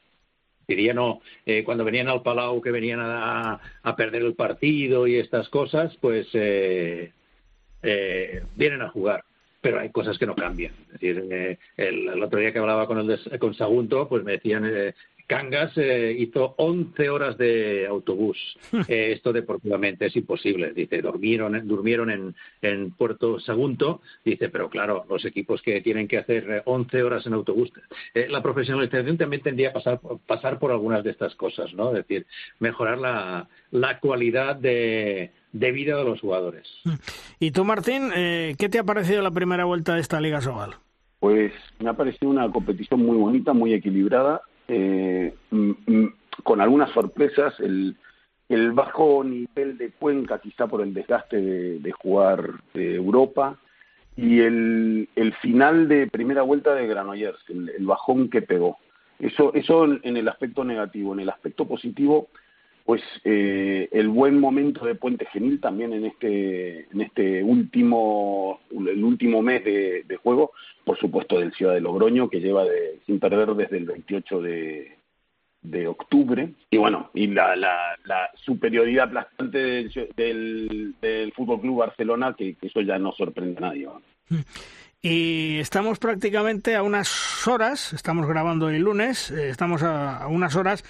[0.68, 3.60] Diría no, eh, cuando venían al Palau que venían a,
[3.98, 7.12] perder el partido y estas cosas, pues eh,
[7.84, 9.24] eh, vienen a jugar.
[9.60, 10.74] Pero hay cosas que no cambian.
[10.88, 14.34] Es decir, eh, el, el otro día que hablaba con el con Sagunto, pues me
[14.34, 14.96] decían eh,
[15.32, 18.38] Cangas eh, hizo 11 horas de autobús.
[18.88, 20.74] Eh, esto deportivamente es imposible.
[20.74, 24.02] Dice, durmieron, durmieron en, en Puerto Sagunto.
[24.26, 27.72] Dice, pero claro, los equipos que tienen que hacer eh, 11 horas en autobús.
[28.14, 31.90] eh, la profesionalización también tendría que pasar, pasar por algunas de estas cosas, ¿no?
[31.90, 32.26] Es decir,
[32.60, 36.68] mejorar la, la cualidad de, de vida de los jugadores.
[37.40, 40.72] Y tú, Martín, eh, ¿qué te ha parecido la primera vuelta de esta Liga Sobal?
[41.20, 45.34] Pues me ha parecido una competición muy bonita, muy equilibrada, eh,
[46.44, 47.60] con algunas sorpresas.
[47.60, 47.96] El,
[48.50, 51.38] el bajo nivel de Cuenca, quizá por el desgaste
[51.80, 53.58] de, jugar de Europa,
[54.18, 58.78] y el, el final de primera vuelta de Granollers, el, bajón que pegó.
[59.20, 61.14] Eso, eso en el aspecto negativo.
[61.14, 62.28] En el aspecto positivo,
[62.92, 69.02] pues eh, el buen momento de Puente Genil también en este en este último el
[69.02, 70.52] último mes de, de juego
[70.84, 74.98] por supuesto del Ciudad de Logroño que lleva de, sin perder desde el 28 de,
[75.62, 81.78] de octubre y bueno y la, la, la superioridad aplastante del, del, del Fútbol Club
[81.78, 83.88] Barcelona que, eso ya no sorprende a nadie.
[85.04, 90.84] Y estamos prácticamente a unas horas, estamos grabando el lunes, eh, estamos a unas horas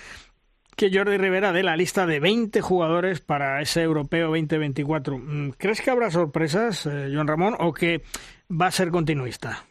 [0.81, 5.15] que Jordi Rivera dé la lista de 20 jugadores para ese europeo 2024.
[5.19, 8.01] Mm, ¿Crees que habrá sorpresas, eh, Joan Ramón, o que
[8.49, 9.63] va a ser continuista?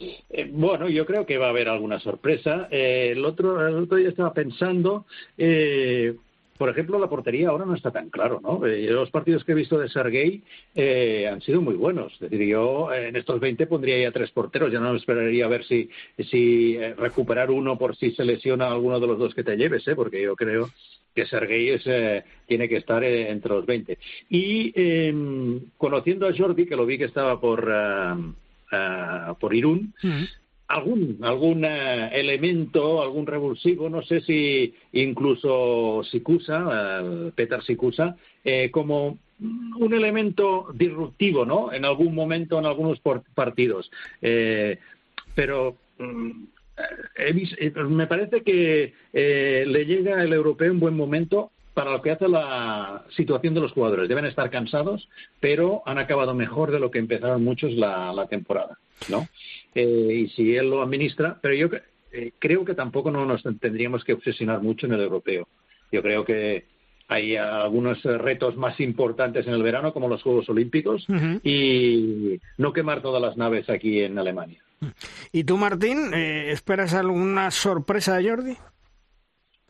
[0.00, 2.66] Eh, bueno, yo creo que va a haber alguna sorpresa.
[2.68, 5.06] Eh, el, otro, el otro día estaba pensando,
[5.38, 6.16] eh,
[6.56, 8.64] por ejemplo, la portería ahora no está tan claro, ¿no?
[8.66, 10.42] Eh, los partidos que he visto de Sergei
[10.74, 12.12] eh, han sido muy buenos.
[12.14, 14.72] Es decir, yo eh, en estos 20 pondría ya tres porteros.
[14.72, 15.88] Ya no esperaría a ver si,
[16.30, 19.86] si eh, recuperar uno por si se lesiona alguno de los dos que te lleves,
[19.88, 19.94] ¿eh?
[19.94, 20.70] Porque yo creo
[21.14, 23.98] que Sergei es, eh, tiene que estar entre los 20.
[24.28, 28.18] Y eh, conociendo a Jordi, que lo vi que estaba por, ah,
[28.70, 29.94] ah, por Irún,
[30.68, 38.70] algún algún eh, elemento, algún revulsivo, no sé si incluso Sikusa, eh, Petar Sikusa, eh,
[38.70, 41.72] como un elemento disruptivo, ¿no?
[41.72, 43.00] En algún momento, en algunos
[43.34, 43.90] partidos.
[44.22, 44.78] Eh,
[45.34, 46.30] pero mm,
[47.34, 52.00] vis- eh, me parece que eh, le llega el europeo en buen momento para lo
[52.00, 54.08] que hace la situación de los jugadores.
[54.08, 58.78] Deben estar cansados, pero han acabado mejor de lo que empezaron muchos la, la temporada,
[59.10, 59.28] ¿no?
[59.74, 61.68] Eh, y si él lo administra, pero yo
[62.12, 65.48] eh, creo que tampoco no nos tendríamos que obsesionar mucho en el europeo.
[65.92, 66.64] Yo creo que
[67.08, 71.06] hay algunos retos más importantes en el verano, como los Juegos Olímpicos,
[71.44, 74.62] y no quemar todas las naves aquí en Alemania.
[75.30, 78.56] ¿Y tú, Martín, eh, esperas alguna sorpresa de Jordi?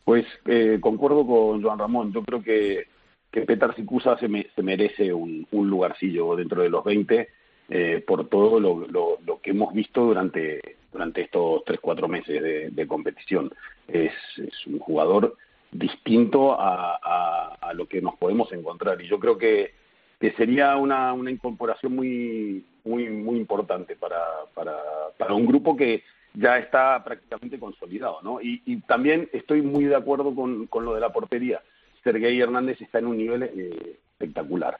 [0.07, 2.13] Pues eh, concuerdo con Joan Ramón.
[2.13, 2.87] Yo creo que,
[3.29, 7.27] que Petar Sicusa se, me- se merece un, un lugarcillo dentro de los 20
[7.67, 10.61] eh, por todo lo, lo- lo que hemos visto durante,
[10.93, 13.51] durante estos 3-4 meses de, de competición.
[13.85, 15.35] Es, es un jugador
[15.73, 19.73] distinto a, a- a lo que nos podemos encontrar y yo creo que,
[20.21, 24.23] que sería una, una incorporación muy, muy, muy importante para,
[24.55, 24.73] para,
[25.17, 26.01] para un grupo que
[26.33, 28.39] ya está prácticamente consolidado, ¿no?
[28.41, 31.61] Y, también estoy muy de acuerdo con, con lo de la portería.
[32.03, 34.79] Sergei Hernández está en un nivel eh, espectacular.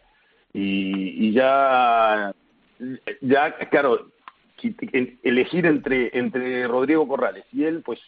[0.54, 2.34] Y, y ya,
[3.22, 4.08] ya, claro,
[5.24, 8.00] elegir entre, entre Rodrigo Corrales y él, pues,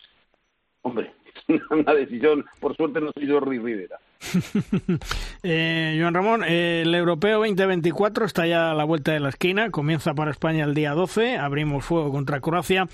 [0.81, 1.13] hombre,
[1.69, 3.99] una decisión, por suerte no soy Jordi Rivera.
[5.41, 9.71] Eh, Joan Ramón, eh, el Europeo 2024 está ya a la vuelta de la esquina,
[9.71, 12.89] comienza para España el día 12, abrimos fuego contra Croacia.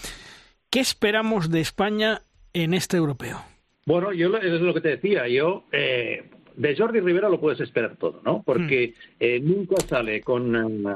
[0.76, 2.22] ¿Qué esperamos de España
[2.52, 3.41] en este Europeo?
[3.85, 7.95] Bueno, yo es lo que te decía, yo eh, de Jordi Rivera lo puedes esperar
[7.95, 8.43] todo, ¿no?
[8.43, 10.95] Porque eh, nunca sale con eh,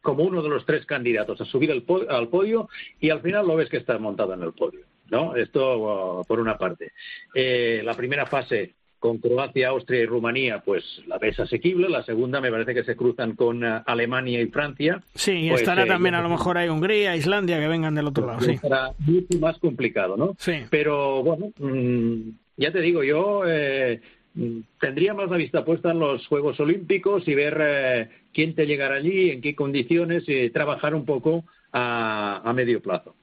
[0.00, 3.46] como uno de los tres candidatos a subir al, po- al podio y al final
[3.46, 5.36] lo ves que está montado en el podio, ¿no?
[5.36, 6.92] Esto uh, por una parte.
[7.34, 11.88] Eh, la primera fase con Croacia, Austria y Rumanía, pues la ves asequible.
[11.88, 15.02] La segunda me parece que se cruzan con eh, Alemania y Francia.
[15.14, 18.06] Sí, y Pues, estará eh, también a lo mejor hay Hungría, Islandia, que vengan del
[18.08, 18.56] otro lado, sí.
[18.58, 20.34] será mucho más complicado, ¿no?
[20.38, 20.52] Sí.
[20.70, 24.00] Pero bueno, mm, ya te digo, yo eh,
[24.34, 28.66] mm, tendría más la vista puesta en los Juegos Olímpicos y ver eh, quién te
[28.66, 33.14] llegará allí, en qué condiciones y trabajar un poco a, a medio plazo.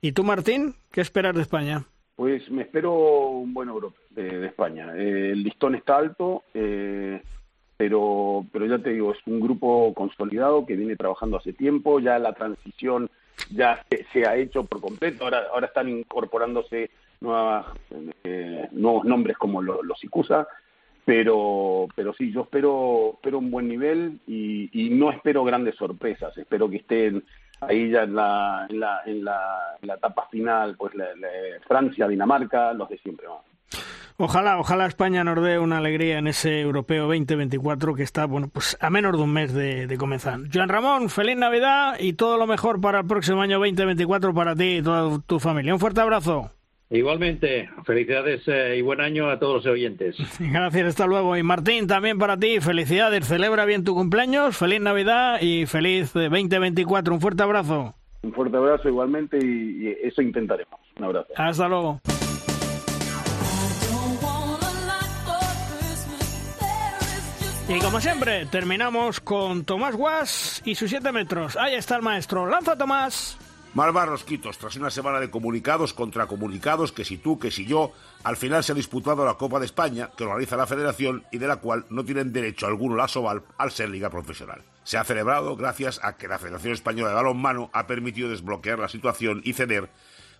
[0.00, 1.84] ¿Y tú, Martín, qué esperas de España?
[2.14, 4.92] Pues me espero un buen Europa de, España.
[4.96, 7.22] Eh, el listón está alto, eh,
[7.76, 12.18] pero, pero ya te digo, es un grupo consolidado que viene trabajando hace tiempo, ya
[12.18, 13.08] la transición
[13.50, 17.66] ya se, se ha hecho por completo, ahora, ahora están incorporándose nuevas,
[18.24, 20.46] eh, nuevos nombres como lo- los Icusa,
[21.04, 26.36] pero, pero sí, yo espero, espero un buen nivel y, y no espero grandes sorpresas,
[26.36, 27.24] espero que estén
[27.62, 31.28] ahí ya en la, en la, en la, la etapa final, pues la- la-
[31.66, 33.26] Francia, Dinamarca, los de siempre.
[34.22, 38.76] Ojalá, ojalá España nos dé una alegría en ese Europeo 2024 que está, bueno, pues
[38.78, 40.40] a menos de un mes de, de comenzar.
[40.52, 44.76] Joan Ramón, feliz Navidad y todo lo mejor para el próximo año 2024 para ti
[44.76, 45.72] y toda tu familia.
[45.72, 46.50] Un fuerte abrazo.
[46.90, 50.16] Igualmente, felicidades eh, y buen año a todos los oyentes.
[50.38, 51.38] Gracias, hasta luego.
[51.38, 56.28] Y Martín, también para ti, felicidades, celebra bien tu cumpleaños, feliz Navidad y feliz eh,
[56.28, 57.14] 2024.
[57.14, 57.94] Un fuerte abrazo.
[58.22, 60.78] Un fuerte abrazo igualmente y, y eso intentaremos.
[60.98, 61.32] Un abrazo.
[61.36, 62.02] Hasta luego.
[67.72, 71.56] Y como siempre, terminamos con Tomás Guas y sus 7 metros.
[71.56, 72.44] Ahí está el maestro.
[72.44, 73.38] Lanza, Tomás.
[73.74, 77.92] Malvar Rosquitos, tras una semana de comunicados contra comunicados, que si tú, que si yo,
[78.24, 81.46] al final se ha disputado la Copa de España, que organiza la Federación y de
[81.46, 84.64] la cual no tienen derecho alguno la Soval al ser liga profesional.
[84.82, 88.88] Se ha celebrado gracias a que la Federación Española de Balonmano ha permitido desbloquear la
[88.88, 89.90] situación y ceder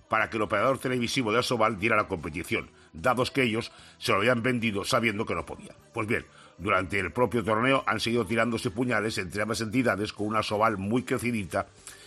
[0.09, 4.19] para que el operador televisivo de Asobal diera la competición, dados que ellos se lo
[4.19, 5.77] habían vendido sabiendo que no podían.
[5.95, 6.27] Pues bien,
[6.61, 11.03] durante el propio torneo han seguido tirándose puñales entre ambas entidades con una Asobal muy
[11.03, 11.67] crecidita,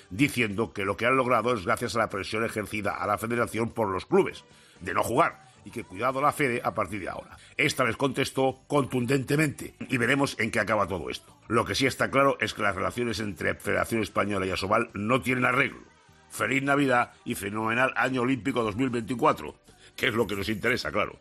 [0.09, 3.71] diciendo que lo que han logrado es gracias a la presión ejercida a la federación
[3.71, 4.43] por los clubes,
[4.79, 7.37] de no jugar, y que cuidado la Fede a partir de ahora.
[7.57, 11.35] Esta les contestó contundentemente y veremos en qué acaba todo esto.
[11.47, 15.21] Lo que sí está claro es que las relaciones entre Federación Española y Asobal no
[15.21, 15.79] tienen arreglo.
[16.29, 19.55] Feliz Navidad y fenomenal Año Olímpico 2024,
[19.95, 21.19] que es lo que nos interesa, claro.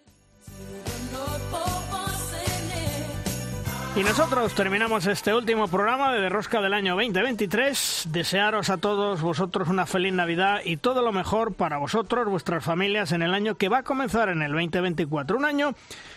[3.94, 8.08] Y nosotros terminamos este último programa de Derrosca del año 2023.
[8.10, 13.12] Desearos a todos vosotros una feliz Navidad y todo lo mejor para vosotros, vuestras familias,
[13.12, 15.36] en el año que va a comenzar en el 2024.
[15.36, 15.74] Un año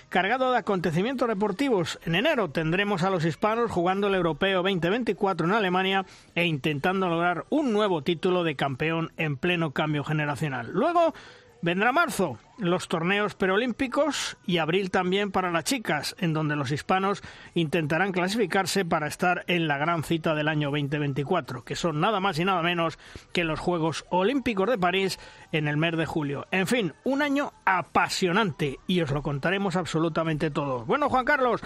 [0.08, 2.00] cargado de acontecimientos deportivos.
[2.06, 7.44] En enero tendremos a los hispanos jugando el Europeo 2024 en Alemania e intentando lograr
[7.50, 10.72] un nuevo título de campeón en pleno cambio generacional.
[10.72, 11.14] Luego
[11.62, 17.22] vendrá marzo los torneos preolímpicos y abril también para las chicas, en donde los hispanos
[17.54, 22.40] intentarán clasificarse para estar en la gran cita del año 2024, que son nada más
[22.40, 22.98] y nada menos
[23.34, 25.20] que los Juegos Olímpicos de París
[25.52, 26.48] en el mes de julio.
[26.52, 30.86] En fin, un año apasionante y os lo contaremos absolutamente todos.
[30.86, 31.62] Bueno, Juan Carlos,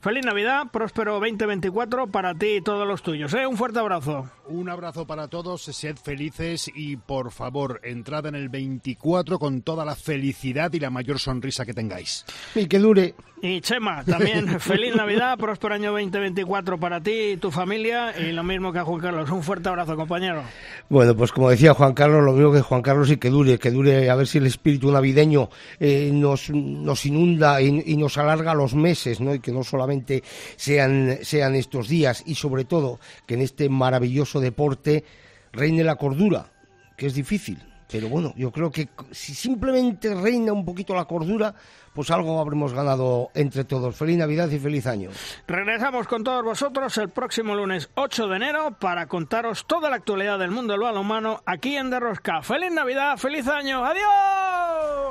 [0.00, 3.32] feliz Navidad, próspero 2024 para ti y todos los tuyos.
[3.34, 3.46] ¿eh?
[3.46, 4.30] Un fuerte abrazo.
[4.46, 9.84] Un abrazo para todos, sed felices y por favor, entrad en el 24 con toda
[9.84, 9.94] la
[10.28, 12.24] felicidad y la mayor sonrisa que tengáis.
[12.54, 13.14] Y que dure.
[13.40, 18.42] Y Chema, también feliz Navidad, próspero año 2024 para ti y tu familia y lo
[18.44, 19.30] mismo que a Juan Carlos.
[19.30, 20.42] Un fuerte abrazo, compañero.
[20.90, 23.70] Bueno, pues como decía Juan Carlos, lo mismo que Juan Carlos y que dure, que
[23.70, 25.48] dure, a ver si el espíritu navideño
[25.80, 29.34] eh, nos, nos inunda y, y nos alarga los meses, ¿no?
[29.34, 30.22] Y que no solamente
[30.56, 35.04] sean, sean estos días y sobre todo que en este maravilloso deporte
[35.52, 36.52] reine la cordura,
[36.98, 37.67] que es difícil.
[37.90, 41.54] Pero bueno, yo creo que si simplemente reina un poquito la cordura,
[41.94, 43.96] pues algo habremos ganado entre todos.
[43.96, 45.10] Feliz Navidad y feliz año.
[45.46, 50.38] Regresamos con todos vosotros el próximo lunes 8 de enero para contaros toda la actualidad
[50.38, 52.42] del mundo del balonmano aquí en Derrosca.
[52.42, 53.16] ¡Feliz Navidad!
[53.16, 53.84] ¡Feliz año!
[53.84, 55.07] ¡Adiós!